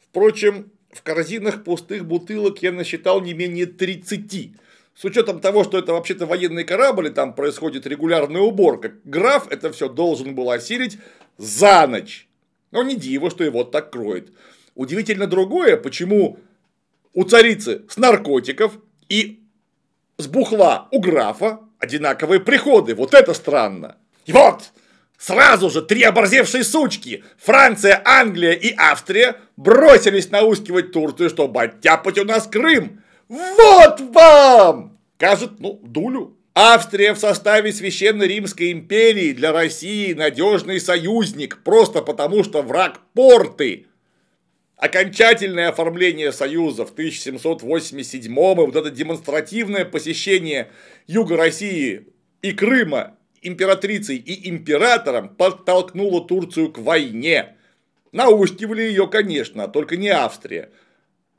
Впрочем, 0.00 0.70
в 0.90 1.02
корзинах 1.02 1.64
пустых 1.64 2.06
бутылок 2.06 2.62
я 2.62 2.72
насчитал 2.72 3.20
не 3.20 3.34
менее 3.34 3.66
30. 3.66 4.52
С 4.94 5.04
учетом 5.04 5.40
того, 5.40 5.64
что 5.64 5.78
это 5.78 5.92
вообще-то 5.92 6.26
военный 6.26 6.64
корабль, 6.64 7.08
и 7.08 7.10
там 7.10 7.34
происходит 7.34 7.86
регулярная 7.86 8.42
уборка, 8.42 8.92
граф 9.04 9.48
это 9.50 9.72
все 9.72 9.88
должен 9.88 10.34
был 10.34 10.50
осилить 10.50 10.98
за 11.36 11.86
ночь. 11.88 12.28
Но 12.70 12.82
не 12.82 12.96
диво, 12.96 13.30
что 13.30 13.42
его 13.44 13.64
так 13.64 13.90
кроет. 13.90 14.32
Удивительно 14.74 15.26
другое, 15.26 15.76
почему 15.76 16.38
у 17.12 17.24
царицы 17.24 17.82
с 17.88 17.96
наркотиков 17.96 18.78
и 19.08 19.44
с 20.16 20.26
бухла 20.26 20.88
у 20.90 21.00
графа 21.00 21.60
одинаковые 21.78 22.40
приходы. 22.40 22.94
Вот 22.94 23.14
это 23.14 23.34
странно. 23.34 23.96
И 24.26 24.32
вот, 24.32 24.72
сразу 25.24 25.70
же 25.70 25.80
три 25.80 26.02
оборзевшие 26.02 26.64
сучки, 26.64 27.24
Франция, 27.38 28.02
Англия 28.04 28.52
и 28.52 28.74
Австрия, 28.76 29.36
бросились 29.56 30.30
наускивать 30.30 30.92
Турцию, 30.92 31.30
чтобы 31.30 31.62
оттяпать 31.62 32.18
у 32.18 32.24
нас 32.24 32.46
Крым. 32.46 33.02
Вот 33.28 34.00
вам! 34.00 34.98
Кажет, 35.16 35.60
ну, 35.60 35.80
дулю. 35.82 36.36
Австрия 36.54 37.14
в 37.14 37.18
составе 37.18 37.72
Священной 37.72 38.28
Римской 38.28 38.70
империи 38.70 39.32
для 39.32 39.52
России 39.52 40.12
надежный 40.12 40.78
союзник, 40.78 41.62
просто 41.64 42.02
потому 42.02 42.44
что 42.44 42.62
враг 42.62 43.00
порты. 43.14 43.86
Окончательное 44.76 45.70
оформление 45.70 46.32
Союза 46.32 46.84
в 46.84 46.90
1787 46.90 48.30
и 48.30 48.36
вот 48.36 48.76
это 48.76 48.90
демонстративное 48.90 49.84
посещение 49.86 50.70
Юга 51.06 51.36
России 51.36 52.08
и 52.42 52.52
Крыма 52.52 53.16
императрицей 53.46 54.16
и 54.16 54.48
императором 54.48 55.28
подтолкнуло 55.28 56.26
Турцию 56.26 56.72
к 56.72 56.78
войне. 56.78 57.56
Наускивали 58.12 58.82
ее, 58.82 59.08
конечно, 59.08 59.68
только 59.68 59.96
не 59.96 60.08
Австрия. 60.08 60.70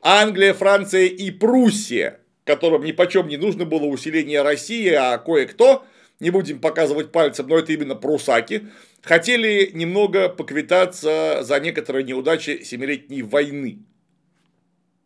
Англия, 0.02 0.54
Франция 0.54 1.06
и 1.06 1.32
Пруссия, 1.32 2.20
которым 2.44 2.84
ни 2.84 2.92
почем 2.92 3.28
не 3.28 3.38
нужно 3.38 3.66
было 3.66 3.86
усиление 3.86 4.42
России, 4.42 4.90
а 4.90 5.18
кое-кто, 5.18 5.86
не 6.20 6.30
будем 6.30 6.60
показывать 6.60 7.12
пальцем, 7.12 7.48
но 7.48 7.58
это 7.58 7.74
именно 7.74 7.96
прусаки, 7.96 8.68
хотели 9.02 9.72
немного 9.74 10.30
поквитаться 10.30 11.40
за 11.42 11.60
некоторые 11.60 12.04
неудачи 12.04 12.64
Семилетней 12.64 13.22
войны. 13.22 13.80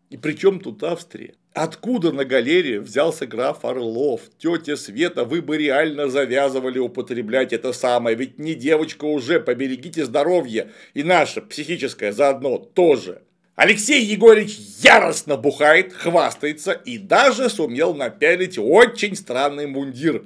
И 0.09 0.17
при 0.17 0.33
чем 0.33 0.59
тут 0.59 0.83
Австрия? 0.83 1.35
Откуда 1.53 2.11
на 2.11 2.25
галерее 2.25 2.79
взялся 2.79 3.27
граф 3.27 3.63
Орлов? 3.63 4.21
Тетя 4.37 4.75
Света, 4.75 5.23
вы 5.23 5.41
бы 5.41 5.57
реально 5.57 6.09
завязывали 6.09 6.79
употреблять 6.79 7.53
это 7.53 7.73
самое, 7.73 8.15
ведь 8.15 8.39
не 8.39 8.55
девочка 8.55 9.05
уже, 9.05 9.39
поберегите 9.39 10.05
здоровье, 10.05 10.71
и 10.93 11.03
наше 11.03 11.41
психическое 11.41 12.11
заодно 12.11 12.57
тоже. 12.57 13.21
Алексей 13.55 14.03
Егорович 14.03 14.57
яростно 14.81 15.37
бухает, 15.37 15.93
хвастается 15.93 16.71
и 16.71 16.97
даже 16.97 17.49
сумел 17.49 17.93
напялить 17.93 18.57
очень 18.57 19.15
странный 19.15 19.67
мундир 19.67 20.23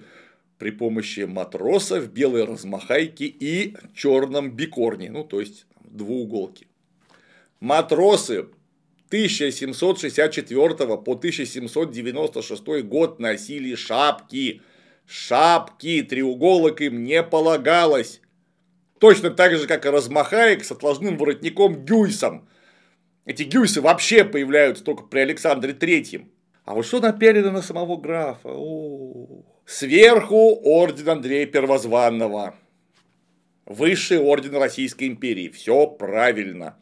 при 0.59 0.69
помощи 0.69 1.21
матроса 1.21 1.99
в 1.99 2.09
белой 2.09 2.45
размахайке 2.45 3.25
и 3.25 3.75
черном 3.95 4.51
бикорне, 4.51 5.09
ну 5.09 5.23
то 5.23 5.39
есть 5.39 5.65
двууголки. 5.81 6.67
Матросы 7.59 8.45
1764 9.13 10.97
по 10.97 11.11
1796 11.11 12.83
год 12.83 13.19
носили 13.19 13.75
шапки. 13.75 14.63
Шапки, 15.05 16.01
треуголок 16.01 16.81
им 16.81 17.03
не 17.03 17.21
полагалось. 17.21 18.21
Точно 18.99 19.29
так 19.29 19.55
же, 19.55 19.67
как 19.67 19.85
и 19.85 19.89
размахаек 19.89 20.65
с 20.65 20.71
отложным 20.71 21.17
воротником 21.17 21.85
гюйсом. 21.85 22.49
Эти 23.25 23.43
гюйсы 23.43 23.81
вообще 23.81 24.23
появляются 24.23 24.83
только 24.83 25.03
при 25.03 25.19
Александре 25.19 25.73
Третьем. 25.73 26.31
А 26.65 26.73
вот 26.73 26.87
что 26.87 26.99
напялено 26.99 27.51
на 27.51 27.61
самого 27.61 27.97
графа? 27.97 28.49
О, 28.49 29.43
Сверху 29.67 30.59
орден 30.63 31.09
Андрея 31.09 31.45
Первозванного. 31.45 32.55
Высший 33.67 34.17
орден 34.17 34.55
Российской 34.55 35.07
империи. 35.07 35.49
Все 35.49 35.85
правильно. 35.85 36.77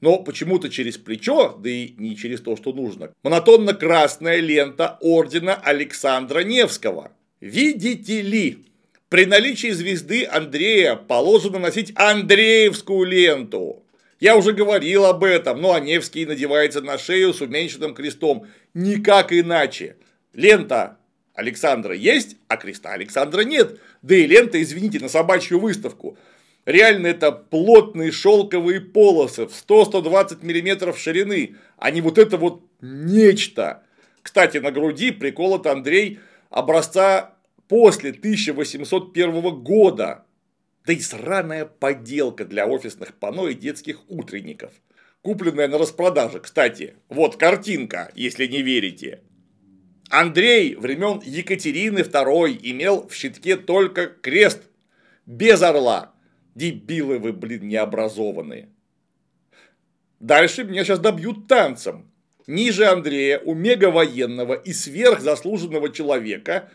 Но 0.00 0.18
почему-то 0.18 0.70
через 0.70 0.96
плечо, 0.96 1.58
да 1.58 1.68
и 1.68 1.94
не 1.98 2.16
через 2.16 2.40
то, 2.40 2.56
что 2.56 2.72
нужно, 2.72 3.12
монотонно 3.22 3.74
красная 3.74 4.40
лента 4.40 4.96
ордена 5.00 5.54
Александра 5.54 6.40
Невского. 6.40 7.12
Видите 7.40 8.22
ли, 8.22 8.64
при 9.08 9.26
наличии 9.26 9.70
звезды 9.70 10.24
Андрея 10.24 10.94
положено 10.96 11.58
носить 11.58 11.92
Андреевскую 11.96 13.06
ленту. 13.06 13.82
Я 14.20 14.36
уже 14.36 14.52
говорил 14.52 15.06
об 15.06 15.24
этом, 15.24 15.60
но 15.60 15.72
Аневский 15.72 16.26
надевается 16.26 16.80
на 16.80 16.98
шею 16.98 17.32
с 17.32 17.40
уменьшенным 17.40 17.94
крестом. 17.94 18.46
Никак 18.74 19.32
иначе. 19.32 19.96
Лента 20.34 20.98
Александра 21.34 21.94
есть, 21.94 22.36
а 22.48 22.56
креста 22.56 22.92
Александра 22.92 23.42
нет. 23.42 23.80
Да 24.02 24.14
и 24.14 24.26
лента, 24.26 24.62
извините, 24.62 25.00
на 25.00 25.08
собачью 25.08 25.58
выставку. 25.58 26.18
Реально 26.70 27.08
это 27.08 27.32
плотные 27.32 28.12
шелковые 28.12 28.80
полосы 28.80 29.46
в 29.46 29.50
100-120 29.50 30.46
миллиметров 30.46 31.00
ширины, 31.00 31.56
а 31.76 31.90
не 31.90 32.00
вот 32.00 32.16
это 32.16 32.36
вот 32.36 32.62
нечто. 32.80 33.82
Кстати, 34.22 34.58
на 34.58 34.70
груди 34.70 35.10
приколот 35.10 35.66
Андрей 35.66 36.20
образца 36.48 37.34
после 37.66 38.10
1801 38.10 39.64
года. 39.64 40.24
Да 40.86 40.92
и 40.92 41.00
сраная 41.00 41.64
поделка 41.64 42.44
для 42.44 42.68
офисных 42.68 43.14
панно 43.14 43.48
и 43.48 43.54
детских 43.54 44.08
утренников. 44.08 44.72
Купленная 45.22 45.66
на 45.66 45.76
распродаже, 45.76 46.38
кстати. 46.38 46.94
Вот 47.08 47.34
картинка, 47.34 48.12
если 48.14 48.46
не 48.46 48.62
верите. 48.62 49.22
Андрей 50.08 50.76
времен 50.76 51.20
Екатерины 51.24 51.98
II 51.98 52.60
имел 52.62 53.08
в 53.08 53.14
щитке 53.14 53.56
только 53.56 54.06
крест, 54.06 54.62
без 55.26 55.62
орла. 55.62 56.14
Дебилы 56.54 57.18
вы, 57.18 57.32
блин, 57.32 57.68
необразованные. 57.68 58.68
Дальше 60.18 60.64
меня 60.64 60.84
сейчас 60.84 60.98
добьют 60.98 61.46
танцем. 61.48 62.10
Ниже 62.46 62.86
Андрея, 62.86 63.38
у 63.38 63.54
мегавоенного 63.54 64.54
и 64.54 64.72
сверхзаслуженного 64.72 65.90
человека, 65.90 66.70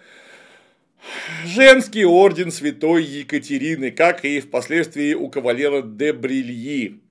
женский 1.46 2.06
орден 2.06 2.52
святой 2.52 3.04
Екатерины, 3.04 3.92
как 3.92 4.24
и 4.26 4.40
впоследствии 4.40 5.14
у 5.14 5.30
кавалера 5.30 5.82
де 5.82 6.14
Брильи. 6.14 7.02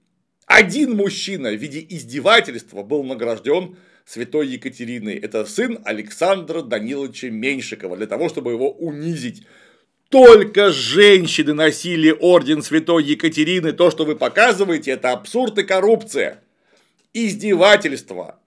Один 0.46 0.96
мужчина 0.96 1.50
в 1.50 1.56
виде 1.56 1.84
издевательства 1.88 2.82
был 2.82 3.04
награжден 3.04 3.76
святой 4.04 4.48
Екатерины. 4.48 5.18
Это 5.22 5.44
сын 5.44 5.78
Александра 5.84 6.62
Даниловича 6.62 7.30
Меньшикова, 7.30 7.96
для 7.96 8.06
того, 8.06 8.28
чтобы 8.28 8.52
его 8.52 8.70
унизить. 8.70 9.46
Только 10.14 10.70
женщины 10.70 11.54
носили 11.54 12.16
орден 12.16 12.62
святой 12.62 13.02
Екатерины. 13.02 13.72
То, 13.72 13.90
что 13.90 14.04
вы 14.04 14.14
показываете, 14.14 14.92
это 14.92 15.10
абсурд 15.10 15.58
и 15.58 15.64
коррупция. 15.64 16.40
Издевательство, 17.12 18.38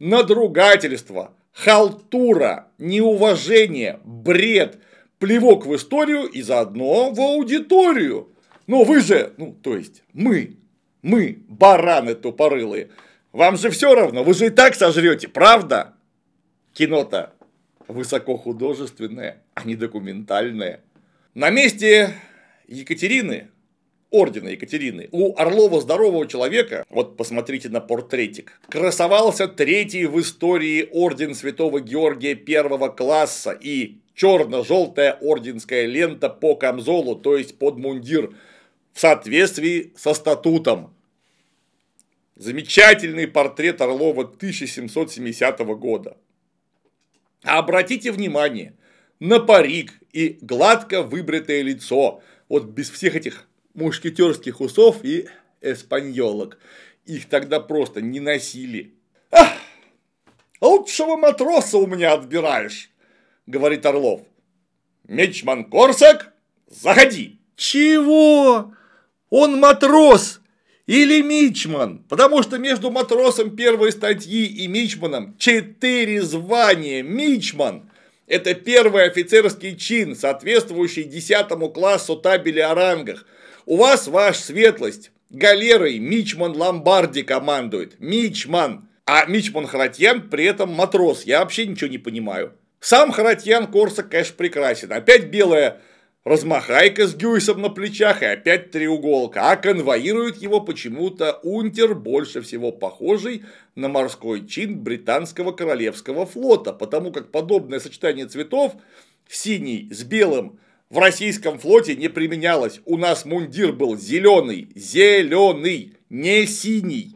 надругательство, 0.00 1.32
халтура, 1.52 2.66
неуважение, 2.78 4.00
бред, 4.02 4.80
плевок 5.20 5.66
в 5.66 5.76
историю 5.76 6.24
и 6.24 6.42
заодно 6.42 7.12
в 7.12 7.20
аудиторию. 7.20 8.32
Но 8.66 8.82
вы 8.82 9.00
же, 9.00 9.34
ну, 9.36 9.56
то 9.62 9.76
есть 9.76 10.02
мы, 10.12 10.56
мы, 11.02 11.44
бараны 11.46 12.16
тупорылые, 12.16 12.88
вам 13.30 13.56
же 13.56 13.70
все 13.70 13.94
равно, 13.94 14.24
вы 14.24 14.34
же 14.34 14.46
и 14.46 14.50
так 14.50 14.74
сожрете, 14.74 15.28
правда? 15.28 15.94
Кино-то 16.72 17.34
высокохудожественное, 17.86 19.44
а 19.54 19.62
не 19.62 19.76
документальное. 19.76 20.80
На 21.34 21.50
месте 21.50 22.14
Екатерины 22.68 23.50
ордена 24.10 24.50
Екатерины. 24.50 25.08
У 25.10 25.36
Орлова 25.36 25.80
здорового 25.80 26.28
человека, 26.28 26.86
вот 26.88 27.16
посмотрите 27.16 27.68
на 27.68 27.80
портретик, 27.80 28.60
красовался 28.68 29.48
третий 29.48 30.06
в 30.06 30.20
истории 30.20 30.88
орден 30.92 31.34
Святого 31.34 31.80
Георгия 31.80 32.36
первого 32.36 32.88
класса 32.88 33.50
и 33.50 33.98
черно-желтая 34.14 35.14
орденская 35.14 35.86
лента 35.86 36.28
по 36.28 36.54
камзолу, 36.54 37.16
то 37.16 37.36
есть 37.36 37.58
под 37.58 37.78
мундир, 37.78 38.32
в 38.92 39.00
соответствии 39.00 39.92
со 39.96 40.14
статутом. 40.14 40.94
Замечательный 42.36 43.26
портрет 43.26 43.80
Орлова 43.80 44.22
1770 44.22 45.58
года. 45.76 46.16
А 47.42 47.58
обратите 47.58 48.12
внимание 48.12 48.76
на 49.18 49.40
парик 49.40 49.94
и 50.14 50.38
гладко 50.40 51.02
выбритое 51.02 51.62
лицо, 51.62 52.22
вот 52.48 52.66
без 52.66 52.88
всех 52.88 53.16
этих 53.16 53.48
мушкетерских 53.74 54.60
усов 54.60 55.04
и 55.04 55.26
эспаньолок. 55.60 56.58
Их 57.04 57.28
тогда 57.28 57.58
просто 57.58 58.00
не 58.00 58.20
носили. 58.20 58.94
Ах, 59.32 59.52
лучшего 60.60 61.16
матроса 61.16 61.78
у 61.78 61.86
меня 61.86 62.12
отбираешь, 62.12 62.90
говорит 63.46 63.84
Орлов. 63.84 64.22
Мечман 65.08 65.64
Корсак, 65.64 66.32
заходи. 66.68 67.40
Чего? 67.56 68.72
Он 69.30 69.58
матрос 69.58 70.40
или 70.86 71.22
мичман, 71.22 72.04
потому 72.08 72.42
что 72.44 72.58
между 72.58 72.92
матросом 72.92 73.56
первой 73.56 73.90
статьи 73.90 74.46
и 74.46 74.68
мичманом 74.68 75.36
четыре 75.38 76.22
звания. 76.22 77.02
Мичман– 77.02 77.90
это 78.26 78.54
первый 78.54 79.04
офицерский 79.04 79.76
чин, 79.76 80.16
соответствующий 80.16 81.04
десятому 81.04 81.70
классу 81.70 82.16
табели 82.16 82.60
о 82.60 82.74
рангах. 82.74 83.26
У 83.66 83.76
вас, 83.76 84.08
ваш 84.08 84.38
светлость, 84.38 85.10
галерой 85.30 85.98
Мичман 85.98 86.56
Ломбарди 86.56 87.22
командует. 87.22 88.00
Мичман. 88.00 88.88
А 89.06 89.26
Мичман 89.26 89.66
Харатьян 89.66 90.30
при 90.30 90.44
этом 90.46 90.70
матрос. 90.70 91.24
Я 91.24 91.40
вообще 91.40 91.66
ничего 91.66 91.90
не 91.90 91.98
понимаю. 91.98 92.54
Сам 92.80 93.12
Харатьян 93.12 93.66
Корсак, 93.66 94.08
конечно, 94.08 94.34
прекрасен. 94.36 94.92
Опять 94.92 95.26
белая 95.26 95.80
размахайка 96.24 97.06
с 97.06 97.14
Гюйсом 97.14 97.60
на 97.60 97.68
плечах 97.68 98.22
и 98.22 98.26
опять 98.26 98.70
треуголка. 98.70 99.52
А 99.52 99.56
конвоирует 99.56 100.38
его 100.38 100.60
почему-то 100.60 101.38
унтер, 101.42 101.94
больше 101.94 102.40
всего 102.40 102.72
похожий 102.72 103.44
на 103.74 103.88
морской 103.88 104.46
чин 104.46 104.78
британского 104.78 105.52
королевского 105.52 106.26
флота. 106.26 106.72
Потому 106.72 107.12
как 107.12 107.30
подобное 107.30 107.78
сочетание 107.78 108.26
цветов, 108.26 108.74
синий 109.28 109.88
с 109.92 110.02
белым, 110.02 110.58
в 110.90 110.98
российском 110.98 111.58
флоте 111.58 111.96
не 111.96 112.08
применялось. 112.08 112.80
У 112.84 112.96
нас 112.96 113.24
мундир 113.24 113.72
был 113.72 113.96
зеленый, 113.96 114.68
зеленый, 114.74 115.94
не 116.08 116.46
синий. 116.46 117.13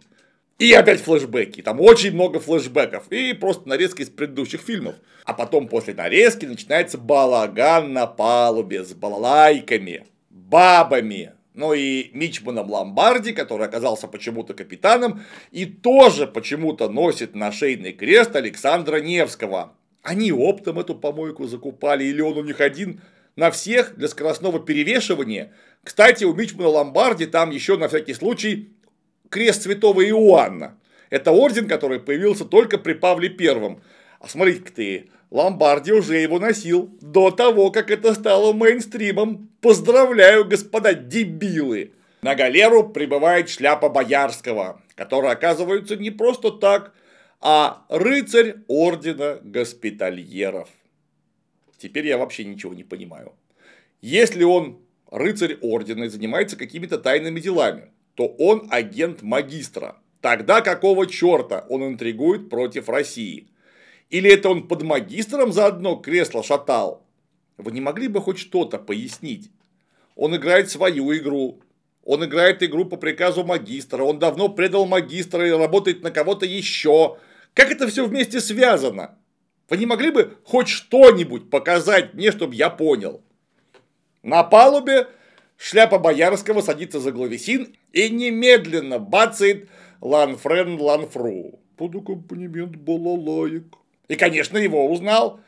И 0.59 0.73
опять 0.73 1.01
флешбеки, 1.01 1.63
там 1.63 1.81
очень 1.81 2.13
много 2.13 2.41
флешбеков, 2.41 3.13
и 3.13 3.33
просто 3.33 3.69
нарезки 3.69 4.03
из 4.03 4.11
предыдущих 4.11 4.61
фильмов. 4.61 4.97
А 5.25 5.33
потом 5.33 5.69
после 5.69 5.95
нарезки 5.95 6.47
начинается 6.47 6.99
балаган 6.99 7.93
на 7.93 8.09
палубе 8.09 8.83
с 8.83 8.93
балалайками, 8.93 10.05
бабами, 10.31 11.33
ну 11.55 11.75
и 11.75 12.11
Мичманом 12.13 12.69
Ломбарди, 12.71 13.33
который 13.33 13.67
оказался 13.67 14.09
почему-то 14.09 14.53
капитаном, 14.53 15.23
и 15.53 15.65
тоже 15.65 16.27
почему-то 16.27 16.89
носит 16.89 17.37
на 17.37 17.53
шейный 17.53 17.93
крест 17.93 18.35
Александра 18.35 18.97
Невского. 18.97 19.75
Они 20.03 20.33
оптом 20.33 20.81
эту 20.81 20.97
помойку 20.97 21.47
закупали, 21.47 22.03
или 22.03 22.21
он 22.21 22.37
у 22.37 22.43
них 22.43 22.61
один– 22.61 23.01
на 23.39 23.53
всех 23.53 23.97
для 23.97 24.09
скоростного 24.09 24.59
перевешивания. 24.59 25.53
Кстати, 25.85 26.25
у 26.25 26.35
Мичмана 26.35 26.71
Ломбарди 26.71 27.25
там 27.25 27.51
еще 27.51 27.77
на 27.77 27.87
всякий 27.87 28.13
случай 28.13 28.73
крест 29.31 29.63
святого 29.63 30.07
Иоанна. 30.09 30.79
Это 31.11 31.33
орден, 31.33 31.69
который 31.69 32.01
появился 32.01 32.45
только 32.45 32.79
при 32.79 32.93
Павле 32.93 33.29
Первом. 33.29 33.83
А 34.21 34.29
смотрите-ка 34.29 34.73
ты, 34.73 35.11
Ломбарди 35.31 35.93
уже 35.93 36.17
его 36.19 36.39
носил 36.39 36.91
до 37.01 37.31
того, 37.31 37.71
как 37.71 37.91
это 37.91 38.15
стало 38.15 38.53
мейнстримом. 38.53 39.51
Поздравляю, 39.61 40.47
господа 40.47 40.95
дебилы! 40.95 41.93
На 42.23 42.35
галеру 42.35 42.89
прибывает 42.89 43.49
шляпа 43.49 43.89
Боярского, 43.89 44.83
которая 44.97 45.33
оказывается 45.33 45.97
не 45.97 46.11
просто 46.11 46.51
так, 46.51 46.93
а 47.41 47.85
рыцарь 47.89 48.57
ордена 48.67 49.39
госпитальеров. 49.43 50.69
Теперь 51.79 52.09
я 52.09 52.19
вообще 52.19 52.45
ничего 52.45 52.75
не 52.75 52.83
понимаю. 52.83 53.35
Если 54.01 54.43
он 54.43 54.81
рыцарь 55.11 55.59
ордена 55.61 56.05
и 56.05 56.09
занимается 56.09 56.57
какими-то 56.57 56.99
тайными 56.99 57.39
делами, 57.39 57.93
то 58.19 58.27
он 58.27 58.67
агент 58.71 59.23
магистра. 59.23 59.95
Тогда 60.21 60.61
какого 60.61 61.07
черта 61.07 61.65
он 61.69 61.85
интригует 61.87 62.51
против 62.51 62.89
России? 62.89 63.47
Или 64.11 64.29
это 64.33 64.51
он 64.51 64.67
под 64.67 64.83
магистром 64.83 65.53
заодно 65.53 65.95
кресло 65.95 66.43
шатал? 66.43 67.07
Вы 67.59 67.71
не 67.71 67.81
могли 67.81 68.09
бы 68.09 68.21
хоть 68.21 68.39
что-то 68.39 68.79
пояснить? 68.79 69.53
Он 70.17 70.35
играет 70.35 70.69
свою 70.69 71.17
игру. 71.17 71.63
Он 72.03 72.25
играет 72.25 72.61
игру 72.65 72.87
по 72.87 72.97
приказу 72.97 73.45
магистра. 73.45 74.03
Он 74.03 74.19
давно 74.19 74.49
предал 74.49 74.85
магистра 74.85 75.47
и 75.47 75.53
работает 75.53 76.03
на 76.03 76.11
кого-то 76.11 76.45
еще. 76.45 77.19
Как 77.55 77.71
это 77.71 77.87
все 77.87 78.05
вместе 78.05 78.41
связано? 78.41 79.17
Вы 79.69 79.77
не 79.77 79.87
могли 79.87 80.11
бы 80.11 80.39
хоть 80.43 80.67
что-нибудь 80.67 81.51
показать 81.51 82.15
мне, 82.15 82.33
чтобы 82.33 82.57
я 82.57 82.69
понял? 82.69 83.23
На 84.25 84.43
палубе 84.43 85.07
шляпа 85.59 85.99
Боярского 85.99 86.63
садится 86.63 87.01
за 87.01 87.13
главесин 87.13 87.77
и 87.93 88.09
немедленно 88.09 88.99
бацает 88.99 89.69
Ланфрен 90.01 90.81
Ланфру. 90.81 91.61
Под 91.77 91.95
аккомпанемент 91.95 92.77
балалаек. 92.77 93.77
И, 94.09 94.17
конечно, 94.17 94.57
его 94.57 94.91
узнал 94.91 95.41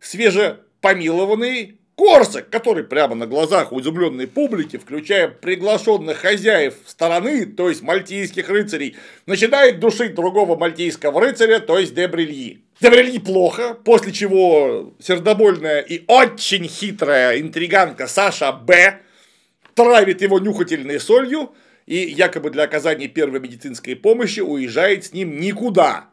свежепомилованный 0.00 1.78
Корсак, 1.96 2.50
который 2.50 2.84
прямо 2.84 3.14
на 3.14 3.26
глазах 3.26 3.72
у 3.72 3.80
изумленной 3.80 4.26
публики, 4.26 4.76
включая 4.76 5.28
приглашенных 5.28 6.18
хозяев 6.18 6.74
стороны, 6.84 7.46
то 7.46 7.70
есть 7.70 7.82
мальтийских 7.82 8.50
рыцарей, 8.50 8.96
начинает 9.24 9.80
душить 9.80 10.14
другого 10.14 10.58
мальтийского 10.58 11.22
рыцаря, 11.22 11.58
то 11.58 11.78
есть 11.78 11.94
Дебрильи. 11.94 12.62
Дебрильи 12.82 13.18
плохо, 13.18 13.72
после 13.82 14.12
чего 14.12 14.92
сердобольная 14.98 15.80
и 15.80 16.04
очень 16.06 16.68
хитрая 16.68 17.40
интриганка 17.40 18.06
Саша 18.06 18.52
Б. 18.52 19.00
травит 19.76 20.22
его 20.22 20.40
нюхательной 20.40 20.98
солью 20.98 21.54
и 21.84 21.96
якобы 21.96 22.50
для 22.50 22.64
оказания 22.64 23.06
первой 23.06 23.38
медицинской 23.38 23.94
помощи 23.94 24.40
уезжает 24.40 25.04
с 25.04 25.12
ним 25.12 25.38
никуда. 25.38 26.08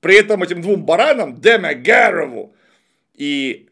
При 0.00 0.16
этом 0.16 0.42
этим 0.42 0.62
двум 0.62 0.84
баранам, 0.84 1.40
Деме 1.40 1.74
Гарову 1.74 2.54
и 3.14 3.66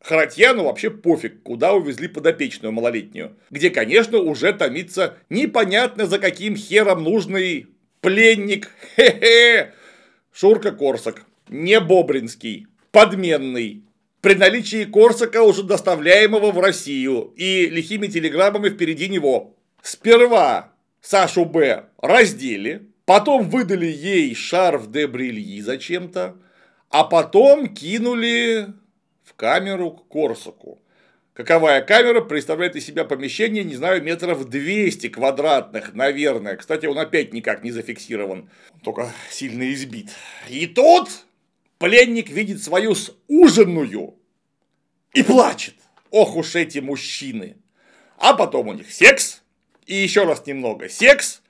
Харатьяну 0.00 0.64
вообще 0.64 0.90
пофиг, 0.90 1.42
куда 1.42 1.72
увезли 1.72 2.08
подопечную 2.08 2.72
малолетнюю, 2.72 3.36
где, 3.50 3.70
конечно, 3.70 4.18
уже 4.18 4.52
томится 4.52 5.16
непонятно 5.30 6.06
за 6.06 6.18
каким 6.18 6.56
хером 6.56 7.02
нужный 7.02 7.68
пленник, 8.00 8.70
хе-хе, 8.96 9.72
Шурка 10.32 10.72
Корсак, 10.72 11.24
не 11.48 11.80
Бобринский, 11.80 12.66
подменный, 12.92 13.85
при 14.20 14.34
наличии 14.34 14.84
Корсака, 14.84 15.42
уже 15.42 15.62
доставляемого 15.62 16.52
в 16.52 16.60
Россию, 16.60 17.32
и 17.36 17.66
лихими 17.66 18.06
телеграммами 18.06 18.70
впереди 18.70 19.08
него. 19.08 19.56
Сперва 19.82 20.72
Сашу 21.00 21.44
Б. 21.44 21.84
раздели, 21.98 22.88
потом 23.04 23.48
выдали 23.48 23.86
ей 23.86 24.34
шарф 24.34 24.90
де 24.90 25.06
Брильи 25.06 25.60
зачем-то, 25.60 26.36
а 26.90 27.04
потом 27.04 27.68
кинули 27.68 28.66
в 29.22 29.34
камеру 29.34 29.92
к 29.92 30.08
Корсаку. 30.08 30.82
Каковая 31.36 31.82
камера 31.82 32.22
представляет 32.22 32.76
из 32.76 32.86
себя 32.86 33.04
помещение, 33.04 33.62
не 33.62 33.74
знаю, 33.74 34.02
метров 34.02 34.48
200 34.48 35.10
квадратных, 35.10 35.92
наверное. 35.92 36.56
Кстати, 36.56 36.86
он 36.86 36.98
опять 36.98 37.34
никак 37.34 37.62
не 37.62 37.70
зафиксирован, 37.70 38.48
только 38.82 39.12
сильно 39.30 39.70
избит. 39.74 40.08
И 40.48 40.66
тут 40.66 41.10
пленник 41.78 42.30
видит 42.30 42.62
свою 42.62 42.94
ужинную 43.28 44.14
и 45.12 45.22
плачет. 45.22 45.74
Ох 46.10 46.36
уж 46.36 46.54
эти 46.54 46.78
мужчины. 46.78 47.56
А 48.18 48.34
потом 48.34 48.68
у 48.68 48.72
них 48.72 48.92
секс, 48.92 49.42
и 49.84 49.94
еще 49.94 50.24
раз 50.24 50.46
немного 50.46 50.88
секс, 50.88 51.42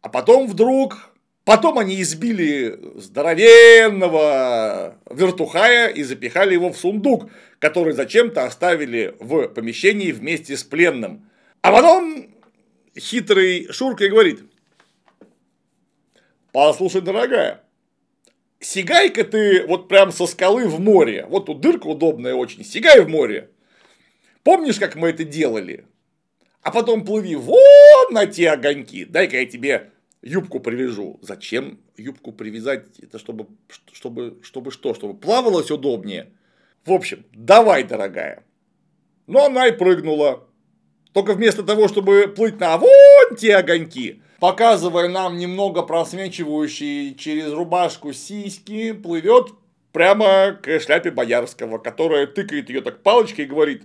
а 0.00 0.08
потом 0.08 0.46
вдруг 0.46 1.12
Потом 1.48 1.78
они 1.78 2.02
избили 2.02 2.78
здоровенного 2.96 4.98
вертухая 5.08 5.88
и 5.88 6.02
запихали 6.02 6.52
его 6.52 6.70
в 6.70 6.76
сундук, 6.76 7.30
который 7.58 7.94
зачем-то 7.94 8.44
оставили 8.44 9.14
в 9.18 9.48
помещении 9.48 10.12
вместе 10.12 10.58
с 10.58 10.62
пленным. 10.62 11.30
А 11.62 11.72
потом 11.72 12.26
хитрый 12.98 13.72
Шурка 13.72 14.04
и 14.04 14.10
говорит, 14.10 14.40
послушай, 16.52 17.00
дорогая, 17.00 17.64
сигай-ка 18.60 19.24
ты 19.24 19.66
вот 19.66 19.88
прям 19.88 20.12
со 20.12 20.26
скалы 20.26 20.66
в 20.68 20.80
море, 20.80 21.26
вот 21.28 21.46
тут 21.46 21.60
дырка 21.60 21.86
удобная 21.86 22.34
очень, 22.34 22.64
сигай 22.64 23.00
в 23.00 23.08
море. 23.08 23.50
Помнишь, 24.42 24.78
как 24.78 24.96
мы 24.96 25.08
это 25.08 25.24
делали? 25.24 25.84
а 26.68 26.70
потом 26.70 27.04
плыви 27.04 27.34
вон 27.34 28.12
на 28.12 28.26
те 28.26 28.50
огоньки. 28.50 29.04
Дай-ка 29.06 29.40
я 29.40 29.46
тебе 29.46 29.90
юбку 30.22 30.60
привяжу. 30.60 31.18
Зачем 31.22 31.80
юбку 31.96 32.32
привязать? 32.32 32.98
Это 33.00 33.18
чтобы, 33.18 33.46
чтобы, 33.92 34.38
чтобы 34.42 34.70
что? 34.70 34.92
Чтобы 34.92 35.14
плавалось 35.14 35.70
удобнее. 35.70 36.30
В 36.84 36.92
общем, 36.92 37.24
давай, 37.32 37.84
дорогая. 37.84 38.44
Но 39.26 39.46
она 39.46 39.66
и 39.66 39.72
прыгнула. 39.72 40.46
Только 41.12 41.32
вместо 41.32 41.62
того, 41.62 41.88
чтобы 41.88 42.28
плыть 42.28 42.60
на 42.60 42.76
вон 42.76 43.36
те 43.38 43.56
огоньки, 43.56 44.22
показывая 44.38 45.08
нам 45.08 45.36
немного 45.36 45.82
просвечивающие 45.82 47.14
через 47.14 47.52
рубашку 47.52 48.12
сиськи, 48.12 48.92
плывет 48.92 49.52
прямо 49.92 50.52
к 50.52 50.80
шляпе 50.80 51.10
Боярского, 51.10 51.78
которая 51.78 52.26
тыкает 52.26 52.68
ее 52.68 52.80
так 52.80 53.02
палочкой 53.02 53.46
и 53.46 53.48
говорит, 53.48 53.82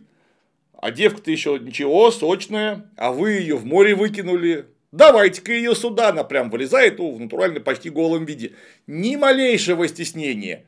а 0.79 0.91
девка-то 0.91 1.31
еще 1.31 1.57
ничего, 1.59 2.11
сочная, 2.11 2.89
а 2.97 3.11
вы 3.11 3.31
ее 3.31 3.55
в 3.55 3.65
море 3.65 3.95
выкинули, 3.95 4.67
давайте-ка 4.91 5.53
ее 5.53 5.75
сюда, 5.75 6.09
она 6.09 6.23
прям 6.23 6.49
вылезает 6.49 6.99
в 6.99 7.19
натурально 7.19 7.59
почти 7.59 7.89
голом 7.89 8.25
виде. 8.25 8.53
Ни 8.85 9.15
малейшего 9.15 9.87
стеснения. 9.87 10.65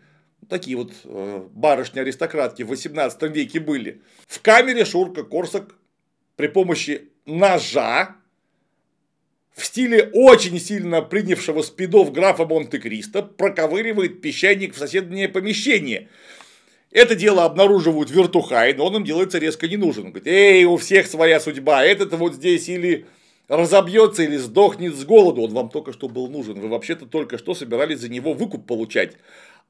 Такие 0.49 0.77
вот 0.77 0.93
э, 1.03 1.47
барышни-аристократки 1.51 2.61
в 2.63 2.67
18 2.67 3.21
веке 3.23 3.59
были. 3.59 4.01
В 4.27 4.41
камере 4.41 4.85
Шурка 4.85 5.23
Корсак 5.23 5.75
при 6.35 6.47
помощи 6.47 7.09
ножа 7.25 8.15
в 9.55 9.65
стиле 9.65 10.09
очень 10.13 10.59
сильно 10.59 11.01
принявшего 11.01 11.61
спидов 11.61 12.11
графа 12.11 12.45
Монте-Кристо 12.45 13.21
проковыривает 13.23 14.21
песчаник 14.21 14.75
в 14.75 14.77
соседнее 14.77 15.29
помещение. 15.29 16.09
Это 16.91 17.15
дело 17.15 17.45
обнаруживают 17.45 18.11
вертухай, 18.11 18.73
но 18.73 18.87
он 18.87 18.97
им 18.97 19.03
делается 19.05 19.37
резко 19.37 19.67
не 19.69 19.77
нужен. 19.77 20.07
Он 20.07 20.11
говорит, 20.11 20.27
эй, 20.27 20.65
у 20.65 20.75
всех 20.75 21.07
своя 21.07 21.39
судьба, 21.39 21.85
этот 21.85 22.13
вот 22.13 22.35
здесь 22.35 22.67
или 22.67 23.05
разобьется, 23.47 24.23
или 24.23 24.35
сдохнет 24.35 24.95
с 24.95 25.05
голоду, 25.05 25.43
он 25.43 25.53
вам 25.53 25.69
только 25.69 25.93
что 25.93 26.09
был 26.09 26.27
нужен, 26.27 26.59
вы 26.59 26.67
вообще-то 26.67 27.05
только 27.05 27.37
что 27.37 27.53
собирались 27.53 27.99
за 27.99 28.09
него 28.09 28.33
выкуп 28.33 28.65
получать. 28.65 29.13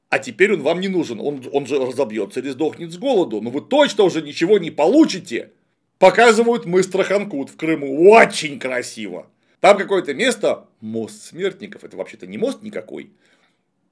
А 0.08 0.18
теперь 0.18 0.54
он 0.54 0.62
вам 0.62 0.80
не 0.80 0.88
нужен, 0.88 1.20
он, 1.20 1.44
он 1.52 1.66
же 1.66 1.78
разобьется 1.78 2.40
или 2.40 2.50
сдохнет 2.50 2.92
с 2.92 2.96
голоду, 2.96 3.40
но 3.40 3.50
вы 3.50 3.60
точно 3.60 4.04
уже 4.04 4.22
ничего 4.22 4.58
не 4.58 4.70
получите. 4.70 5.50
Показывают 5.98 6.64
мы 6.64 6.82
Страханкут 6.82 7.50
в 7.50 7.56
Крыму, 7.56 8.10
очень 8.10 8.58
красиво. 8.58 9.28
Там 9.60 9.78
какое-то 9.78 10.14
место, 10.14 10.66
мост 10.80 11.22
смертников, 11.22 11.84
это 11.84 11.96
вообще-то 11.96 12.26
не 12.26 12.38
мост 12.38 12.62
никакой. 12.62 13.12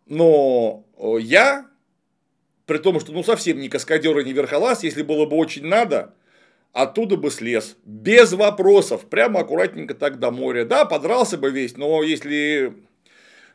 Но 0.07 0.85
я, 1.21 1.67
при 2.67 2.79
том, 2.79 3.01
что 3.01 3.13
ну 3.13 3.23
совсем 3.23 3.59
не 3.59 3.69
каскадер 3.69 4.19
и 4.19 4.25
не 4.25 4.33
верхолаз, 4.33 4.85
если 4.85 5.03
было 5.03 5.27
бы 5.27 5.37
очень 5.37 5.65
надо, 5.65 6.15
оттуда 6.73 7.17
бы 7.17 7.31
слез. 7.31 7.77
Без 7.85 8.33
вопросов. 8.33 9.07
Прямо 9.09 9.41
аккуратненько 9.41 9.95
так 9.95 10.19
до 10.19 10.31
моря. 10.31 10.65
Да, 10.65 10.85
подрался 10.85 11.39
бы 11.39 11.51
весь, 11.51 11.77
но 11.77 12.03
если 12.03 12.75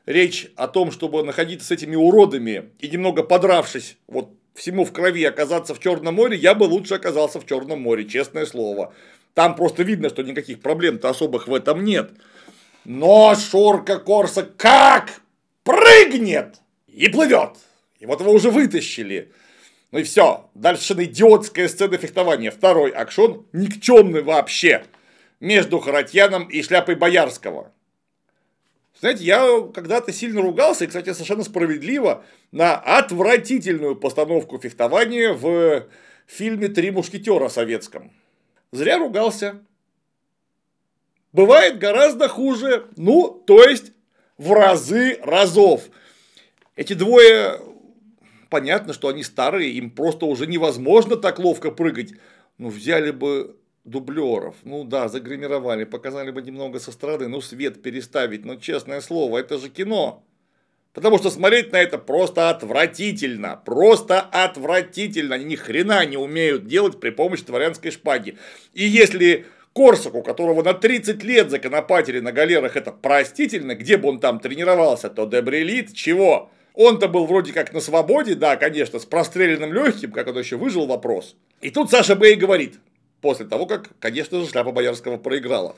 речь 0.06 0.52
о 0.56 0.68
том, 0.68 0.92
чтобы 0.92 1.24
находиться 1.24 1.68
с 1.68 1.72
этими 1.72 1.96
уродами 1.96 2.72
и 2.80 2.90
немного 2.90 3.22
подравшись, 3.22 3.98
вот 4.08 4.32
всему 4.56 4.86
в 4.86 4.92
крови 4.92 5.24
оказаться 5.24 5.76
в 5.76 5.80
Черном 5.80 6.16
море, 6.16 6.36
я 6.36 6.56
бы 6.56 6.64
лучше 6.64 6.96
оказался 6.96 7.40
в 7.40 7.46
Черном 7.46 7.82
море, 7.82 8.06
честное 8.06 8.46
слово. 8.46 8.94
Там 9.34 9.56
просто 9.56 9.84
видно, 9.84 10.10
что 10.10 10.24
никаких 10.24 10.62
проблем-то 10.62 11.10
особых 11.10 11.48
в 11.48 11.54
этом 11.54 11.84
нет. 11.84 12.12
Но 12.86 13.36
Шурка 13.36 14.00
Корса 14.00 14.44
как 14.44 15.22
прыгнет 15.64 16.56
и 16.88 17.10
плывет. 17.10 17.52
И 18.00 18.06
вот 18.06 18.22
его 18.22 18.32
уже 18.32 18.50
вытащили. 18.50 19.32
Ну 19.92 20.00
и 20.00 20.04
все. 20.04 20.50
Дальше 20.54 20.94
идиотская 20.94 21.68
сцена 21.68 21.98
фехтования. 21.98 22.52
Второй 22.52 22.92
акшон 22.92 23.46
никчемный 23.54 24.22
вообще. 24.22 24.86
Между 25.40 25.80
Харатьяном 25.80 26.48
и 26.50 26.62
шляпой 26.62 26.96
Боярского. 26.96 27.72
Знаете, 29.00 29.24
я 29.24 29.70
когда-то 29.74 30.12
сильно 30.12 30.42
ругался, 30.42 30.84
и, 30.84 30.88
кстати, 30.88 31.14
совершенно 31.14 31.44
справедливо, 31.44 32.26
на 32.52 32.76
отвратительную 32.76 33.96
постановку 33.96 34.60
фехтования 34.60 35.32
в 35.32 35.86
фильме 36.28 36.68
«Три 36.68 36.92
мушкетера» 36.92 37.48
советском. 37.48 38.12
Зря 38.72 38.98
ругался. 38.98 39.62
Бывает 41.32 41.80
гораздо 41.80 42.28
хуже. 42.28 42.88
Ну, 42.96 43.44
то 43.46 43.64
есть, 43.64 43.92
в 44.38 44.52
разы 44.54 45.20
разов. 45.22 45.84
Эти 46.76 46.94
двое, 46.94 47.60
понятно, 48.50 48.94
что 48.94 49.10
они 49.10 49.24
старые, 49.24 49.72
им 49.72 49.92
просто 49.92 50.26
уже 50.26 50.48
невозможно 50.48 51.16
так 51.16 51.40
ловко 51.40 51.72
прыгать. 51.72 52.14
Ну, 52.58 52.70
взяли 52.70 53.12
бы 53.12 53.60
дублеров. 53.84 54.56
Ну 54.64 54.84
да, 54.84 55.08
загримировали, 55.08 55.84
показали 55.84 56.32
бы 56.32 56.42
немного 56.42 56.80
со 56.80 56.92
стороны, 56.92 57.28
ну 57.28 57.42
свет 57.42 57.82
переставить, 57.82 58.46
но 58.46 58.56
честное 58.56 59.02
слово, 59.02 59.40
это 59.40 59.58
же 59.58 59.70
кино. 59.70 60.24
Потому 60.94 61.18
что 61.18 61.30
смотреть 61.30 61.72
на 61.72 61.78
это 61.78 61.98
просто 61.98 62.50
отвратительно. 62.50 63.62
Просто 63.64 64.22
отвратительно. 64.22 65.36
Они 65.36 65.46
ни 65.46 65.56
хрена 65.56 66.06
не 66.06 66.18
умеют 66.18 66.68
делать 66.68 67.00
при 67.00 67.12
помощи 67.12 67.46
дворянской 67.46 67.92
шпаги. 67.92 68.38
И 68.74 68.84
если 68.84 69.46
Корсак, 69.74 70.16
у 70.16 70.24
которого 70.24 70.64
на 70.64 70.74
30 70.74 71.24
лет 71.24 71.52
законопатили 71.52 72.20
на 72.20 72.32
галерах, 72.32 72.76
это 72.76 72.92
простительно, 72.92 73.76
где 73.76 73.98
бы 73.98 74.10
он 74.10 74.20
там 74.20 74.40
тренировался, 74.40 75.10
то 75.10 75.26
Дебрелит 75.26 75.94
чего? 75.94 76.50
Он-то 76.74 77.08
был 77.08 77.26
вроде 77.26 77.54
как 77.54 77.74
на 77.74 77.82
свободе, 77.82 78.36
да, 78.36 78.56
конечно, 78.56 79.00
с 79.00 79.06
простреленным 79.06 79.74
легким, 79.74 80.12
как 80.12 80.28
он 80.28 80.40
еще 80.40 80.56
выжил 80.56 80.88
вопрос. 80.88 81.36
И 81.62 81.72
тут 81.72 81.92
Саша 81.92 82.16
Бэй 82.16 82.36
говорит, 82.36 82.80
после 83.22 83.46
того, 83.46 83.66
как, 83.66 83.90
конечно 84.00 84.40
же, 84.40 84.50
шляпа 84.50 84.72
Боярского 84.72 85.18
проиграла. 85.18 85.76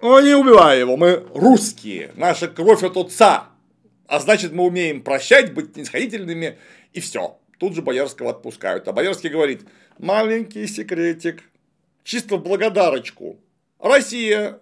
Ну, 0.00 0.20
не 0.20 0.34
убивай 0.34 0.80
его, 0.80 0.96
мы 0.96 1.22
русские, 1.34 2.10
наша 2.16 2.48
кровь 2.48 2.82
от 2.82 2.96
отца. 2.96 3.48
А 4.06 4.20
значит, 4.20 4.52
мы 4.52 4.64
умеем 4.64 5.02
прощать, 5.02 5.52
быть 5.54 5.74
снисходительными, 5.74 6.58
и 6.92 7.00
все. 7.00 7.38
Тут 7.58 7.74
же 7.74 7.82
Боярского 7.82 8.30
отпускают. 8.30 8.86
А 8.88 8.92
Боярский 8.92 9.30
говорит, 9.30 9.62
маленький 9.98 10.66
секретик, 10.66 11.42
чисто 12.04 12.36
в 12.36 12.42
благодарочку. 12.42 13.38
Россия, 13.78 14.60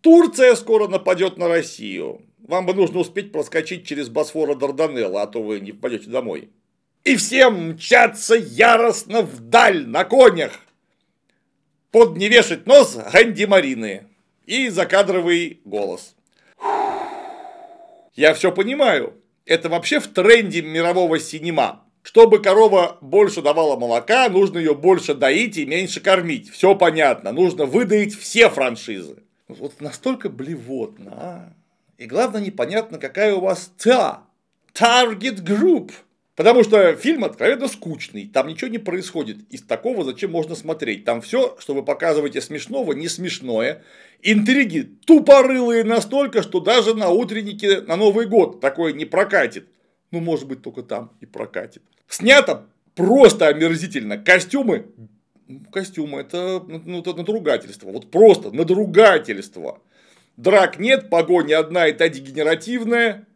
Турция 0.00 0.54
скоро 0.54 0.88
нападет 0.88 1.36
на 1.36 1.48
Россию. 1.48 2.22
Вам 2.38 2.66
бы 2.66 2.74
нужно 2.74 3.00
успеть 3.00 3.32
проскочить 3.32 3.86
через 3.86 4.08
Босфора 4.08 4.54
Дарданелла, 4.54 5.22
а 5.22 5.26
то 5.26 5.42
вы 5.42 5.60
не 5.60 5.72
попадете 5.72 6.10
домой 6.10 6.50
и 7.08 7.16
все 7.16 7.48
мчатся 7.48 8.34
яростно 8.34 9.22
вдаль 9.22 9.86
на 9.86 10.04
конях. 10.04 10.52
Под 11.90 12.18
не 12.18 12.28
вешать 12.28 12.66
нос 12.66 12.98
Ганди 13.12 13.46
Марины 13.46 14.08
и 14.44 14.68
закадровый 14.68 15.62
голос. 15.64 16.14
Я 18.18 18.34
все 18.34 18.50
понимаю. 18.50 19.14
Это 19.46 19.68
вообще 19.68 20.00
в 20.00 20.08
тренде 20.08 20.60
мирового 20.60 21.20
синема. 21.20 21.84
Чтобы 22.02 22.42
корова 22.42 22.98
больше 23.00 23.42
давала 23.42 23.78
молока, 23.78 24.28
нужно 24.28 24.58
ее 24.58 24.74
больше 24.74 25.14
доить 25.14 25.56
и 25.56 25.64
меньше 25.64 26.00
кормить. 26.00 26.50
Все 26.50 26.74
понятно. 26.74 27.30
Нужно 27.30 27.64
выдаить 27.64 28.18
все 28.18 28.50
франшизы. 28.50 29.22
Вот 29.46 29.80
настолько 29.80 30.30
блевотно, 30.30 31.12
а? 31.14 31.52
И 31.96 32.06
главное, 32.06 32.40
непонятно, 32.40 32.98
какая 32.98 33.36
у 33.36 33.40
вас 33.40 33.70
TA. 33.78 34.18
Target 34.74 35.44
Group. 35.44 35.92
Потому 36.38 36.62
что 36.62 36.94
фильм 36.94 37.24
откровенно 37.24 37.66
скучный, 37.66 38.30
там 38.32 38.46
ничего 38.46 38.70
не 38.70 38.78
происходит. 38.78 39.38
Из 39.50 39.60
такого 39.62 40.04
зачем 40.04 40.30
можно 40.30 40.54
смотреть? 40.54 41.04
Там 41.04 41.20
все, 41.20 41.56
что 41.58 41.74
вы 41.74 41.82
показываете 41.82 42.40
смешного, 42.40 42.92
не 42.92 43.08
смешное. 43.08 43.82
Интриги 44.22 44.82
тупорылые 45.04 45.82
настолько, 45.82 46.44
что 46.44 46.60
даже 46.60 46.94
на 46.94 47.08
утреннике 47.08 47.80
на 47.80 47.96
Новый 47.96 48.26
год 48.26 48.60
такое 48.60 48.92
не 48.92 49.04
прокатит. 49.04 49.66
Ну, 50.12 50.20
может 50.20 50.46
быть, 50.46 50.62
только 50.62 50.84
там 50.84 51.10
и 51.20 51.26
прокатит. 51.26 51.82
Снято 52.06 52.66
просто 52.94 53.48
омерзительно. 53.48 54.16
Костюмы 54.16 54.86
костюмы 55.72 56.20
это, 56.20 56.62
ну, 56.68 57.00
это 57.00 57.14
надругательство. 57.14 57.90
Вот 57.90 58.12
просто 58.12 58.52
надругательство. 58.52 59.82
Драк 60.36 60.78
нет, 60.78 61.10
погоня 61.10 61.58
одна 61.58 61.88
и 61.88 61.92
та 61.92 62.08
дегенеративная. 62.08 63.26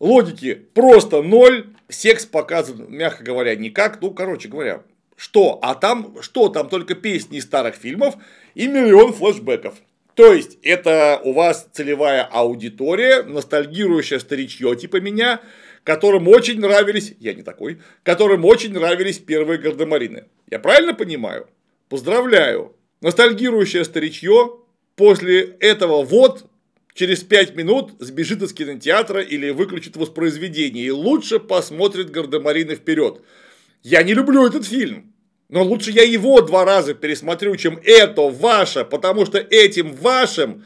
Логики 0.00 0.54
просто 0.54 1.22
ноль. 1.22 1.66
Секс 1.88 2.24
показан, 2.24 2.86
мягко 2.88 3.22
говоря, 3.22 3.54
никак. 3.54 4.00
Ну, 4.00 4.12
короче 4.12 4.48
говоря, 4.48 4.82
что? 5.16 5.58
А 5.62 5.74
там 5.74 6.22
что? 6.22 6.48
Там 6.48 6.68
только 6.68 6.94
песни 6.94 7.38
из 7.38 7.44
старых 7.44 7.74
фильмов 7.74 8.14
и 8.54 8.66
миллион 8.66 9.12
флешбеков. 9.12 9.74
То 10.14 10.32
есть, 10.32 10.58
это 10.62 11.20
у 11.22 11.32
вас 11.32 11.68
целевая 11.72 12.24
аудитория, 12.24 13.22
ностальгирующая 13.22 14.18
старичье 14.18 14.74
типа 14.76 15.00
меня, 15.00 15.40
которым 15.84 16.28
очень 16.28 16.60
нравились, 16.60 17.14
я 17.20 17.34
не 17.34 17.42
такой, 17.42 17.80
которым 18.02 18.44
очень 18.44 18.72
нравились 18.72 19.18
первые 19.18 19.58
гардемарины. 19.58 20.24
Я 20.50 20.58
правильно 20.58 20.94
понимаю? 20.94 21.48
Поздравляю. 21.88 22.76
Ностальгирующее 23.00 23.84
старичье 23.84 24.58
после 24.96 25.42
этого 25.60 26.04
вот 26.04 26.49
через 26.94 27.22
пять 27.22 27.54
минут 27.54 27.92
сбежит 27.98 28.42
из 28.42 28.52
кинотеатра 28.52 29.20
или 29.20 29.50
выключит 29.50 29.96
воспроизведение 29.96 30.86
и 30.86 30.90
лучше 30.90 31.38
посмотрит 31.38 32.10
Гардемарины 32.10 32.74
вперед. 32.74 33.22
Я 33.82 34.02
не 34.02 34.14
люблю 34.14 34.46
этот 34.46 34.66
фильм. 34.66 35.12
Но 35.50 35.64
лучше 35.64 35.90
я 35.90 36.04
его 36.04 36.40
два 36.42 36.64
раза 36.64 36.94
пересмотрю, 36.94 37.56
чем 37.56 37.80
это 37.84 38.22
ваше, 38.30 38.84
потому 38.84 39.26
что 39.26 39.38
этим 39.38 39.92
вашим, 39.94 40.64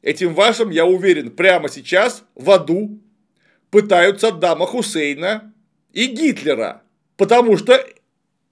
этим 0.00 0.34
вашим, 0.34 0.70
я 0.70 0.86
уверен, 0.86 1.30
прямо 1.30 1.68
сейчас 1.68 2.24
в 2.34 2.50
аду 2.50 2.98
пытаются 3.70 4.32
Дама 4.32 4.66
Хусейна 4.66 5.52
и 5.92 6.06
Гитлера. 6.06 6.82
Потому 7.18 7.58
что 7.58 7.84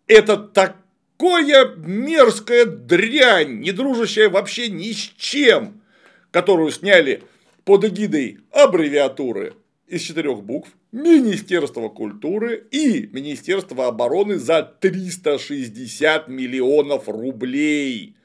это 0.07 0.37
такое 0.37 1.75
мерзкая 1.77 2.67
дрянь, 2.67 3.61
не 3.61 3.73
дружащая 3.73 4.29
вообще 4.29 4.69
ни 4.69 4.93
с 4.93 5.13
чем, 5.17 5.81
которую 6.37 6.71
сняли 6.71 7.23
под 7.65 7.87
эгидой 7.87 8.41
аббревиатуры 8.53 9.55
из 9.87 10.03
четырех 10.03 10.43
букв 10.43 10.69
Министерство 10.93 11.89
культуры 11.89 12.67
и 12.71 13.09
Министерство 13.11 13.87
обороны 13.87 14.37
за 14.37 14.63
360 14.63 16.29
миллионов 16.29 17.09
рублей. 17.09 18.17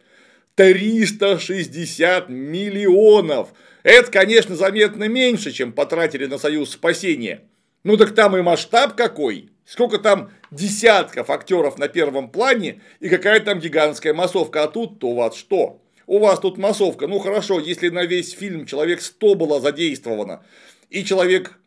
360 0.55 2.27
миллионов! 2.27 3.53
Это, 3.81 4.11
конечно, 4.11 4.57
заметно 4.57 5.07
меньше, 5.07 5.53
чем 5.53 5.71
потратили 5.71 6.25
на 6.25 6.37
Союз 6.37 6.71
спасения. 6.71 7.45
Ну 7.85 7.95
так 7.95 8.13
там 8.13 8.35
и 8.35 8.41
масштаб 8.41 8.97
какой. 8.97 9.51
Сколько 9.63 9.99
там 9.99 10.31
десятков 10.51 11.29
актеров 11.29 11.77
на 11.77 11.87
первом 11.87 12.29
плане 12.29 12.81
и 12.99 13.07
какая 13.07 13.39
там 13.39 13.59
гигантская 13.59 14.13
массовка. 14.13 14.63
А 14.63 14.67
тут-то 14.67 15.07
у 15.07 15.15
вас 15.15 15.37
что? 15.37 15.81
У 16.11 16.19
вас 16.19 16.41
тут 16.41 16.57
массовка. 16.57 17.07
Ну 17.07 17.19
хорошо, 17.19 17.61
если 17.61 17.87
на 17.87 18.03
весь 18.03 18.31
фильм 18.33 18.65
человек 18.65 18.99
100 18.99 19.35
было 19.35 19.61
задействовано 19.61 20.43
и 20.89 21.05
человек 21.05 21.57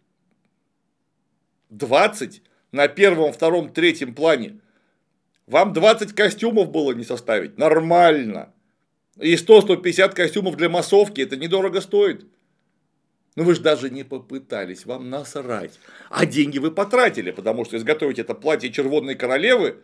20 1.70 2.42
на 2.70 2.88
первом, 2.88 3.32
втором, 3.32 3.72
третьем 3.72 4.14
плане. 4.14 4.61
Вам 5.47 5.72
20 5.72 6.12
костюмов 6.12 6.70
было 6.70 6.92
не 6.92 7.05
составить. 7.05 7.57
Нормально. 7.57 8.53
И 9.18 9.34
100-150 9.36 10.12
костюмов 10.12 10.57
для 10.57 10.68
массовки. 10.68 11.22
Это 11.22 11.38
недорого 11.38 11.80
стоит. 11.80 12.26
Но 13.36 13.45
вы 13.45 13.55
же 13.55 13.62
даже 13.62 13.88
не 13.88 14.05
попытались, 14.05 14.84
вам 14.84 15.09
насрать. 15.09 15.80
А 16.11 16.26
деньги 16.26 16.59
вы 16.59 16.70
потратили, 16.70 17.30
потому 17.30 17.64
что 17.64 17.78
изготовить 17.78 18.18
это 18.18 18.34
платье 18.34 18.70
червонной 18.70 19.14
королевы 19.14 19.78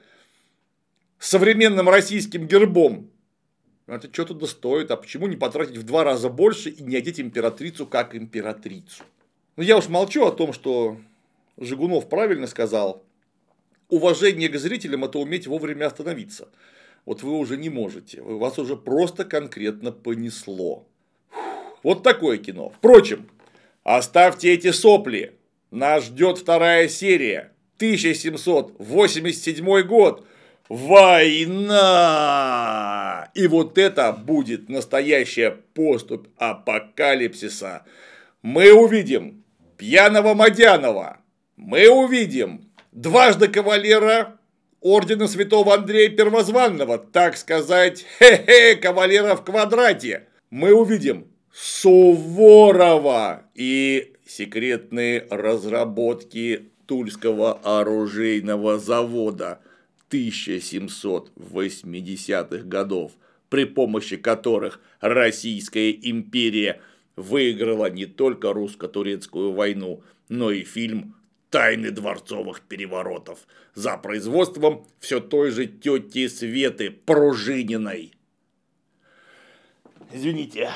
с 1.18 1.30
современным 1.30 1.88
российским 1.88 2.46
гербом, 2.46 3.10
это 3.94 4.12
что-то 4.12 4.34
достоит. 4.34 4.90
А 4.90 4.96
почему 4.96 5.26
не 5.26 5.36
потратить 5.36 5.76
в 5.76 5.82
два 5.82 6.04
раза 6.04 6.28
больше 6.28 6.70
и 6.70 6.82
не 6.82 6.96
одеть 6.96 7.20
императрицу 7.20 7.86
как 7.86 8.14
императрицу? 8.14 9.04
Ну, 9.56 9.62
я 9.62 9.76
уж 9.76 9.88
молчу 9.88 10.24
о 10.24 10.32
том, 10.32 10.52
что 10.52 10.98
Жигунов 11.58 12.08
правильно 12.08 12.46
сказал, 12.46 13.02
уважение 13.88 14.48
к 14.48 14.58
зрителям– 14.58 15.04
это 15.06 15.18
уметь 15.18 15.46
вовремя 15.46 15.86
остановиться. 15.86 16.48
Вот 17.04 17.22
вы 17.22 17.38
уже 17.38 17.56
не 17.56 17.70
можете, 17.70 18.22
вас 18.22 18.58
уже 18.58 18.76
просто 18.76 19.24
конкретно 19.24 19.92
понесло. 19.92 20.86
Вот 21.82 22.02
такое 22.02 22.38
кино. 22.38 22.72
Впрочем, 22.76 23.28
оставьте 23.82 24.52
эти 24.52 24.70
сопли. 24.70 25.34
Нас 25.70 26.04
ждет 26.04 26.38
вторая 26.38 26.88
серия. 26.88 27.52
1787 27.76 29.82
год. 29.82 30.26
Война! 30.70 31.80
И 33.34 33.46
вот 33.48 33.76
это 33.76 34.12
будет 34.12 34.68
настоящая 34.68 35.50
поступь 35.50 36.28
апокалипсиса. 36.36 37.82
Мы 38.42 38.72
увидим 38.72 39.42
пьяного 39.76 40.34
Мадянова, 40.34 41.18
мы 41.56 41.88
увидим 41.88 42.70
дважды 42.92 43.48
кавалера 43.48 44.38
ордена 44.80 45.26
святого 45.26 45.74
Андрея 45.74 46.08
Первозванного, 46.08 46.98
так 46.98 47.36
сказать, 47.36 48.06
хе-хе, 48.20 48.76
кавалера 48.76 49.34
в 49.34 49.42
квадрате. 49.42 50.28
Мы 50.50 50.72
увидим 50.72 51.26
Суворова 51.52 53.42
и 53.56 54.12
секретные 54.24 55.26
разработки 55.30 56.70
Тульского 56.86 57.58
оружейного 57.64 58.78
завода 58.78 59.58
1780-х 60.10 62.64
годов, 62.64 63.12
при 63.48 63.64
помощи 63.64 64.16
которых 64.16 64.80
Российская 65.00 65.90
империя 65.90 66.80
выиграла 67.16 67.90
не 67.90 68.06
только 68.06 68.52
русско-турецкую 68.52 69.52
войну, 69.52 70.02
но 70.28 70.50
и 70.50 70.64
фильм 70.64 71.14
тайны 71.50 71.90
дворцовых 71.90 72.62
переворотов 72.62 73.40
за 73.74 73.96
производством 73.96 74.86
все 75.00 75.20
той 75.20 75.50
же 75.50 75.66
тети 75.66 76.28
Светы 76.28 76.90
Пружининой. 76.90 78.14
Извините, 80.12 80.70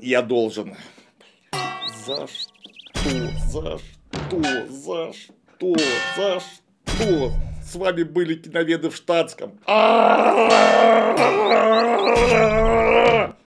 я 0.00 0.22
должен. 0.22 0.74
За 2.06 2.26
что? 2.26 2.50
За 3.48 3.78
что? 3.78 4.66
За 4.68 5.12
что? 5.12 5.74
За 6.16 6.40
что? 6.40 7.53
с 7.74 7.76
вами 7.76 8.04
были 8.04 8.36
киноведы 8.36 8.88
в 8.88 8.94
штатском. 8.94 9.58